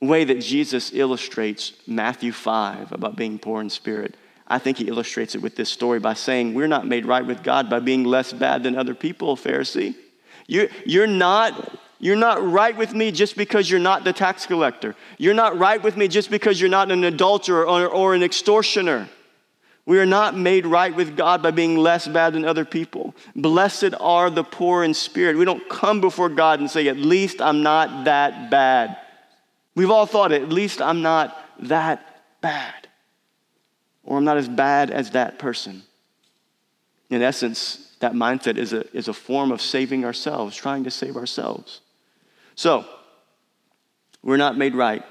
way 0.00 0.24
that 0.24 0.40
Jesus 0.40 0.92
illustrates 0.92 1.72
Matthew 1.86 2.32
5 2.32 2.92
about 2.92 3.16
being 3.16 3.38
poor 3.38 3.60
in 3.60 3.70
spirit, 3.70 4.16
I 4.46 4.58
think 4.58 4.78
he 4.78 4.88
illustrates 4.88 5.34
it 5.34 5.42
with 5.42 5.56
this 5.56 5.70
story 5.70 5.98
by 5.98 6.14
saying, 6.14 6.54
We're 6.54 6.68
not 6.68 6.86
made 6.86 7.06
right 7.06 7.24
with 7.24 7.42
God 7.42 7.70
by 7.70 7.80
being 7.80 8.04
less 8.04 8.32
bad 8.32 8.62
than 8.62 8.76
other 8.76 8.94
people, 8.94 9.36
Pharisee. 9.36 9.94
You're, 10.46 10.68
you're, 10.84 11.06
not, 11.06 11.78
you're 11.98 12.16
not 12.16 12.46
right 12.46 12.76
with 12.76 12.94
me 12.94 13.10
just 13.10 13.36
because 13.36 13.70
you're 13.70 13.80
not 13.80 14.04
the 14.04 14.12
tax 14.12 14.46
collector. 14.46 14.94
You're 15.18 15.34
not 15.34 15.58
right 15.58 15.82
with 15.82 15.96
me 15.96 16.08
just 16.08 16.30
because 16.30 16.60
you're 16.60 16.70
not 16.70 16.90
an 16.90 17.04
adulterer 17.04 17.66
or, 17.66 17.86
or 17.86 18.14
an 18.14 18.22
extortioner. 18.22 19.08
We 19.86 19.98
are 19.98 20.06
not 20.06 20.36
made 20.36 20.64
right 20.64 20.94
with 20.94 21.16
God 21.16 21.42
by 21.42 21.50
being 21.50 21.76
less 21.76 22.08
bad 22.08 22.32
than 22.32 22.44
other 22.44 22.64
people. 22.64 23.14
Blessed 23.36 23.94
are 24.00 24.30
the 24.30 24.44
poor 24.44 24.82
in 24.82 24.94
spirit. 24.94 25.36
We 25.36 25.44
don't 25.44 25.68
come 25.68 26.00
before 26.00 26.30
God 26.30 26.60
and 26.60 26.70
say, 26.70 26.88
at 26.88 26.96
least 26.96 27.42
I'm 27.42 27.62
not 27.62 28.06
that 28.06 28.50
bad. 28.50 28.96
We've 29.74 29.90
all 29.90 30.06
thought 30.06 30.32
at 30.32 30.48
least 30.48 30.80
I'm 30.80 31.02
not 31.02 31.36
that 31.60 32.22
bad. 32.40 32.88
Or 34.04 34.18
I'm 34.18 34.24
not 34.24 34.38
as 34.38 34.48
bad 34.48 34.90
as 34.90 35.10
that 35.10 35.38
person. 35.38 35.82
In 37.10 37.20
essence, 37.20 37.93
that 38.04 38.12
mindset 38.12 38.58
is 38.58 38.74
a, 38.74 38.84
is 38.94 39.08
a 39.08 39.14
form 39.14 39.50
of 39.50 39.62
saving 39.62 40.04
ourselves, 40.04 40.54
trying 40.54 40.84
to 40.84 40.90
save 40.90 41.16
ourselves. 41.16 41.80
So, 42.54 42.84
we're 44.22 44.36
not 44.36 44.58
made 44.58 44.74
right 44.74 45.02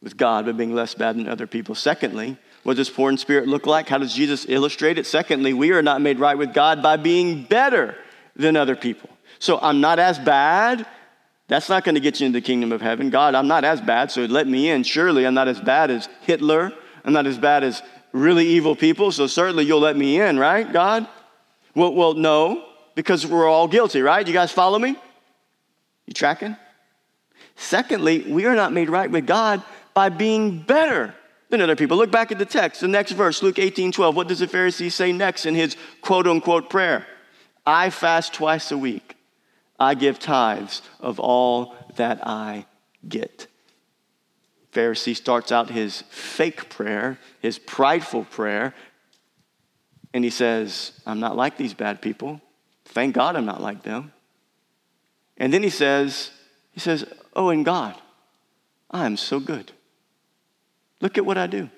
with 0.00 0.16
God 0.16 0.46
by 0.46 0.52
being 0.52 0.72
less 0.72 0.94
bad 0.94 1.16
than 1.16 1.28
other 1.28 1.48
people. 1.48 1.74
Secondly, 1.74 2.38
what 2.62 2.76
does 2.76 2.88
poor 2.88 3.10
in 3.10 3.18
spirit 3.18 3.48
look 3.48 3.66
like? 3.66 3.88
How 3.88 3.98
does 3.98 4.14
Jesus 4.14 4.46
illustrate 4.48 4.96
it? 4.96 5.06
Secondly, 5.06 5.52
we 5.52 5.72
are 5.72 5.82
not 5.82 6.00
made 6.00 6.20
right 6.20 6.38
with 6.38 6.54
God 6.54 6.84
by 6.84 6.96
being 6.96 7.42
better 7.42 7.96
than 8.36 8.54
other 8.56 8.76
people. 8.76 9.10
So 9.40 9.58
I'm 9.60 9.80
not 9.80 9.98
as 9.98 10.16
bad. 10.18 10.86
That's 11.48 11.68
not 11.68 11.82
going 11.82 11.96
to 11.96 12.00
get 12.00 12.20
you 12.20 12.26
into 12.26 12.38
the 12.38 12.46
kingdom 12.46 12.70
of 12.70 12.80
heaven. 12.80 13.10
God, 13.10 13.34
I'm 13.34 13.48
not 13.48 13.64
as 13.64 13.80
bad, 13.80 14.12
so 14.12 14.24
let 14.26 14.46
me 14.46 14.70
in. 14.70 14.84
Surely 14.84 15.26
I'm 15.26 15.34
not 15.34 15.48
as 15.48 15.60
bad 15.60 15.90
as 15.90 16.08
Hitler. 16.20 16.72
I'm 17.04 17.12
not 17.12 17.26
as 17.26 17.38
bad 17.38 17.64
as 17.64 17.82
really 18.12 18.46
evil 18.46 18.76
people, 18.76 19.10
so 19.10 19.26
certainly 19.26 19.64
you'll 19.64 19.80
let 19.80 19.96
me 19.96 20.20
in, 20.20 20.38
right, 20.38 20.70
God? 20.72 21.08
Well, 21.74 21.94
well 21.94 22.14
no, 22.14 22.64
because 22.94 23.26
we're 23.26 23.48
all 23.48 23.68
guilty, 23.68 24.02
right? 24.02 24.26
You 24.26 24.32
guys 24.32 24.52
follow 24.52 24.78
me? 24.78 24.96
You 26.06 26.14
tracking? 26.14 26.56
Secondly, 27.56 28.24
we 28.28 28.46
are 28.46 28.54
not 28.54 28.72
made 28.72 28.88
right 28.88 29.10
with 29.10 29.26
God 29.26 29.62
by 29.94 30.08
being 30.08 30.60
better 30.60 31.14
than 31.50 31.60
other 31.60 31.76
people. 31.76 31.96
Look 31.96 32.10
back 32.10 32.32
at 32.32 32.38
the 32.38 32.46
text, 32.46 32.80
the 32.80 32.88
next 32.88 33.12
verse, 33.12 33.42
Luke 33.42 33.58
18 33.58 33.92
12. 33.92 34.16
What 34.16 34.28
does 34.28 34.38
the 34.38 34.46
Pharisee 34.46 34.90
say 34.90 35.12
next 35.12 35.46
in 35.46 35.54
his 35.54 35.76
quote 36.00 36.26
unquote 36.26 36.70
prayer? 36.70 37.06
I 37.66 37.90
fast 37.90 38.32
twice 38.32 38.72
a 38.72 38.78
week. 38.78 39.16
I 39.78 39.94
give 39.94 40.18
tithes 40.18 40.82
of 41.00 41.18
all 41.18 41.74
that 41.96 42.26
I 42.26 42.66
get. 43.08 43.46
Pharisee 44.72 45.16
starts 45.16 45.50
out 45.50 45.70
his 45.70 46.02
fake 46.10 46.68
prayer, 46.70 47.18
his 47.40 47.58
prideful 47.58 48.24
prayer, 48.24 48.74
and 50.12 50.24
he 50.24 50.30
says, 50.30 50.92
I'm 51.06 51.20
not 51.20 51.36
like 51.36 51.56
these 51.56 51.74
bad 51.74 52.02
people. 52.02 52.40
Thank 52.86 53.14
God 53.14 53.36
I'm 53.36 53.46
not 53.46 53.62
like 53.62 53.82
them. 53.82 54.12
And 55.36 55.52
then 55.52 55.62
he 55.62 55.70
says, 55.70 56.30
he 56.72 56.80
says, 56.80 57.04
Oh, 57.34 57.50
and 57.50 57.64
God, 57.64 57.94
I 58.90 59.06
am 59.06 59.16
so 59.16 59.38
good. 59.38 59.72
Look 61.00 61.16
at 61.16 61.24
what 61.24 61.38
I 61.38 61.46
do. 61.46 61.70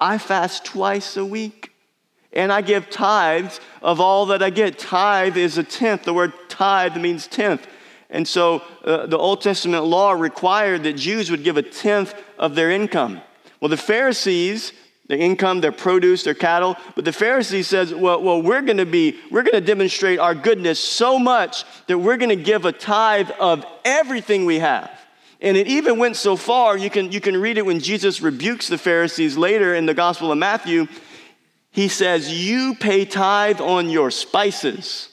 I 0.00 0.18
fast 0.18 0.64
twice 0.64 1.16
a 1.16 1.24
week 1.24 1.72
and 2.32 2.52
I 2.52 2.60
give 2.60 2.90
tithes 2.90 3.60
of 3.82 4.00
all 4.00 4.26
that 4.26 4.42
I 4.42 4.50
get. 4.50 4.78
Tithe 4.78 5.36
is 5.36 5.58
a 5.58 5.62
tenth. 5.62 6.04
The 6.04 6.14
word 6.14 6.32
tithe 6.48 6.96
means 6.96 7.26
tenth. 7.26 7.66
And 8.10 8.26
so 8.26 8.62
uh, 8.84 9.06
the 9.06 9.18
Old 9.18 9.42
Testament 9.42 9.84
law 9.84 10.12
required 10.12 10.82
that 10.84 10.94
Jews 10.94 11.30
would 11.30 11.44
give 11.44 11.56
a 11.56 11.62
tenth 11.62 12.14
of 12.38 12.54
their 12.54 12.70
income. 12.70 13.20
Well, 13.60 13.68
the 13.68 13.76
Pharisees, 13.76 14.72
their 15.08 15.18
income, 15.18 15.60
their 15.60 15.72
produce, 15.72 16.22
their 16.22 16.34
cattle, 16.34 16.76
but 16.94 17.04
the 17.04 17.10
Pharisee 17.10 17.64
says, 17.64 17.92
well, 17.94 18.22
well 18.22 18.40
we're 18.40 18.62
going 18.62 18.76
to 18.76 18.86
be, 18.86 19.18
we're 19.30 19.42
going 19.42 19.54
to 19.54 19.60
demonstrate 19.60 20.18
our 20.18 20.34
goodness 20.34 20.78
so 20.78 21.18
much 21.18 21.64
that 21.86 21.98
we're 21.98 22.18
going 22.18 22.28
to 22.28 22.36
give 22.36 22.66
a 22.66 22.72
tithe 22.72 23.30
of 23.40 23.64
everything 23.84 24.44
we 24.44 24.58
have. 24.58 24.90
And 25.40 25.56
it 25.56 25.66
even 25.66 25.98
went 25.98 26.16
so 26.16 26.36
far, 26.36 26.76
you 26.76 26.90
can, 26.90 27.10
you 27.10 27.20
can 27.20 27.40
read 27.40 27.58
it 27.58 27.66
when 27.66 27.80
Jesus 27.80 28.20
rebukes 28.20 28.68
the 28.68 28.78
Pharisees 28.78 29.36
later 29.36 29.74
in 29.74 29.86
the 29.86 29.94
Gospel 29.94 30.30
of 30.30 30.38
Matthew. 30.38 30.88
He 31.70 31.88
says, 31.88 32.30
You 32.30 32.74
pay 32.74 33.04
tithe 33.04 33.60
on 33.60 33.88
your 33.88 34.10
spices. 34.10 35.08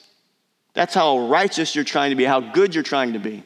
That's 0.74 0.94
how 0.94 1.28
righteous 1.28 1.74
you're 1.74 1.84
trying 1.84 2.10
to 2.10 2.16
be, 2.16 2.24
how 2.24 2.40
good 2.40 2.74
you're 2.74 2.84
trying 2.84 3.12
to 3.12 3.18
be. 3.18 3.44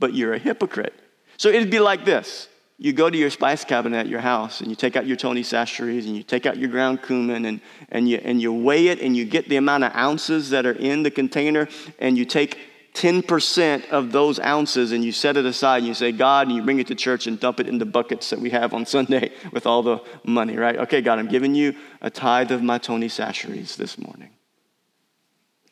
But 0.00 0.14
you're 0.14 0.34
a 0.34 0.38
hypocrite. 0.38 0.94
So 1.36 1.48
it'd 1.48 1.70
be 1.70 1.80
like 1.80 2.04
this 2.04 2.48
you 2.82 2.92
go 2.92 3.08
to 3.08 3.16
your 3.16 3.30
spice 3.30 3.64
cabinet 3.64 3.96
at 3.96 4.08
your 4.08 4.18
house 4.18 4.60
and 4.60 4.68
you 4.68 4.74
take 4.74 4.96
out 4.96 5.06
your 5.06 5.16
Tony 5.16 5.42
Chachere's 5.42 6.04
and 6.04 6.16
you 6.16 6.24
take 6.24 6.46
out 6.46 6.56
your 6.56 6.68
ground 6.68 7.00
cumin 7.00 7.44
and, 7.44 7.60
and, 7.90 8.08
you, 8.08 8.20
and 8.24 8.42
you 8.42 8.52
weigh 8.52 8.88
it 8.88 9.00
and 9.00 9.16
you 9.16 9.24
get 9.24 9.48
the 9.48 9.54
amount 9.54 9.84
of 9.84 9.94
ounces 9.94 10.50
that 10.50 10.66
are 10.66 10.72
in 10.72 11.04
the 11.04 11.10
container 11.10 11.68
and 12.00 12.18
you 12.18 12.24
take 12.24 12.58
10% 12.94 13.88
of 13.90 14.10
those 14.10 14.40
ounces 14.40 14.90
and 14.90 15.04
you 15.04 15.12
set 15.12 15.36
it 15.36 15.46
aside 15.46 15.78
and 15.78 15.86
you 15.86 15.94
say, 15.94 16.10
God, 16.10 16.48
and 16.48 16.56
you 16.56 16.62
bring 16.62 16.80
it 16.80 16.88
to 16.88 16.96
church 16.96 17.28
and 17.28 17.38
dump 17.38 17.60
it 17.60 17.68
in 17.68 17.78
the 17.78 17.86
buckets 17.86 18.30
that 18.30 18.40
we 18.40 18.50
have 18.50 18.74
on 18.74 18.84
Sunday 18.96 19.30
with 19.52 19.64
all 19.64 19.84
the 19.84 20.00
money, 20.24 20.56
right? 20.56 20.76
Okay, 20.78 21.02
God, 21.02 21.20
I'm 21.20 21.28
giving 21.28 21.54
you 21.54 21.76
a 22.00 22.10
tithe 22.10 22.50
of 22.50 22.64
my 22.64 22.78
Tony 22.78 23.06
Chachere's 23.06 23.76
this 23.76 23.96
morning. 23.96 24.30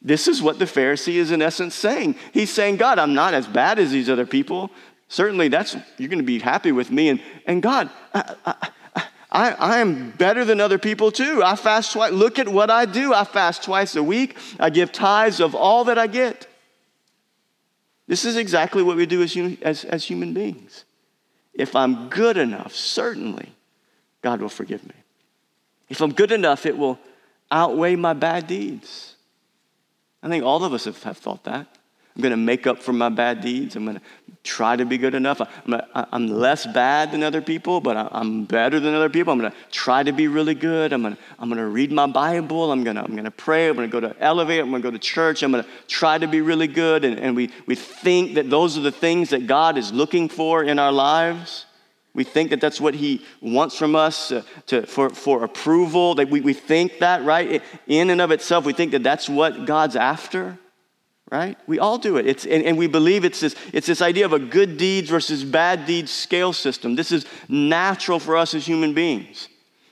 This 0.02 0.28
is 0.28 0.40
what 0.40 0.58
the 0.58 0.64
Pharisee 0.64 1.14
is 1.14 1.30
in 1.30 1.42
essence 1.42 1.74
saying. 1.74 2.14
He's 2.32 2.50
saying, 2.50 2.78
God, 2.78 2.98
I'm 2.98 3.12
not 3.12 3.34
as 3.34 3.46
bad 3.46 3.78
as 3.78 3.90
these 3.90 4.08
other 4.08 4.24
people. 4.24 4.70
Certainly, 5.10 5.48
that's 5.48 5.76
you're 5.98 6.08
going 6.08 6.20
to 6.20 6.24
be 6.24 6.38
happy 6.38 6.70
with 6.70 6.92
me. 6.92 7.08
And, 7.08 7.20
and 7.44 7.60
God, 7.60 7.90
I, 8.14 8.36
I, 8.46 8.68
I, 9.32 9.50
I, 9.50 9.78
am 9.80 10.12
better 10.12 10.44
than 10.44 10.60
other 10.60 10.78
people 10.78 11.10
too. 11.10 11.42
I 11.44 11.56
fast 11.56 11.92
twice. 11.92 12.12
Look 12.12 12.38
at 12.38 12.48
what 12.48 12.70
I 12.70 12.84
do. 12.84 13.12
I 13.12 13.24
fast 13.24 13.64
twice 13.64 13.96
a 13.96 14.04
week. 14.04 14.36
I 14.60 14.70
give 14.70 14.92
tithes 14.92 15.40
of 15.40 15.56
all 15.56 15.82
that 15.84 15.98
I 15.98 16.06
get. 16.06 16.46
This 18.06 18.24
is 18.24 18.36
exactly 18.36 18.84
what 18.84 18.96
we 18.96 19.04
do 19.04 19.20
as, 19.22 19.36
as, 19.62 19.84
as 19.84 20.04
human 20.04 20.32
beings. 20.32 20.84
If 21.54 21.74
I'm 21.74 22.08
good 22.08 22.36
enough, 22.36 22.72
certainly 22.72 23.52
God 24.22 24.40
will 24.40 24.48
forgive 24.48 24.86
me. 24.86 24.94
If 25.88 26.00
I'm 26.00 26.12
good 26.12 26.30
enough, 26.30 26.66
it 26.66 26.78
will 26.78 27.00
outweigh 27.50 27.96
my 27.96 28.12
bad 28.12 28.46
deeds. 28.46 29.16
I 30.22 30.28
think 30.28 30.44
all 30.44 30.62
of 30.62 30.72
us 30.72 30.84
have, 30.84 31.02
have 31.02 31.18
thought 31.18 31.42
that. 31.44 31.66
I'm 32.20 32.22
going 32.22 32.32
to 32.32 32.36
make 32.36 32.66
up 32.66 32.82
for 32.82 32.92
my 32.92 33.08
bad 33.08 33.40
deeds. 33.40 33.76
I'm 33.76 33.86
going 33.86 33.96
to 33.96 34.02
try 34.44 34.76
to 34.76 34.84
be 34.84 34.98
good 34.98 35.14
enough. 35.14 35.40
I'm, 35.40 35.80
I'm 35.94 36.26
less 36.26 36.66
bad 36.66 37.12
than 37.12 37.22
other 37.22 37.40
people, 37.40 37.80
but 37.80 37.96
I'm 37.96 38.44
better 38.44 38.78
than 38.78 38.92
other 38.92 39.08
people. 39.08 39.32
I'm 39.32 39.38
going 39.38 39.50
to 39.50 39.56
try 39.70 40.02
to 40.02 40.12
be 40.12 40.28
really 40.28 40.54
good. 40.54 40.92
I'm 40.92 41.00
going 41.00 41.16
to, 41.16 41.22
I'm 41.38 41.48
going 41.48 41.62
to 41.62 41.66
read 41.66 41.90
my 41.90 42.06
Bible. 42.06 42.72
I'm 42.72 42.84
going 42.84 42.96
to, 42.96 43.02
I'm 43.02 43.12
going 43.12 43.24
to 43.24 43.30
pray. 43.30 43.70
I'm 43.70 43.74
going 43.74 43.90
to 43.90 44.00
go 44.00 44.06
to 44.06 44.14
Elevate. 44.20 44.60
I'm 44.60 44.68
going 44.68 44.82
to 44.82 44.86
go 44.86 44.90
to 44.90 44.98
church. 44.98 45.42
I'm 45.42 45.50
going 45.50 45.64
to 45.64 45.70
try 45.88 46.18
to 46.18 46.26
be 46.26 46.42
really 46.42 46.66
good. 46.66 47.06
And, 47.06 47.18
and 47.18 47.34
we, 47.34 47.48
we 47.64 47.74
think 47.74 48.34
that 48.34 48.50
those 48.50 48.76
are 48.76 48.82
the 48.82 48.92
things 48.92 49.30
that 49.30 49.46
God 49.46 49.78
is 49.78 49.90
looking 49.90 50.28
for 50.28 50.62
in 50.62 50.78
our 50.78 50.92
lives. 50.92 51.64
We 52.12 52.24
think 52.24 52.50
that 52.50 52.60
that's 52.60 52.82
what 52.82 52.92
he 52.92 53.24
wants 53.40 53.78
from 53.78 53.96
us 53.96 54.30
uh, 54.30 54.42
to, 54.66 54.86
for, 54.86 55.08
for 55.08 55.42
approval. 55.42 56.16
That 56.16 56.28
we, 56.28 56.42
we 56.42 56.52
think 56.52 56.98
that, 56.98 57.24
right? 57.24 57.62
In 57.86 58.10
and 58.10 58.20
of 58.20 58.30
itself, 58.30 58.66
we 58.66 58.74
think 58.74 58.90
that 58.90 59.02
that's 59.02 59.26
what 59.26 59.64
God's 59.64 59.96
after 59.96 60.58
right? 61.30 61.56
We 61.66 61.78
all 61.78 61.98
do 61.98 62.16
it. 62.16 62.26
It's, 62.26 62.44
and, 62.44 62.64
and, 62.64 62.76
we 62.76 62.86
believe 62.86 63.24
it's 63.24 63.40
this, 63.40 63.54
it's 63.72 63.86
this 63.86 64.02
idea 64.02 64.24
of 64.24 64.32
a 64.32 64.38
good 64.38 64.76
deeds 64.76 65.08
versus 65.08 65.44
bad 65.44 65.86
deeds 65.86 66.10
scale 66.10 66.52
system. 66.52 66.96
This 66.96 67.12
is 67.12 67.24
natural 67.48 68.18
for 68.18 68.36
us 68.36 68.52
as 68.54 68.66
human 68.66 68.94
beings. 68.94 69.48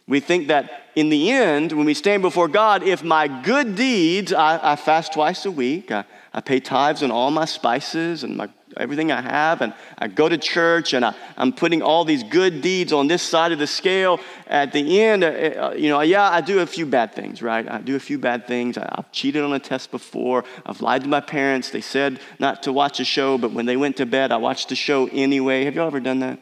We 0.09 0.21
think 0.21 0.49
that 0.49 0.85
in 0.97 1.11
the 1.11 1.31
end, 1.31 1.73
when 1.73 1.87
we 1.87 1.95
stand 1.95 2.23
before 2.23 2.49
God, 2.49 2.83
if 2.83 3.05
my 3.05 3.29
good 3.29 3.77
deeds, 3.77 4.33
I, 4.33 4.73
I 4.73 4.77
fast 4.77 5.13
twice 5.13 5.45
a 5.45 5.51
week, 5.51 5.93
I, 5.93 6.05
I 6.33 6.41
pay 6.41 6.61
tithes 6.61 7.03
on 7.03 7.11
all 7.11 7.31
my 7.31 7.45
spices 7.45 8.25
and 8.25 8.37
my 8.37 8.49
everything 8.79 9.13
I 9.13 9.21
have, 9.21 9.61
and 9.61 9.75
I 9.99 10.09
go 10.09 10.29
to 10.29 10.39
church, 10.39 10.93
and 10.93 11.05
I, 11.05 11.15
am 11.37 11.53
putting 11.53 11.83
all 11.83 12.05
these 12.05 12.23
good 12.23 12.63
deeds 12.63 12.93
on 12.93 13.07
this 13.07 13.23
side 13.23 13.53
of 13.53 13.59
the 13.59 13.67
scale. 13.67 14.21
At 14.47 14.73
the 14.73 15.01
end, 15.01 15.25
uh, 15.25 15.27
uh, 15.27 15.75
you 15.77 15.89
know, 15.89 16.01
yeah, 16.01 16.29
I 16.29 16.41
do 16.41 16.61
a 16.61 16.67
few 16.67 16.87
bad 16.87 17.15
things, 17.15 17.43
right? 17.43 17.69
I 17.69 17.81
do 17.81 17.97
a 17.97 18.01
few 18.01 18.19
bad 18.19 18.47
things. 18.47 18.79
I, 18.79 18.89
have 18.97 19.13
cheated 19.13 19.43
on 19.43 19.53
a 19.53 19.59
test 19.59 19.91
before. 19.91 20.45
I've 20.65 20.81
lied 20.81 21.03
to 21.03 21.09
my 21.09 21.21
parents. 21.21 21.71
They 21.71 21.81
said 21.81 22.21
not 22.39 22.63
to 22.65 22.73
watch 22.73 23.01
a 23.01 23.05
show, 23.05 23.39
but 23.39 23.53
when 23.53 23.67
they 23.67 23.77
went 23.77 23.97
to 23.99 24.07
bed, 24.07 24.33
I 24.33 24.37
watched 24.37 24.69
the 24.69 24.77
show 24.77 25.09
anyway. 25.09 25.65
Have 25.65 25.75
y'all 25.75 25.87
ever 25.87 26.01
done 26.01 26.21
that? 26.21 26.41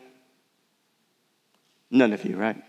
None 1.90 2.12
of 2.12 2.24
you, 2.24 2.36
right? 2.36 2.62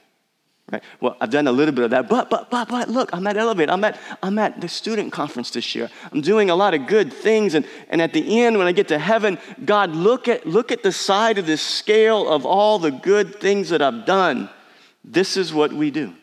Right? 0.69 0.83
Well, 0.99 1.15
I've 1.21 1.29
done 1.29 1.47
a 1.47 1.51
little 1.51 1.73
bit 1.73 1.85
of 1.85 1.91
that, 1.91 2.09
but, 2.09 2.29
but, 2.29 2.49
but, 2.49 2.67
but, 2.67 2.89
look, 2.89 3.09
I'm 3.13 3.25
at 3.25 3.37
Elevate. 3.37 3.69
I'm 3.69 3.83
at, 3.85 3.97
I'm 4.21 4.37
at 4.37 4.59
the 4.59 4.67
student 4.67 5.13
conference 5.13 5.49
this 5.51 5.73
year. 5.73 5.89
I'm 6.11 6.19
doing 6.19 6.49
a 6.49 6.55
lot 6.55 6.73
of 6.73 6.87
good 6.87 7.13
things. 7.13 7.53
And, 7.53 7.65
and 7.87 8.01
at 8.01 8.11
the 8.11 8.41
end, 8.41 8.57
when 8.57 8.67
I 8.67 8.73
get 8.73 8.89
to 8.89 8.99
heaven, 8.99 9.37
God, 9.63 9.91
look 9.91 10.27
at, 10.27 10.45
look 10.45 10.73
at 10.73 10.83
the 10.83 10.91
side 10.91 11.37
of 11.37 11.45
this 11.45 11.61
scale 11.61 12.27
of 12.27 12.45
all 12.45 12.79
the 12.79 12.91
good 12.91 13.39
things 13.39 13.69
that 13.69 13.81
I've 13.81 14.05
done. 14.05 14.49
This 15.05 15.37
is 15.37 15.53
what 15.53 15.71
we 15.71 15.89
do 15.89 16.13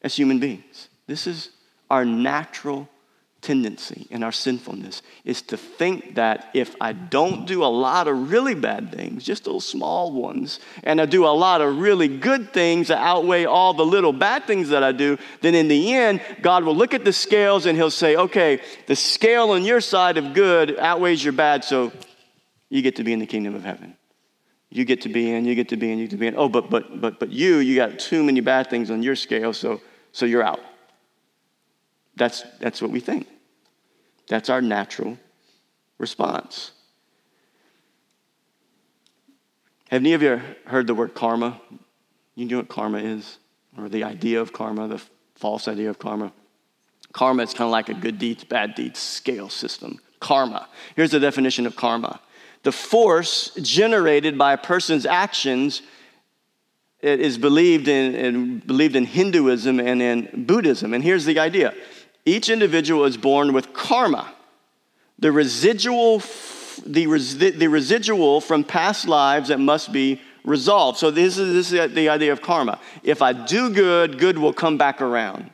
as 0.00 0.16
human 0.16 0.38
beings. 0.38 0.88
This 1.06 1.26
is 1.26 1.50
our 1.90 2.06
natural 2.06 2.88
tendency 3.42 4.06
in 4.10 4.22
our 4.22 4.32
sinfulness 4.32 5.02
is 5.24 5.42
to 5.42 5.56
think 5.56 6.14
that 6.14 6.48
if 6.54 6.74
I 6.80 6.92
don't 6.92 7.46
do 7.46 7.64
a 7.64 7.66
lot 7.66 8.08
of 8.08 8.30
really 8.30 8.54
bad 8.54 8.92
things, 8.92 9.24
just 9.24 9.44
those 9.44 9.66
small 9.66 10.12
ones, 10.12 10.60
and 10.84 11.00
I 11.00 11.06
do 11.06 11.26
a 11.26 11.28
lot 11.28 11.60
of 11.60 11.78
really 11.78 12.08
good 12.08 12.52
things 12.52 12.88
that 12.88 12.98
outweigh 12.98 13.44
all 13.44 13.74
the 13.74 13.84
little 13.84 14.12
bad 14.12 14.46
things 14.46 14.70
that 14.70 14.82
I 14.82 14.92
do, 14.92 15.18
then 15.40 15.54
in 15.54 15.68
the 15.68 15.92
end, 15.92 16.22
God 16.40 16.64
will 16.64 16.76
look 16.76 16.94
at 16.94 17.04
the 17.04 17.12
scales 17.12 17.66
and 17.66 17.76
He'll 17.76 17.90
say, 17.90 18.16
okay, 18.16 18.60
the 18.86 18.96
scale 18.96 19.50
on 19.50 19.64
your 19.64 19.80
side 19.80 20.16
of 20.16 20.34
good 20.34 20.78
outweighs 20.78 21.22
your 21.22 21.34
bad, 21.34 21.64
so 21.64 21.92
you 22.70 22.80
get 22.80 22.96
to 22.96 23.04
be 23.04 23.12
in 23.12 23.18
the 23.18 23.26
kingdom 23.26 23.54
of 23.54 23.64
heaven. 23.64 23.96
You 24.70 24.86
get 24.86 25.02
to 25.02 25.10
be 25.10 25.30
in, 25.30 25.44
you 25.44 25.54
get 25.54 25.68
to 25.68 25.76
be 25.76 25.92
in, 25.92 25.98
you 25.98 26.04
get 26.06 26.12
to 26.12 26.16
be 26.16 26.28
in. 26.28 26.34
Oh, 26.36 26.48
but 26.48 26.70
but 26.70 26.98
but 26.98 27.20
but 27.20 27.30
you, 27.30 27.56
you 27.58 27.76
got 27.76 27.98
too 27.98 28.22
many 28.24 28.40
bad 28.40 28.70
things 28.70 28.90
on 28.90 29.02
your 29.02 29.16
scale, 29.16 29.52
so 29.52 29.82
so 30.12 30.24
you're 30.24 30.42
out. 30.42 30.60
That's, 32.16 32.44
that's 32.60 32.82
what 32.82 32.90
we 32.90 33.00
think. 33.00 33.26
That's 34.28 34.48
our 34.48 34.62
natural 34.62 35.18
response. 35.98 36.72
Have 39.90 40.00
any 40.00 40.14
of 40.14 40.22
you 40.22 40.40
heard 40.64 40.86
the 40.86 40.94
word 40.94 41.14
karma? 41.14 41.60
You 42.34 42.46
know 42.46 42.56
what 42.58 42.68
karma 42.68 42.98
is? 42.98 43.38
Or 43.76 43.88
the 43.88 44.04
idea 44.04 44.40
of 44.40 44.52
karma, 44.52 44.88
the 44.88 45.02
false 45.34 45.68
idea 45.68 45.90
of 45.90 45.98
karma? 45.98 46.32
Karma 47.12 47.42
is 47.42 47.52
kind 47.52 47.66
of 47.66 47.72
like 47.72 47.88
a 47.88 47.94
good 47.94 48.18
deeds, 48.18 48.44
bad 48.44 48.74
deeds 48.74 48.98
scale 48.98 49.50
system. 49.50 49.98
Karma. 50.18 50.68
Here's 50.96 51.10
the 51.10 51.20
definition 51.20 51.66
of 51.66 51.76
karma 51.76 52.20
the 52.62 52.72
force 52.72 53.50
generated 53.56 54.38
by 54.38 54.52
a 54.52 54.56
person's 54.56 55.04
actions 55.04 55.82
it 57.00 57.20
is 57.20 57.36
believed 57.36 57.88
in, 57.88 58.14
in, 58.14 58.58
believed 58.60 58.94
in 58.94 59.04
Hinduism 59.04 59.80
and 59.80 60.00
in 60.00 60.44
Buddhism. 60.46 60.94
And 60.94 61.02
here's 61.02 61.24
the 61.24 61.40
idea 61.40 61.74
each 62.24 62.48
individual 62.48 63.04
is 63.04 63.16
born 63.16 63.52
with 63.52 63.72
karma, 63.72 64.32
the 65.18 65.32
residual, 65.32 66.18
the, 66.86 67.52
the 67.56 67.68
residual 67.68 68.40
from 68.40 68.64
past 68.64 69.08
lives 69.08 69.48
that 69.48 69.58
must 69.58 69.92
be 69.92 70.20
resolved. 70.44 70.98
So, 70.98 71.10
this 71.10 71.38
is, 71.38 71.52
this 71.52 71.72
is 71.72 71.94
the 71.94 72.08
idea 72.08 72.32
of 72.32 72.42
karma. 72.42 72.78
If 73.02 73.22
I 73.22 73.32
do 73.32 73.70
good, 73.70 74.18
good 74.18 74.38
will 74.38 74.52
come 74.52 74.78
back 74.78 75.00
around 75.00 75.50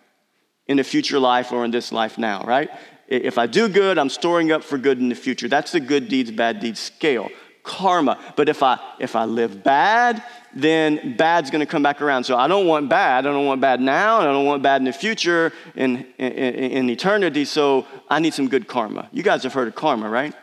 in 0.67 0.79
a 0.79 0.85
future 0.85 1.19
life 1.19 1.53
or 1.53 1.65
in 1.65 1.71
this 1.71 1.93
life 1.93 2.19
now, 2.19 2.45
right? 2.45 2.71
If 3.09 3.39
I 3.39 3.47
do 3.47 3.69
good, 3.69 3.97
I'm 3.97 4.11
storing 4.11 4.53
up 4.53 4.63
for 4.63 4.77
good 4.77 4.99
in 4.99 5.09
the 5.09 5.15
future. 5.15 5.49
That's 5.49 5.73
the 5.73 5.81
good 5.81 6.09
deeds, 6.09 6.31
bad 6.31 6.61
deeds 6.61 6.81
scale 6.81 7.31
karma. 7.69 8.19
But 8.37 8.49
if 8.49 8.63
I 8.63 8.79
if 8.99 9.15
I 9.15 9.25
live 9.25 9.63
bad, 9.63 10.23
then 10.61 11.17
bad's 11.17 11.51
going 11.51 11.61
to 11.61 11.67
come 11.67 11.83
back 11.83 12.03
around. 12.03 12.25
So 12.25 12.37
I 12.37 12.49
don't 12.49 12.67
want 12.67 12.89
bad. 12.89 13.27
I 13.27 13.31
don't 13.31 13.47
want 13.47 13.61
bad 13.61 13.81
now, 13.81 14.21
and 14.21 14.29
I 14.29 14.33
don't 14.33 14.47
want 14.47 14.63
bad 14.63 14.81
in 14.81 14.85
the 14.85 14.93
future, 14.93 15.53
in, 15.77 16.07
in, 16.19 16.33
in 16.33 16.91
eternity. 16.91 17.45
So 17.45 17.87
I 18.09 18.19
need 18.19 18.35
some 18.35 18.49
good 18.49 18.67
karma. 18.67 19.09
You 19.13 19.23
guys 19.23 19.43
have 19.45 19.53
heard 19.53 19.69
of 19.69 19.75
karma, 19.75 20.09
right? 20.09 20.35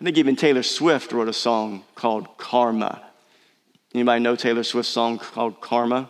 I 0.00 0.04
think 0.04 0.16
even 0.16 0.34
Taylor 0.34 0.62
Swift 0.62 1.12
wrote 1.12 1.28
a 1.28 1.32
song 1.32 1.84
called 1.94 2.38
Karma. 2.38 3.02
Anybody 3.94 4.22
know 4.22 4.34
Taylor 4.34 4.62
Swift's 4.62 4.90
song 4.90 5.18
called 5.18 5.60
Karma? 5.60 6.08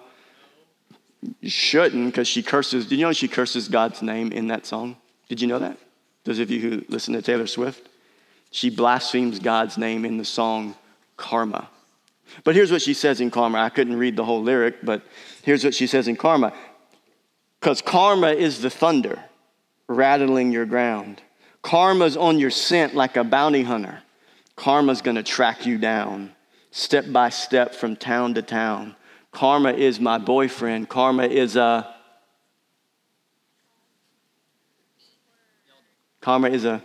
You 1.41 1.51
shouldn't, 1.51 2.07
because 2.07 2.29
she 2.29 2.43
curses. 2.43 2.87
Did 2.87 2.99
you 2.99 3.07
know 3.07 3.13
she 3.13 3.29
curses 3.29 3.69
God's 3.69 4.01
name 4.01 4.33
in 4.33 4.47
that 4.47 4.65
song? 4.65 4.97
Did 5.29 5.41
you 5.41 5.49
know 5.49 5.59
that? 5.59 5.77
Those 6.25 6.39
of 6.39 6.51
you 6.51 6.61
who 6.61 6.85
listen 6.89 7.15
to 7.15 7.23
Taylor 7.23 7.47
Swift? 7.47 7.89
She 8.53 8.71
blasphemes 8.71 9.39
God's 9.39 9.77
name 9.77 10.05
in 10.05 10.19
the 10.19 10.25
song 10.25 10.77
Karma. 11.17 11.69
But 12.45 12.55
here's 12.55 12.73
what 12.73 12.83
she 12.83 12.95
says 12.95 13.21
in 13.21 13.31
Karma. 13.31 13.59
I 13.59 13.69
couldn't 13.69 13.97
read 13.97 14.17
the 14.17 14.25
whole 14.25 14.43
lyric, 14.43 14.77
but 14.83 15.03
here's 15.43 15.65
what 15.65 15.75
she 15.75 15.87
says 15.87 16.09
in 16.09 16.17
Karma. 16.17 16.53
Because 17.61 17.83
karma 17.83 18.31
is 18.31 18.63
the 18.63 18.71
thunder 18.71 19.23
rattling 19.87 20.51
your 20.51 20.65
ground. 20.65 21.23
Karma's 21.63 22.17
on 22.17 22.39
your 22.39 22.51
scent 22.51 22.95
like 22.95 23.17
a 23.17 23.25
bounty 23.25 23.63
hunter. 23.63 24.03
Karma's 24.57 25.03
gonna 25.03 25.23
track 25.23 25.67
you 25.67 25.77
down, 25.77 26.33
step 26.71 27.05
by 27.13 27.29
step 27.29 27.75
from 27.75 27.97
town 27.97 28.35
to 28.35 28.43
town. 28.43 28.97
Karma 29.33 29.73
is 29.73 30.01
my 30.01 30.19
boyfriend. 30.19 30.89
Karma 30.89 31.25
is 31.25 31.57
a. 31.57 31.95
Karma 36.21 36.49
is 36.49 36.65
a, 36.65 36.83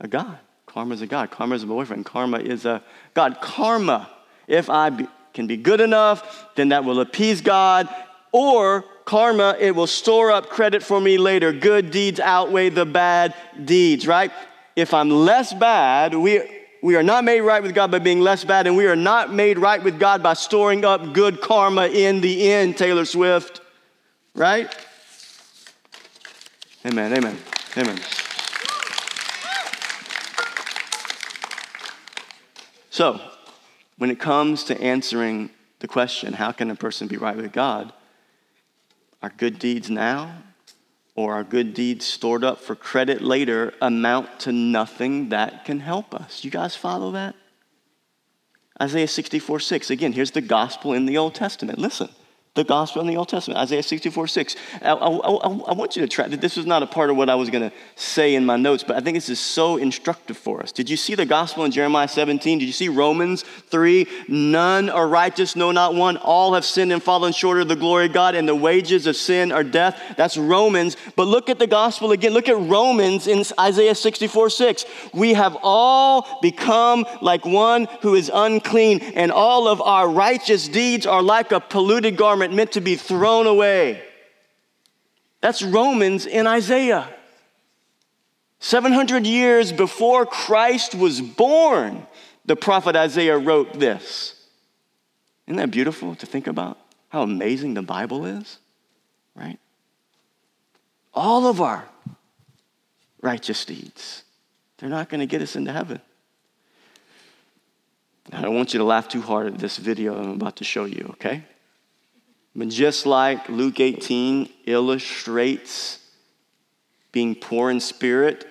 a 0.00 0.06
God. 0.06 0.38
Karma 0.66 0.94
is 0.94 1.02
a 1.02 1.06
God. 1.06 1.30
Karma 1.30 1.54
is 1.54 1.62
a 1.62 1.66
boyfriend. 1.66 2.04
Karma 2.04 2.38
is 2.38 2.64
a 2.64 2.82
God. 3.14 3.40
Karma, 3.40 4.08
if 4.46 4.70
I 4.70 4.90
be, 4.90 5.06
can 5.34 5.46
be 5.46 5.56
good 5.56 5.80
enough, 5.80 6.46
then 6.54 6.70
that 6.70 6.84
will 6.84 7.00
appease 7.00 7.40
God. 7.40 7.88
Or 8.32 8.84
karma, 9.04 9.56
it 9.58 9.74
will 9.74 9.86
store 9.86 10.32
up 10.32 10.48
credit 10.48 10.82
for 10.82 11.00
me 11.00 11.18
later. 11.18 11.52
Good 11.52 11.90
deeds 11.90 12.20
outweigh 12.20 12.70
the 12.70 12.84
bad 12.84 13.34
deeds, 13.64 14.06
right? 14.06 14.30
If 14.74 14.92
I'm 14.92 15.10
less 15.10 15.54
bad, 15.54 16.14
we, 16.14 16.42
we 16.82 16.96
are 16.96 17.02
not 17.02 17.24
made 17.24 17.40
right 17.40 17.62
with 17.62 17.74
God 17.74 17.90
by 17.90 17.98
being 17.98 18.20
less 18.20 18.44
bad, 18.44 18.66
and 18.66 18.76
we 18.76 18.86
are 18.86 18.96
not 18.96 19.32
made 19.32 19.58
right 19.58 19.82
with 19.82 19.98
God 19.98 20.22
by 20.22 20.34
storing 20.34 20.84
up 20.84 21.14
good 21.14 21.40
karma 21.40 21.86
in 21.86 22.20
the 22.20 22.50
end, 22.52 22.76
Taylor 22.76 23.04
Swift, 23.04 23.60
right? 24.34 24.74
Amen, 26.84 27.12
amen, 27.12 27.36
amen. 27.76 27.98
So, 32.90 33.20
when 33.98 34.10
it 34.10 34.18
comes 34.18 34.64
to 34.64 34.80
answering 34.80 35.50
the 35.80 35.88
question, 35.88 36.34
how 36.34 36.52
can 36.52 36.70
a 36.70 36.74
person 36.74 37.06
be 37.06 37.16
right 37.16 37.36
with 37.36 37.52
God? 37.52 37.92
Our 39.22 39.32
good 39.36 39.58
deeds 39.58 39.90
now 39.90 40.42
or 41.14 41.34
our 41.34 41.44
good 41.44 41.74
deeds 41.74 42.04
stored 42.04 42.44
up 42.44 42.60
for 42.60 42.74
credit 42.74 43.22
later 43.22 43.72
amount 43.80 44.40
to 44.40 44.52
nothing 44.52 45.30
that 45.30 45.64
can 45.64 45.80
help 45.80 46.14
us. 46.14 46.44
You 46.44 46.50
guys 46.50 46.76
follow 46.76 47.12
that? 47.12 47.34
Isaiah 48.80 49.08
64 49.08 49.60
6. 49.60 49.90
Again, 49.90 50.12
here's 50.12 50.32
the 50.32 50.42
gospel 50.42 50.92
in 50.92 51.06
the 51.06 51.16
Old 51.16 51.34
Testament. 51.34 51.78
Listen 51.78 52.10
the 52.56 52.64
gospel 52.64 53.00
in 53.02 53.06
the 53.06 53.16
Old 53.16 53.28
Testament, 53.28 53.60
Isaiah 53.60 53.82
64 53.82 54.26
6. 54.26 54.56
I, 54.82 54.88
I, 54.88 54.92
I, 54.92 55.46
I 55.68 55.72
want 55.72 55.94
you 55.96 56.06
to 56.06 56.16
that. 56.28 56.40
This 56.40 56.56
was 56.56 56.66
not 56.66 56.82
a 56.82 56.86
part 56.86 57.10
of 57.10 57.16
what 57.16 57.28
I 57.28 57.34
was 57.34 57.50
going 57.50 57.68
to 57.68 57.76
say 57.94 58.34
in 58.34 58.44
my 58.44 58.56
notes, 58.56 58.82
but 58.82 58.96
I 58.96 59.00
think 59.00 59.16
this 59.16 59.28
is 59.28 59.38
so 59.38 59.76
instructive 59.76 60.36
for 60.36 60.62
us. 60.62 60.72
Did 60.72 60.90
you 60.90 60.96
see 60.96 61.14
the 61.14 61.26
gospel 61.26 61.64
in 61.64 61.70
Jeremiah 61.70 62.08
17? 62.08 62.58
Did 62.58 62.66
you 62.66 62.72
see 62.72 62.88
Romans 62.88 63.42
3? 63.42 64.06
None 64.28 64.88
are 64.90 65.06
righteous, 65.06 65.54
no, 65.54 65.70
not 65.70 65.94
one. 65.94 66.16
All 66.16 66.54
have 66.54 66.64
sinned 66.64 66.92
and 66.92 67.02
fallen 67.02 67.32
short 67.32 67.60
of 67.60 67.68
the 67.68 67.76
glory 67.76 68.06
of 68.06 68.12
God, 68.12 68.34
and 68.34 68.48
the 68.48 68.54
wages 68.54 69.06
of 69.06 69.16
sin 69.16 69.52
are 69.52 69.64
death. 69.64 70.00
That's 70.16 70.36
Romans. 70.36 70.96
But 71.14 71.26
look 71.28 71.48
at 71.50 71.58
the 71.58 71.66
gospel 71.66 72.12
again. 72.12 72.32
Look 72.32 72.48
at 72.48 72.58
Romans 72.58 73.26
in 73.26 73.44
Isaiah 73.60 73.94
64 73.94 74.50
6. 74.50 74.84
We 75.12 75.34
have 75.34 75.56
all 75.62 76.38
become 76.40 77.06
like 77.20 77.44
one 77.44 77.86
who 78.00 78.14
is 78.14 78.30
unclean, 78.32 79.00
and 79.00 79.30
all 79.30 79.68
of 79.68 79.80
our 79.82 80.08
righteous 80.08 80.68
deeds 80.68 81.06
are 81.06 81.22
like 81.22 81.52
a 81.52 81.60
polluted 81.60 82.16
garment 82.16 82.45
garment 82.46 82.56
meant 82.56 82.72
to 82.72 82.80
be 82.80 82.96
thrown 82.96 83.46
away. 83.46 84.02
That's 85.40 85.62
Romans 85.62 86.26
in 86.26 86.46
Isaiah. 86.46 87.08
700 88.58 89.26
years 89.26 89.72
before 89.72 90.26
Christ 90.26 90.94
was 90.94 91.20
born, 91.20 92.06
the 92.46 92.56
prophet 92.56 92.96
Isaiah 92.96 93.38
wrote 93.38 93.78
this. 93.78 94.34
Isn't 95.46 95.58
that 95.58 95.70
beautiful 95.70 96.14
to 96.16 96.26
think 96.26 96.46
about? 96.46 96.78
How 97.10 97.22
amazing 97.22 97.74
the 97.74 97.82
Bible 97.82 98.26
is, 98.26 98.58
right? 99.34 99.58
All 101.14 101.46
of 101.46 101.60
our 101.60 101.84
righteous 103.20 103.64
deeds, 103.64 104.24
they're 104.78 104.88
not 104.90 105.08
going 105.08 105.20
to 105.20 105.26
get 105.26 105.42
us 105.42 105.54
into 105.56 105.72
heaven. 105.72 106.00
I 108.32 108.40
don't 108.40 108.56
want 108.56 108.72
you 108.72 108.78
to 108.78 108.84
laugh 108.84 109.08
too 109.08 109.22
hard 109.22 109.46
at 109.46 109.58
this 109.58 109.76
video 109.76 110.18
I'm 110.18 110.30
about 110.30 110.56
to 110.56 110.64
show 110.64 110.84
you, 110.84 111.06
okay? 111.12 111.44
But 112.56 112.70
just 112.70 113.04
like 113.04 113.50
Luke 113.50 113.80
18 113.80 114.48
illustrates 114.64 115.98
being 117.12 117.34
poor 117.34 117.70
in 117.70 117.80
spirit 117.80 118.46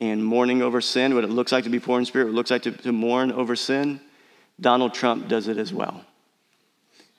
and 0.00 0.22
mourning 0.22 0.60
over 0.60 0.82
sin, 0.82 1.14
what 1.14 1.24
it 1.24 1.30
looks 1.30 1.50
like 1.50 1.64
to 1.64 1.70
be 1.70 1.80
poor 1.80 1.98
in 1.98 2.04
spirit, 2.04 2.26
what 2.26 2.32
it 2.32 2.36
looks 2.36 2.50
like 2.50 2.62
to, 2.64 2.72
to 2.72 2.92
mourn 2.92 3.32
over 3.32 3.56
sin, 3.56 4.00
Donald 4.60 4.92
Trump 4.92 5.28
does 5.28 5.48
it 5.48 5.56
as 5.56 5.72
well. 5.72 6.04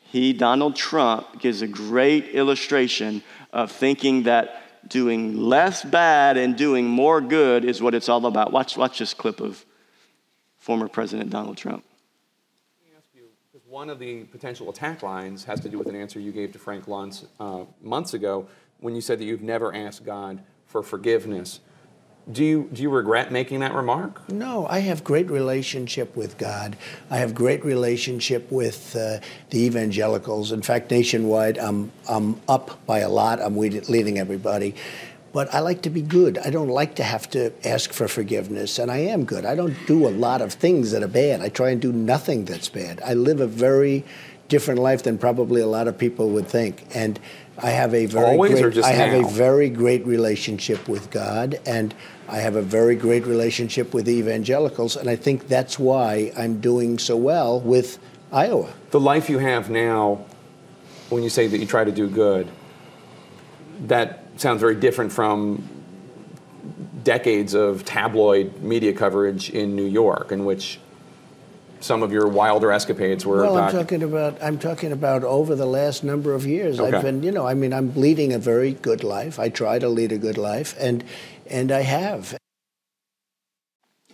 He, 0.03 0.33
Donald 0.33 0.75
Trump, 0.75 1.39
gives 1.39 1.63
a 1.63 1.67
great 1.67 2.29
illustration 2.29 3.23
of 3.51 3.71
thinking 3.71 4.23
that 4.23 4.87
doing 4.87 5.37
less 5.37 5.83
bad 5.83 6.37
and 6.37 6.55
doing 6.55 6.85
more 6.87 7.21
good 7.21 7.65
is 7.65 7.81
what 7.81 7.95
it's 7.95 8.07
all 8.07 8.25
about. 8.27 8.51
Watch, 8.51 8.77
watch 8.77 8.99
this 8.99 9.15
clip 9.15 9.41
of 9.41 9.65
former 10.59 10.87
President 10.87 11.31
Donald 11.31 11.57
Trump. 11.57 11.83
One 13.77 13.91
of 13.91 13.99
the 13.99 14.23
potential 14.23 14.71
attack 14.71 15.03
lines 15.03 15.43
has 15.43 15.59
to 15.59 15.69
do 15.69 15.77
with 15.77 15.87
an 15.87 15.95
answer 15.95 16.19
you 16.19 16.31
gave 16.31 16.51
to 16.53 16.57
Frank 16.57 16.85
Luntz 16.85 17.27
uh, 17.39 17.65
months 17.79 18.15
ago 18.15 18.47
when 18.79 18.95
you 18.95 19.01
said 19.01 19.19
that 19.19 19.25
you've 19.25 19.43
never 19.43 19.71
asked 19.71 20.03
God 20.03 20.41
for 20.65 20.81
forgiveness. 20.81 21.59
Do 22.31 22.43
you, 22.43 22.69
do 22.73 22.81
you 22.81 22.89
regret 22.89 23.31
making 23.31 23.59
that 23.59 23.75
remark? 23.75 24.27
No, 24.31 24.65
I 24.65 24.79
have 24.79 25.03
great 25.03 25.29
relationship 25.29 26.15
with 26.15 26.39
God. 26.39 26.75
I 27.11 27.17
have 27.17 27.35
great 27.35 27.63
relationship 27.63 28.51
with 28.51 28.95
uh, 28.95 29.19
the 29.51 29.59
evangelicals. 29.59 30.51
In 30.51 30.63
fact, 30.63 30.89
nationwide, 30.89 31.59
I'm, 31.59 31.91
I'm 32.09 32.41
up 32.49 32.83
by 32.87 33.01
a 33.01 33.09
lot. 33.09 33.39
I'm 33.39 33.55
leading 33.55 34.17
everybody 34.17 34.73
but 35.33 35.53
I 35.53 35.59
like 35.59 35.81
to 35.83 35.89
be 35.89 36.01
good. 36.01 36.37
I 36.37 36.49
don't 36.49 36.69
like 36.69 36.95
to 36.95 37.03
have 37.03 37.29
to 37.31 37.51
ask 37.67 37.93
for 37.93 38.07
forgiveness, 38.07 38.79
and 38.79 38.89
I 38.91 38.97
am 38.99 39.25
good. 39.25 39.45
I 39.45 39.55
don't 39.55 39.75
do 39.85 40.07
a 40.07 40.09
lot 40.09 40.41
of 40.41 40.53
things 40.53 40.91
that 40.91 41.03
are 41.03 41.07
bad. 41.07 41.41
I 41.41 41.49
try 41.49 41.69
and 41.69 41.81
do 41.81 41.91
nothing 41.91 42.45
that's 42.45 42.69
bad. 42.69 43.01
I 43.05 43.13
live 43.13 43.39
a 43.39 43.47
very 43.47 44.03
different 44.47 44.79
life 44.79 45.03
than 45.03 45.17
probably 45.17 45.61
a 45.61 45.67
lot 45.67 45.87
of 45.87 45.97
people 45.97 46.29
would 46.29 46.47
think, 46.47 46.85
and 46.95 47.19
I 47.57 47.71
have 47.71 47.93
a 47.93 48.05
very 48.05 48.25
Always 48.25 48.61
great, 48.61 48.77
I 48.83 48.91
have 48.91 49.13
now? 49.21 49.27
a 49.27 49.31
very 49.31 49.69
great 49.69 50.05
relationship 50.05 50.87
with 50.87 51.09
God, 51.11 51.59
and 51.65 51.93
I 52.29 52.37
have 52.37 52.55
a 52.55 52.61
very 52.61 52.95
great 52.95 53.25
relationship 53.25 53.93
with 53.93 54.07
evangelicals, 54.07 54.95
and 54.95 55.09
I 55.09 55.15
think 55.15 55.47
that's 55.47 55.77
why 55.77 56.31
I'm 56.37 56.61
doing 56.61 56.99
so 56.99 57.17
well 57.17 57.59
with 57.59 57.99
Iowa. 58.31 58.73
The 58.91 58.99
life 58.99 59.29
you 59.29 59.39
have 59.39 59.69
now, 59.69 60.25
when 61.09 61.23
you 61.23 61.29
say 61.29 61.47
that 61.47 61.57
you 61.57 61.65
try 61.65 61.83
to 61.83 61.91
do 61.91 62.07
good, 62.09 62.47
that 63.87 64.26
sounds 64.37 64.61
very 64.61 64.75
different 64.75 65.11
from 65.11 65.63
decades 67.03 67.53
of 67.53 67.85
tabloid 67.85 68.61
media 68.61 68.93
coverage 68.93 69.49
in 69.49 69.75
New 69.75 69.85
York, 69.85 70.31
in 70.31 70.45
which 70.45 70.79
some 71.79 72.03
of 72.03 72.11
your 72.11 72.27
wilder 72.27 72.71
escapades 72.71 73.25
were. 73.25 73.43
Well, 73.43 73.57
I'm 73.57 73.71
talking 73.71 74.03
about 74.03 74.41
I'm 74.41 74.57
talking 74.57 74.91
about 74.91 75.23
over 75.23 75.55
the 75.55 75.65
last 75.65 76.03
number 76.03 76.33
of 76.33 76.45
years. 76.45 76.79
Okay. 76.79 76.95
I've 76.95 77.03
been, 77.03 77.23
you 77.23 77.31
know, 77.31 77.47
I 77.47 77.53
mean, 77.53 77.73
I'm 77.73 77.93
leading 77.95 78.33
a 78.33 78.39
very 78.39 78.73
good 78.73 79.03
life. 79.03 79.39
I 79.39 79.49
try 79.49 79.79
to 79.79 79.89
lead 79.89 80.11
a 80.11 80.17
good 80.17 80.37
life, 80.37 80.75
and 80.79 81.03
and 81.49 81.71
I 81.71 81.81
have. 81.81 82.37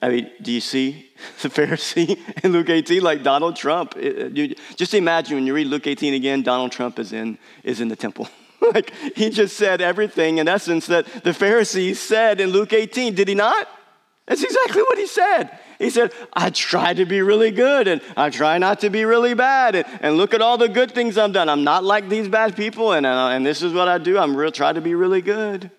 I 0.01 0.09
mean, 0.09 0.29
do 0.41 0.51
you 0.51 0.59
see 0.59 1.09
the 1.41 1.49
Pharisee 1.49 2.19
in 2.43 2.51
Luke 2.51 2.69
18 2.69 3.01
like 3.01 3.23
Donald 3.23 3.55
Trump? 3.55 3.95
It, 3.95 4.35
you, 4.35 4.55
just 4.75 4.93
imagine 4.93 5.35
when 5.35 5.47
you 5.47 5.53
read 5.55 5.67
Luke 5.67 5.87
18 5.87 6.13
again, 6.13 6.43
Donald 6.43 6.73
Trump 6.73 6.99
is 6.99 7.13
in, 7.13 7.37
is 7.63 7.79
in 7.79 7.87
the 7.87 7.95
temple. 7.95 8.27
like 8.73 8.93
he 9.15 9.29
just 9.29 9.57
said 9.57 9.81
everything 9.81 10.37
in 10.37 10.47
essence 10.47 10.87
that 10.87 11.05
the 11.23 11.33
Pharisees 11.33 11.99
said 11.99 12.39
in 12.39 12.49
Luke 12.49 12.73
18, 12.73 13.15
did 13.15 13.27
he 13.27 13.35
not? 13.35 13.67
That's 14.25 14.43
exactly 14.43 14.81
what 14.81 14.97
he 14.97 15.07
said. 15.07 15.59
He 15.79 15.89
said, 15.89 16.13
I 16.31 16.49
try 16.49 16.93
to 16.93 17.05
be 17.05 17.21
really 17.21 17.51
good 17.51 17.89
and 17.89 18.01
I 18.15 18.29
try 18.29 18.57
not 18.57 18.79
to 18.81 18.89
be 18.89 19.03
really 19.03 19.33
bad. 19.33 19.75
And, 19.75 19.85
and 20.01 20.17
look 20.17 20.33
at 20.33 20.41
all 20.41 20.57
the 20.57 20.69
good 20.69 20.91
things 20.91 21.17
I've 21.17 21.33
done. 21.33 21.49
I'm 21.49 21.65
not 21.65 21.83
like 21.83 22.07
these 22.07 22.29
bad 22.29 22.55
people 22.55 22.93
and, 22.93 23.05
uh, 23.05 23.29
and 23.29 23.45
this 23.45 23.61
is 23.61 23.73
what 23.73 23.89
I 23.89 23.97
do. 23.97 24.17
I'm 24.17 24.35
real, 24.35 24.51
try 24.51 24.71
to 24.71 24.81
be 24.81 24.95
really 24.95 25.21
good. 25.21 25.69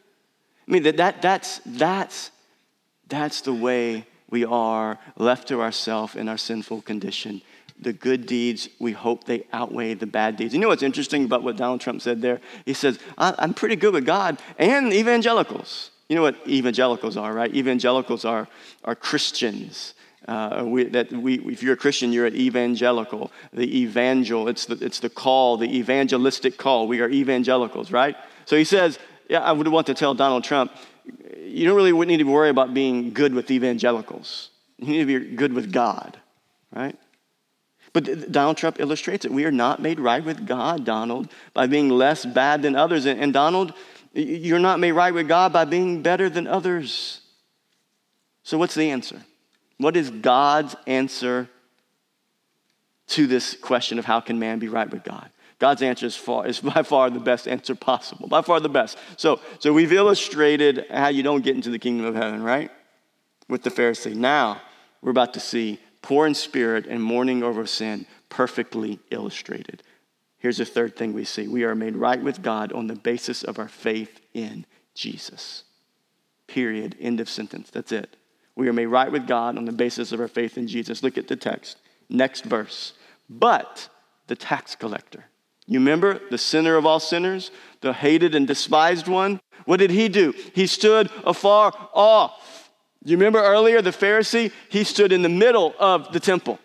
I 0.67 0.71
mean, 0.71 0.83
that, 0.83 0.99
that, 0.99 1.23
that's, 1.23 1.61
that's, 1.65 2.31
that's 3.09 3.41
the 3.43 3.55
way 3.55 4.07
we 4.29 4.45
are 4.45 4.99
left 5.17 5.49
to 5.49 5.63
ourselves 5.63 6.15
in 6.15 6.29
our 6.29 6.39
sinful 6.39 6.83
condition. 6.83 7.41
The 7.81 7.93
good 7.93 8.27
deeds, 8.27 8.69
we 8.79 8.93
hope 8.93 9.25
they 9.25 9.47
outweigh 9.53 9.95
the 9.95 10.07
bad 10.07 10.37
deeds. 10.37 10.55
You 10.55 10.61
know 10.61 10.69
what's 10.69 10.83
interesting 10.83 11.25
about 11.25 11.43
what 11.43 11.57
Donald 11.57 11.81
Trump 11.81 12.03
said 12.03 12.23
there? 12.23 12.41
He 12.65 12.73
says, 12.73 12.99
I'm 13.19 13.53
pretty 13.53 13.77
good 13.77 13.95
with 13.95 14.07
God 14.07 14.39
and 14.59 14.93
evangelicals. 14.93 15.91
You 16.09 16.17
know 16.17 16.23
what 16.23 16.37
evangelicals 16.47 17.17
are, 17.17 17.33
right? 17.33 17.53
Evangelicals 17.55 18.25
are, 18.25 18.47
are 18.85 18.95
Christians. 18.95 19.95
Uh, 20.29 20.63
we, 20.67 20.85
that 20.85 21.13
we, 21.13 21.39
if 21.41 21.63
you're 21.63 21.75
a 21.75 21.77
Christian, 21.77 22.13
you're 22.13 22.27
an 22.27 22.37
evangelical. 22.37 23.31
The 23.53 23.83
evangel, 23.83 24.49
it's 24.49 24.67
the, 24.67 24.83
it's 24.83 25.01
the 25.01 25.11
call, 25.11 25.57
the 25.57 25.77
evangelistic 25.77 26.57
call. 26.57 26.87
We 26.89 27.01
are 27.01 27.09
evangelicals, 27.11 27.91
right? 27.91 28.17
So 28.47 28.57
he 28.57 28.65
says, 28.65 28.99
yeah, 29.29 29.41
I 29.41 29.53
would 29.53 29.69
want 29.69 29.87
to 29.89 29.95
tell 29.95 30.15
Donald 30.15 30.45
Trump, 30.45 30.73
you 31.39 31.67
don't 31.67 31.77
really 31.77 31.93
need 32.07 32.19
to 32.19 32.25
worry 32.25 32.49
about 32.49 32.73
being 32.73 33.13
good 33.13 33.35
with 33.35 33.51
evangelicals. 33.51 34.51
You 34.79 34.87
need 34.87 34.99
to 35.07 35.21
be 35.21 35.37
good 35.37 35.53
with 35.53 35.73
God, 35.73 36.19
right? 36.75 36.97
But 37.95 38.33
Donald 38.33 38.57
Trump 38.57 38.81
illustrates 38.81 39.25
it. 39.25 39.31
We 39.31 39.45
are 39.45 39.53
not 39.53 39.81
made 39.81 40.01
right 40.01 40.23
with 40.23 40.47
God, 40.47 40.85
Donald, 40.85 41.31
by 41.55 41.69
being 41.69 41.89
less 41.89 42.27
bad 42.27 42.61
than 42.61 42.75
others. 42.75 43.07
And 43.07 43.33
Donald, 43.33 43.73
you're 44.13 44.59
not 44.59 44.81
made 44.81 44.93
right 44.93 45.15
with 45.15 45.29
God 45.29 45.53
by 45.53 45.65
being 45.65 46.03
better 46.03 46.29
than 46.29 46.49
others. 46.49 47.21
So, 48.43 48.59
what's 48.59 48.75
the 48.75 48.91
answer? 48.91 49.23
What 49.79 49.97
is 49.97 50.11
God's 50.11 50.75
answer 50.89 51.49
to 53.09 53.27
this 53.29 53.55
question 53.55 54.01
of 54.01 54.05
how 54.05 54.21
can 54.21 54.41
man 54.41 54.59
be 54.59 54.69
right 54.69 54.91
with 54.91 55.05
God? 55.05 55.31
God's 55.61 55.83
answer 55.83 56.07
is, 56.07 56.17
far, 56.17 56.49
is 56.49 56.59
by 56.75 56.83
far 56.83 57.11
the 57.11 57.21
best 57.21 57.47
answer 57.47 57.77
possible, 57.77 58.27
by 58.27 58.43
far 58.43 58.59
the 58.59 58.69
best. 58.69 58.99
So, 59.17 59.41
so 59.61 59.73
we've 59.73 59.93
illustrated 59.93 60.87
how 60.91 61.09
you 61.09 61.23
don't 61.23 61.45
get 61.45 61.55
into 61.55 61.71
the 61.71 61.79
kingdom 61.79 62.07
of 62.07 62.17
heaven, 62.17 62.43
right? 62.43 62.73
With 63.49 63.63
the 63.63 63.71
Pharisee. 63.71 64.17
Now, 64.17 64.61
we're 65.01 65.13
about 65.13 65.35
to 65.35 65.41
see 65.41 65.79
poor 66.05 66.27
in 66.27 66.35
spirit 66.35 66.87
and 66.87 67.03
mourning 67.03 67.43
over 67.43 67.65
sin 67.67 68.05
perfectly 68.29 69.01
illustrated. 69.11 69.83
Here's 70.37 70.59
the 70.59 70.67
third 70.67 70.97
thing 70.97 71.15
we 71.15 71.25
see 71.25 71.49
we 71.49 71.65
are 71.65 71.75
made 71.75 71.97
right 71.97 72.23
with 72.23 72.43
God 72.43 72.73
on 72.75 72.89
the 72.89 72.95
basis 72.95 73.43
of 73.43 73.59
our 73.59 73.69
faith 73.69 74.21
in 74.35 74.67
Jesus. 74.95 75.65
Period. 76.47 76.95
End 77.01 77.21
of 77.21 77.31
sentence. 77.31 77.71
That's 77.71 77.91
it. 77.91 78.17
We 78.55 78.69
are 78.69 78.73
made 78.75 78.87
right 78.87 79.11
with 79.11 79.27
God 79.27 79.57
on 79.57 79.65
the 79.65 79.73
basis 79.73 80.13
of 80.13 80.21
our 80.21 80.29
faith 80.29 80.59
in 80.59 80.69
Jesus. 80.69 81.03
Look 81.03 81.17
at 81.17 81.27
the 81.27 81.37
text. 81.37 81.79
Next 82.11 82.45
verse. 82.45 82.93
But 83.31 83.89
the 84.27 84.37
tax 84.37 84.77
collector. 84.77 85.25
You 85.67 85.79
remember 85.79 86.21
the 86.31 86.37
sinner 86.37 86.77
of 86.77 86.85
all 86.85 87.01
sinners, 87.01 87.51
the 87.81 87.95
hated 87.95 88.35
and 88.35 88.47
despised 88.47 89.09
one? 89.09 89.41
What 89.65 89.79
did 89.79 89.91
he 89.91 90.11
do? 90.11 90.35
He 90.55 90.67
stood 90.67 91.11
afar 91.25 91.73
off. 91.95 92.44
You 93.05 93.17
remember 93.17 93.41
earlier 93.41 93.83
the 93.83 93.91
Pharisee? 93.91 94.51
He 94.69 94.85
stood 94.85 95.13
in 95.13 95.23
the 95.23 95.29
middle 95.29 95.75
of 95.79 96.13
the 96.13 96.21
temple. 96.21 96.59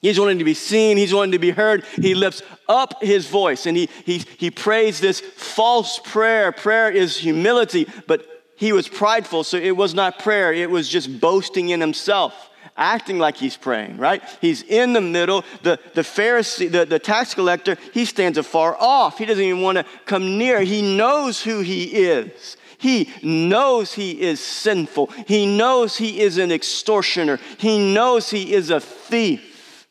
He's 0.00 0.20
wanting 0.20 0.38
to 0.38 0.44
be 0.44 0.54
seen, 0.54 0.96
he's 0.96 1.12
wanting 1.12 1.32
to 1.32 1.38
be 1.38 1.50
heard. 1.50 1.84
He 1.96 2.14
lifts 2.14 2.42
up 2.68 3.02
his 3.02 3.26
voice 3.26 3.66
and 3.66 3.76
he, 3.76 3.88
he, 4.04 4.18
he 4.36 4.50
prays 4.50 5.00
this 5.00 5.20
false 5.20 5.98
prayer. 5.98 6.52
Prayer 6.52 6.88
is 6.90 7.16
humility, 7.16 7.88
but 8.06 8.24
he 8.56 8.72
was 8.72 8.88
prideful, 8.88 9.42
so 9.42 9.56
it 9.56 9.76
was 9.76 9.94
not 9.94 10.18
prayer, 10.18 10.52
it 10.52 10.70
was 10.70 10.88
just 10.88 11.20
boasting 11.20 11.70
in 11.70 11.80
himself 11.80 12.48
acting 12.78 13.18
like 13.18 13.36
he's 13.36 13.56
praying, 13.56 13.98
right? 13.98 14.22
He's 14.40 14.62
in 14.62 14.92
the 14.92 15.00
middle. 15.00 15.44
The, 15.62 15.78
the 15.94 16.02
Pharisee, 16.02 16.70
the, 16.70 16.86
the 16.86 17.00
tax 17.00 17.34
collector, 17.34 17.76
he 17.92 18.04
stands 18.04 18.38
afar 18.38 18.76
off. 18.78 19.18
He 19.18 19.26
doesn't 19.26 19.42
even 19.42 19.60
want 19.60 19.78
to 19.78 19.84
come 20.06 20.38
near. 20.38 20.62
He 20.62 20.96
knows 20.96 21.42
who 21.42 21.60
he 21.60 21.84
is. 21.84 22.56
He 22.78 23.12
knows 23.22 23.92
he 23.92 24.20
is 24.20 24.40
sinful. 24.40 25.08
He 25.26 25.46
knows 25.46 25.96
he 25.96 26.20
is 26.20 26.38
an 26.38 26.52
extortioner. 26.52 27.38
He 27.58 27.92
knows 27.92 28.30
he 28.30 28.54
is 28.54 28.70
a 28.70 28.80
thief. 28.80 29.86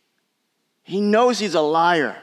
He 0.83 1.01
knows 1.01 1.37
he's 1.37 1.55
a 1.55 1.61
liar. 1.61 2.15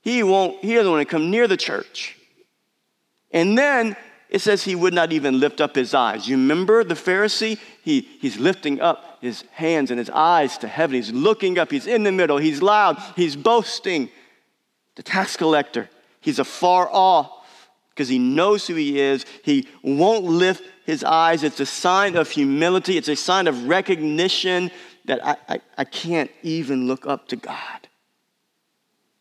He 0.00 0.22
won't, 0.22 0.62
he 0.64 0.74
doesn't 0.74 0.90
want 0.90 1.06
to 1.06 1.10
come 1.10 1.30
near 1.30 1.46
the 1.46 1.56
church. 1.56 2.16
And 3.30 3.58
then 3.58 3.96
it 4.30 4.40
says 4.40 4.64
he 4.64 4.74
would 4.74 4.94
not 4.94 5.12
even 5.12 5.38
lift 5.38 5.60
up 5.60 5.76
his 5.76 5.92
eyes. 5.92 6.26
You 6.26 6.36
remember 6.36 6.82
the 6.82 6.94
Pharisee? 6.94 7.58
He, 7.82 8.00
he's 8.20 8.38
lifting 8.38 8.80
up 8.80 9.18
his 9.20 9.44
hands 9.52 9.90
and 9.90 9.98
his 9.98 10.10
eyes 10.10 10.58
to 10.58 10.68
heaven. 10.68 10.96
He's 10.96 11.12
looking 11.12 11.58
up. 11.58 11.70
He's 11.70 11.86
in 11.86 12.04
the 12.04 12.12
middle. 12.12 12.38
He's 12.38 12.62
loud. 12.62 13.00
He's 13.16 13.36
boasting. 13.36 14.08
The 14.96 15.02
tax 15.02 15.36
collector, 15.36 15.90
he's 16.20 16.38
afar 16.38 16.88
off 16.90 17.43
because 17.94 18.08
he 18.08 18.18
knows 18.18 18.66
who 18.66 18.74
he 18.74 18.98
is. 18.98 19.24
He 19.44 19.68
won't 19.82 20.24
lift 20.24 20.64
his 20.84 21.04
eyes. 21.04 21.44
It's 21.44 21.60
a 21.60 21.66
sign 21.66 22.16
of 22.16 22.28
humility, 22.30 22.96
it's 22.96 23.08
a 23.08 23.16
sign 23.16 23.46
of 23.46 23.68
recognition 23.68 24.70
that 25.04 25.24
I, 25.24 25.36
I, 25.48 25.60
I 25.78 25.84
can't 25.84 26.30
even 26.42 26.86
look 26.86 27.06
up 27.06 27.28
to 27.28 27.36
God. 27.36 27.88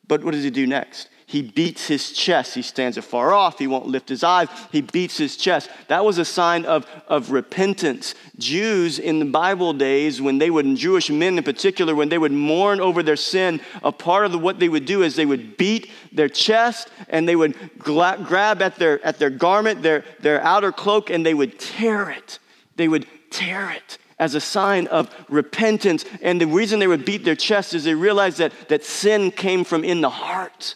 But 0.07 0.23
what 0.23 0.31
does 0.31 0.43
he 0.43 0.49
do 0.49 0.65
next? 0.65 1.09
He 1.33 1.41
beats 1.41 1.87
his 1.87 2.11
chest. 2.11 2.53
He 2.53 2.61
stands 2.61 2.95
afar 2.95 3.33
off. 3.33 3.57
He 3.57 3.65
won't 3.65 3.87
lift 3.87 4.07
his 4.07 4.23
eyes. 4.23 4.49
He 4.71 4.81
beats 4.81 5.17
his 5.17 5.35
chest. 5.35 5.67
That 5.87 6.05
was 6.05 6.19
a 6.19 6.25
sign 6.25 6.63
of, 6.63 6.85
of 7.07 7.31
repentance. 7.31 8.13
Jews 8.37 8.99
in 8.99 9.17
the 9.17 9.25
Bible 9.25 9.73
days, 9.73 10.21
when 10.21 10.37
they 10.37 10.51
would, 10.51 10.75
Jewish 10.75 11.09
men 11.09 11.39
in 11.39 11.43
particular, 11.43 11.95
when 11.95 12.09
they 12.09 12.19
would 12.19 12.31
mourn 12.31 12.79
over 12.79 13.01
their 13.01 13.15
sin, 13.15 13.61
a 13.81 13.91
part 13.91 14.27
of 14.27 14.31
the, 14.31 14.37
what 14.37 14.59
they 14.59 14.69
would 14.69 14.85
do 14.85 15.01
is 15.01 15.15
they 15.15 15.25
would 15.25 15.57
beat 15.57 15.89
their 16.11 16.29
chest 16.29 16.89
and 17.09 17.27
they 17.27 17.35
would 17.35 17.55
gla- 17.79 18.23
grab 18.23 18.61
at 18.61 18.75
their, 18.75 19.03
at 19.03 19.17
their 19.17 19.31
garment, 19.31 19.81
their, 19.81 20.05
their 20.19 20.39
outer 20.43 20.71
cloak, 20.71 21.09
and 21.09 21.25
they 21.25 21.33
would 21.33 21.57
tear 21.59 22.11
it. 22.11 22.37
They 22.75 22.87
would 22.87 23.07
tear 23.31 23.71
it 23.71 23.97
as 24.19 24.35
a 24.35 24.39
sign 24.39 24.85
of 24.85 25.09
repentance. 25.29 26.05
And 26.21 26.39
the 26.39 26.45
reason 26.45 26.77
they 26.77 26.85
would 26.85 27.05
beat 27.05 27.25
their 27.25 27.35
chest 27.35 27.73
is 27.73 27.85
they 27.85 27.95
realized 27.95 28.37
that, 28.37 28.53
that 28.69 28.83
sin 28.83 29.31
came 29.31 29.63
from 29.63 29.83
in 29.83 30.01
the 30.01 30.11
heart. 30.11 30.75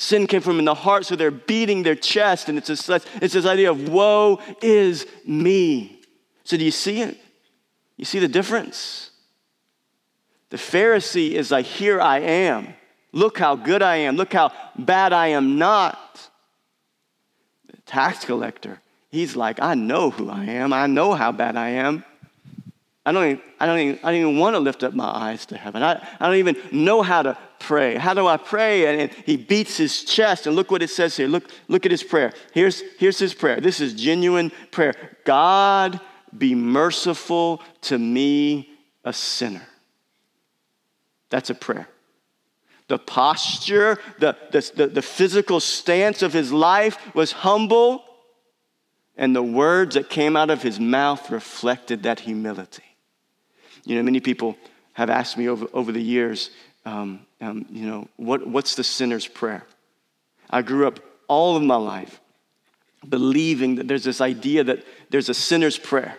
Sin 0.00 0.26
came 0.26 0.40
from 0.40 0.58
in 0.58 0.64
the 0.64 0.74
heart, 0.74 1.04
so 1.04 1.14
they're 1.14 1.30
beating 1.30 1.82
their 1.82 1.94
chest, 1.94 2.48
and 2.48 2.56
it's 2.56 2.68
this, 2.68 2.88
it's 3.20 3.34
this 3.34 3.44
idea 3.44 3.70
of 3.70 3.90
woe 3.90 4.40
is 4.62 5.06
me. 5.26 6.00
So, 6.42 6.56
do 6.56 6.64
you 6.64 6.70
see 6.70 7.02
it? 7.02 7.18
You 7.98 8.06
see 8.06 8.18
the 8.18 8.26
difference? 8.26 9.10
The 10.48 10.56
Pharisee 10.56 11.32
is 11.32 11.50
like, 11.50 11.66
Here 11.66 12.00
I 12.00 12.20
am. 12.20 12.72
Look 13.12 13.38
how 13.38 13.56
good 13.56 13.82
I 13.82 13.96
am. 13.96 14.16
Look 14.16 14.32
how 14.32 14.52
bad 14.74 15.12
I 15.12 15.28
am 15.28 15.58
not. 15.58 16.30
The 17.70 17.76
tax 17.82 18.24
collector, 18.24 18.80
he's 19.10 19.36
like, 19.36 19.60
I 19.60 19.74
know 19.74 20.08
who 20.08 20.30
I 20.30 20.46
am. 20.46 20.72
I 20.72 20.86
know 20.86 21.12
how 21.12 21.30
bad 21.30 21.58
I 21.58 21.68
am. 21.72 22.06
I 23.04 23.12
don't 23.12 23.24
even, 23.24 23.42
I 23.58 23.66
don't 23.66 23.78
even, 23.78 23.98
I 24.02 24.12
don't 24.12 24.20
even 24.20 24.38
want 24.38 24.54
to 24.54 24.60
lift 24.60 24.82
up 24.82 24.92
my 24.92 25.06
eyes 25.06 25.46
to 25.46 25.56
heaven. 25.56 25.82
I, 25.82 26.06
I 26.20 26.26
don't 26.26 26.36
even 26.36 26.56
know 26.70 27.00
how 27.00 27.22
to 27.22 27.38
pray. 27.58 27.96
How 27.96 28.12
do 28.12 28.26
I 28.26 28.36
pray? 28.36 29.02
And, 29.02 29.10
he 29.24 29.36
beats 29.36 29.76
his 29.78 30.04
chest. 30.04 30.46
And 30.46 30.54
look 30.54 30.70
what 30.70 30.82
it 30.82 30.90
says 30.90 31.16
here. 31.16 31.26
Look, 31.26 31.50
look 31.68 31.86
at 31.86 31.92
his 31.92 32.02
prayer. 32.02 32.32
Here's, 32.52 32.82
here's 32.98 33.18
his 33.18 33.32
prayer. 33.32 33.60
This 33.60 33.80
is 33.80 33.94
genuine 33.94 34.52
prayer. 34.70 34.94
God, 35.24 36.00
be 36.36 36.54
merciful 36.54 37.62
to 37.82 37.98
me, 37.98 38.70
a 39.04 39.12
sinner. 39.12 39.66
That's 41.30 41.48
a 41.48 41.54
prayer. 41.54 41.88
The 42.88 42.98
posture, 42.98 43.98
the, 44.18 44.36
the, 44.50 44.72
the, 44.74 44.86
the 44.88 45.02
physical 45.02 45.60
stance 45.60 46.22
of 46.22 46.32
his 46.32 46.52
life 46.52 47.14
was 47.14 47.32
humble, 47.32 48.04
and 49.16 49.34
the 49.34 49.42
words 49.42 49.94
that 49.94 50.10
came 50.10 50.36
out 50.36 50.50
of 50.50 50.62
his 50.62 50.80
mouth 50.80 51.30
reflected 51.30 52.02
that 52.02 52.20
humility. 52.20 52.82
You 53.90 53.96
know, 53.96 54.04
many 54.04 54.20
people 54.20 54.56
have 54.92 55.10
asked 55.10 55.36
me 55.36 55.48
over, 55.48 55.66
over 55.72 55.90
the 55.90 56.00
years, 56.00 56.50
um, 56.84 57.26
um, 57.40 57.66
you 57.72 57.84
know, 57.84 58.06
what, 58.18 58.46
what's 58.46 58.76
the 58.76 58.84
sinner's 58.84 59.26
prayer? 59.26 59.66
I 60.48 60.62
grew 60.62 60.86
up 60.86 61.00
all 61.26 61.56
of 61.56 61.64
my 61.64 61.74
life 61.74 62.20
believing 63.08 63.74
that 63.74 63.88
there's 63.88 64.04
this 64.04 64.20
idea 64.20 64.62
that 64.62 64.84
there's 65.10 65.28
a 65.28 65.34
sinner's 65.34 65.76
prayer. 65.76 66.16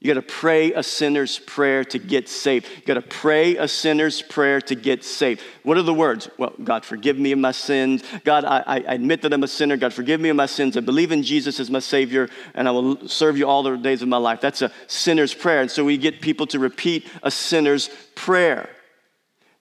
You 0.00 0.14
got 0.14 0.26
to 0.26 0.26
pray 0.26 0.72
a 0.72 0.82
sinner's 0.82 1.38
prayer 1.38 1.84
to 1.84 1.98
get 1.98 2.26
saved. 2.26 2.66
You 2.74 2.82
got 2.86 2.94
to 2.94 3.02
pray 3.02 3.58
a 3.58 3.68
sinner's 3.68 4.22
prayer 4.22 4.58
to 4.62 4.74
get 4.74 5.04
saved. 5.04 5.42
What 5.62 5.76
are 5.76 5.82
the 5.82 5.92
words? 5.92 6.30
Well, 6.38 6.54
God, 6.64 6.86
forgive 6.86 7.18
me 7.18 7.32
of 7.32 7.38
my 7.38 7.52
sins. 7.52 8.02
God, 8.24 8.46
I, 8.46 8.62
I 8.66 8.94
admit 8.94 9.20
that 9.22 9.34
I'm 9.34 9.42
a 9.42 9.48
sinner. 9.48 9.76
God, 9.76 9.92
forgive 9.92 10.18
me 10.18 10.30
of 10.30 10.36
my 10.36 10.46
sins. 10.46 10.78
I 10.78 10.80
believe 10.80 11.12
in 11.12 11.22
Jesus 11.22 11.60
as 11.60 11.70
my 11.70 11.80
Savior, 11.80 12.30
and 12.54 12.66
I 12.66 12.70
will 12.70 13.08
serve 13.08 13.36
you 13.36 13.46
all 13.46 13.62
the 13.62 13.76
days 13.76 14.00
of 14.00 14.08
my 14.08 14.16
life. 14.16 14.40
That's 14.40 14.62
a 14.62 14.72
sinner's 14.86 15.34
prayer. 15.34 15.60
And 15.60 15.70
so 15.70 15.84
we 15.84 15.98
get 15.98 16.22
people 16.22 16.46
to 16.46 16.58
repeat 16.58 17.06
a 17.22 17.30
sinner's 17.30 17.90
prayer. 18.14 18.70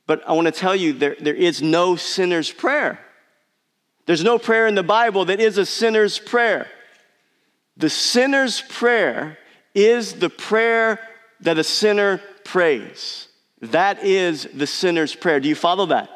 But 0.07 0.25
I 0.25 0.31
want 0.31 0.45
to 0.45 0.53
tell 0.53 0.75
you, 0.75 0.93
there, 0.93 1.17
there 1.19 1.35
is 1.35 1.61
no 1.61 1.97
sinner's 1.97 2.49
prayer. 2.49 2.97
There's 4.05 4.23
no 4.23 4.39
prayer 4.39 4.67
in 4.67 4.75
the 4.75 4.83
Bible 4.83 5.25
that 5.25 5.41
is 5.41 5.57
a 5.57 5.65
sinner's 5.65 6.17
prayer. 6.17 6.67
The 7.75 7.89
sinner's 7.89 8.61
prayer 8.61 9.37
is 9.73 10.13
the 10.13 10.29
prayer 10.29 10.99
that 11.41 11.57
a 11.57 11.63
sinner 11.63 12.21
prays. 12.43 13.27
That 13.61 14.03
is 14.03 14.47
the 14.53 14.67
sinner's 14.67 15.15
prayer. 15.15 15.39
Do 15.39 15.49
you 15.49 15.55
follow 15.55 15.87
that? 15.87 16.09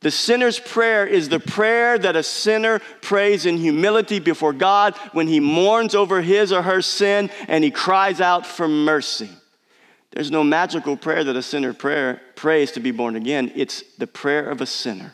The 0.00 0.10
sinner's 0.10 0.58
prayer 0.58 1.06
is 1.06 1.28
the 1.28 1.40
prayer 1.40 1.98
that 1.98 2.16
a 2.16 2.22
sinner 2.22 2.78
prays 3.02 3.44
in 3.44 3.58
humility 3.58 4.18
before 4.18 4.54
God 4.54 4.96
when 5.12 5.28
he 5.28 5.40
mourns 5.40 5.94
over 5.94 6.22
his 6.22 6.52
or 6.52 6.62
her 6.62 6.80
sin 6.80 7.30
and 7.48 7.62
he 7.62 7.70
cries 7.70 8.20
out 8.20 8.46
for 8.46 8.66
mercy. 8.66 9.28
There's 10.12 10.30
no 10.30 10.42
magical 10.42 10.96
prayer 10.96 11.22
that 11.22 11.36
a 11.36 11.42
sinner 11.42 11.74
prayer, 11.74 12.20
prays 12.34 12.72
to 12.72 12.80
be 12.80 12.90
born 12.90 13.14
again. 13.14 13.52
It's 13.54 13.82
the 13.98 14.06
prayer 14.06 14.48
of 14.48 14.60
a 14.60 14.66
sinner 14.66 15.12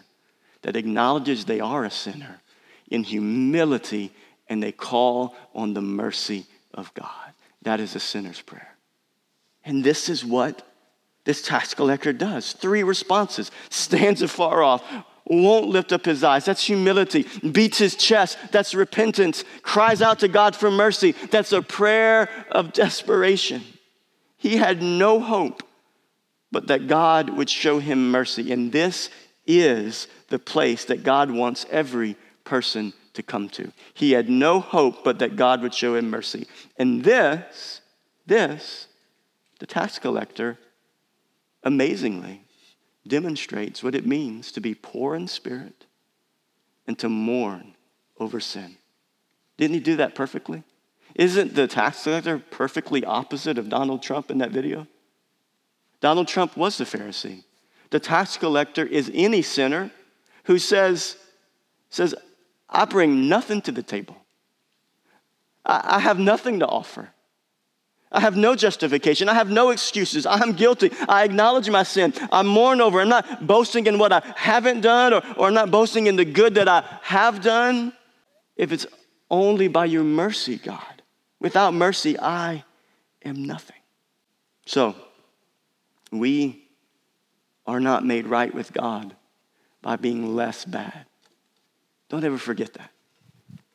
that 0.62 0.76
acknowledges 0.76 1.44
they 1.44 1.60
are 1.60 1.84
a 1.84 1.90
sinner 1.90 2.40
in 2.88 3.02
humility 3.02 4.12
and 4.48 4.62
they 4.62 4.72
call 4.72 5.34
on 5.52 5.74
the 5.74 5.82
mercy 5.82 6.46
of 6.72 6.94
God. 6.94 7.32
That 7.66 7.80
is 7.80 7.96
a 7.96 8.00
sinner's 8.00 8.40
prayer. 8.40 8.76
And 9.64 9.82
this 9.82 10.08
is 10.08 10.24
what 10.24 10.62
this 11.24 11.42
tax 11.42 11.74
collector 11.74 12.12
does. 12.12 12.52
Three 12.52 12.84
responses 12.84 13.50
stands 13.70 14.22
afar 14.22 14.62
off, 14.62 14.84
won't 15.24 15.66
lift 15.66 15.92
up 15.92 16.04
his 16.04 16.22
eyes. 16.22 16.44
That's 16.44 16.62
humility. 16.62 17.26
Beats 17.42 17.78
his 17.78 17.96
chest. 17.96 18.38
That's 18.52 18.72
repentance. 18.72 19.42
Cries 19.62 20.00
out 20.00 20.20
to 20.20 20.28
God 20.28 20.54
for 20.54 20.70
mercy. 20.70 21.10
That's 21.32 21.50
a 21.50 21.60
prayer 21.60 22.30
of 22.52 22.72
desperation. 22.72 23.64
He 24.36 24.58
had 24.58 24.80
no 24.80 25.18
hope 25.18 25.64
but 26.52 26.68
that 26.68 26.86
God 26.86 27.30
would 27.30 27.50
show 27.50 27.80
him 27.80 28.12
mercy. 28.12 28.52
And 28.52 28.70
this 28.70 29.10
is 29.44 30.06
the 30.28 30.38
place 30.38 30.84
that 30.84 31.02
God 31.02 31.32
wants 31.32 31.66
every 31.68 32.16
person 32.44 32.92
to 33.16 33.22
come 33.22 33.48
to. 33.50 33.72
He 33.92 34.12
had 34.12 34.28
no 34.28 34.60
hope 34.60 35.04
but 35.04 35.18
that 35.18 35.36
God 35.36 35.62
would 35.62 35.74
show 35.74 35.96
him 35.96 36.08
mercy. 36.08 36.46
And 36.78 37.02
this, 37.02 37.80
this, 38.26 38.86
the 39.58 39.66
tax 39.66 39.98
collector, 39.98 40.58
amazingly 41.62 42.42
demonstrates 43.06 43.82
what 43.82 43.94
it 43.94 44.06
means 44.06 44.52
to 44.52 44.60
be 44.60 44.74
poor 44.74 45.14
in 45.14 45.28
spirit 45.28 45.86
and 46.86 46.98
to 46.98 47.08
mourn 47.08 47.74
over 48.18 48.40
sin. 48.40 48.76
Didn't 49.56 49.74
he 49.74 49.80
do 49.80 49.96
that 49.96 50.14
perfectly? 50.14 50.62
Isn't 51.14 51.54
the 51.54 51.66
tax 51.66 52.04
collector 52.04 52.38
perfectly 52.38 53.04
opposite 53.04 53.58
of 53.58 53.68
Donald 53.68 54.02
Trump 54.02 54.30
in 54.30 54.38
that 54.38 54.50
video? 54.50 54.86
Donald 56.00 56.28
Trump 56.28 56.56
was 56.56 56.78
the 56.78 56.84
Pharisee. 56.84 57.42
The 57.90 58.00
tax 58.00 58.36
collector 58.36 58.84
is 58.84 59.10
any 59.14 59.42
sinner 59.42 59.90
who 60.44 60.58
says, 60.58 61.16
says 61.88 62.14
I 62.68 62.84
bring 62.84 63.28
nothing 63.28 63.62
to 63.62 63.72
the 63.72 63.82
table. 63.82 64.16
I, 65.64 65.96
I 65.96 65.98
have 66.00 66.18
nothing 66.18 66.60
to 66.60 66.66
offer. 66.66 67.10
I 68.10 68.20
have 68.20 68.36
no 68.36 68.54
justification. 68.54 69.28
I 69.28 69.34
have 69.34 69.50
no 69.50 69.70
excuses. 69.70 70.26
I 70.26 70.40
am 70.40 70.52
guilty. 70.52 70.90
I 71.08 71.24
acknowledge 71.24 71.68
my 71.68 71.82
sin. 71.82 72.14
I 72.30 72.42
mourn 72.42 72.80
over. 72.80 73.00
I'm 73.00 73.08
not 73.08 73.46
boasting 73.46 73.86
in 73.86 73.98
what 73.98 74.12
I 74.12 74.22
haven't 74.36 74.80
done 74.80 75.12
or, 75.12 75.22
or 75.36 75.48
I'm 75.48 75.54
not 75.54 75.70
boasting 75.70 76.06
in 76.06 76.16
the 76.16 76.24
good 76.24 76.54
that 76.54 76.68
I 76.68 76.84
have 77.02 77.42
done. 77.42 77.92
If 78.56 78.72
it's 78.72 78.86
only 79.30 79.68
by 79.68 79.86
your 79.86 80.04
mercy, 80.04 80.56
God. 80.56 81.02
Without 81.40 81.74
mercy, 81.74 82.18
I 82.18 82.64
am 83.24 83.44
nothing. 83.44 83.76
So, 84.64 84.94
we 86.10 86.68
are 87.66 87.80
not 87.80 88.04
made 88.04 88.26
right 88.26 88.54
with 88.54 88.72
God 88.72 89.14
by 89.82 89.96
being 89.96 90.34
less 90.34 90.64
bad. 90.64 91.06
Don't 92.08 92.24
ever 92.24 92.38
forget 92.38 92.74
that. 92.74 92.90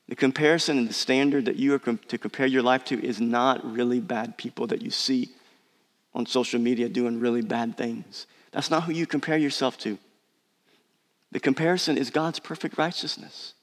The 0.08 0.16
comparison 0.16 0.78
and 0.78 0.90
the 0.90 0.94
standard 0.94 1.46
that 1.46 1.56
you 1.56 1.74
are 1.74 1.80
com- 1.80 2.00
to 2.10 2.18
compare 2.18 2.46
your 2.46 2.62
life 2.62 2.84
to 2.86 3.02
is 3.02 3.22
not 3.22 3.64
really 3.64 4.00
bad 4.00 4.38
people 4.38 4.68
that 4.68 4.82
you 4.82 4.90
see 4.92 5.30
on 6.14 6.26
social 6.26 6.60
media 6.60 6.90
doing 6.90 7.20
really 7.20 7.42
bad 7.42 7.78
things. 7.78 8.28
That's 8.52 8.70
not 8.70 8.84
who 8.84 8.92
you 8.92 9.08
compare 9.08 9.38
yourself 9.38 9.78
to. 9.80 9.98
The 11.32 11.40
comparison 11.40 11.98
is 11.98 12.10
God's 12.10 12.40
perfect 12.40 12.78
righteousness. 12.78 13.54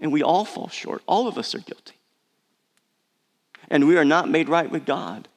And 0.00 0.12
we 0.12 0.22
all 0.22 0.44
fall 0.44 0.68
short. 0.68 1.02
All 1.06 1.28
of 1.28 1.38
us 1.38 1.54
are 1.54 1.60
guilty. 1.60 1.94
And 3.68 3.86
we 3.86 3.96
are 3.96 4.04
not 4.04 4.28
made 4.28 4.48
right 4.48 4.68
with 4.68 4.84
God 4.84 5.28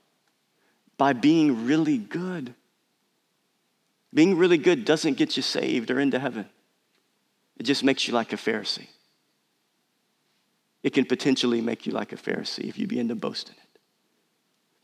by 0.97 1.13
being 1.13 1.65
really 1.65 1.99
good. 1.99 2.55
Being 4.13 4.37
really 4.37 4.57
good 4.57 4.83
doesn't 4.83 5.17
get 5.17 5.37
you 5.37 5.43
saved 5.43 5.91
or 5.91 5.99
into 5.99 6.17
heaven. 6.17 6.49
It 7.57 7.63
just 7.63 7.83
makes 7.83 8.07
you 8.07 8.13
like 8.13 8.33
a 8.33 8.37
Pharisee. 8.37 8.87
It 10.83 10.93
can 10.93 11.05
potentially 11.05 11.61
make 11.61 11.85
you 11.85 11.93
like 11.93 12.11
a 12.11 12.17
Pharisee 12.17 12.67
if 12.67 12.77
you 12.77 12.85
begin 12.85 13.07
to 13.07 13.15
boast 13.15 13.49
in 13.49 13.55
it. 13.55 13.79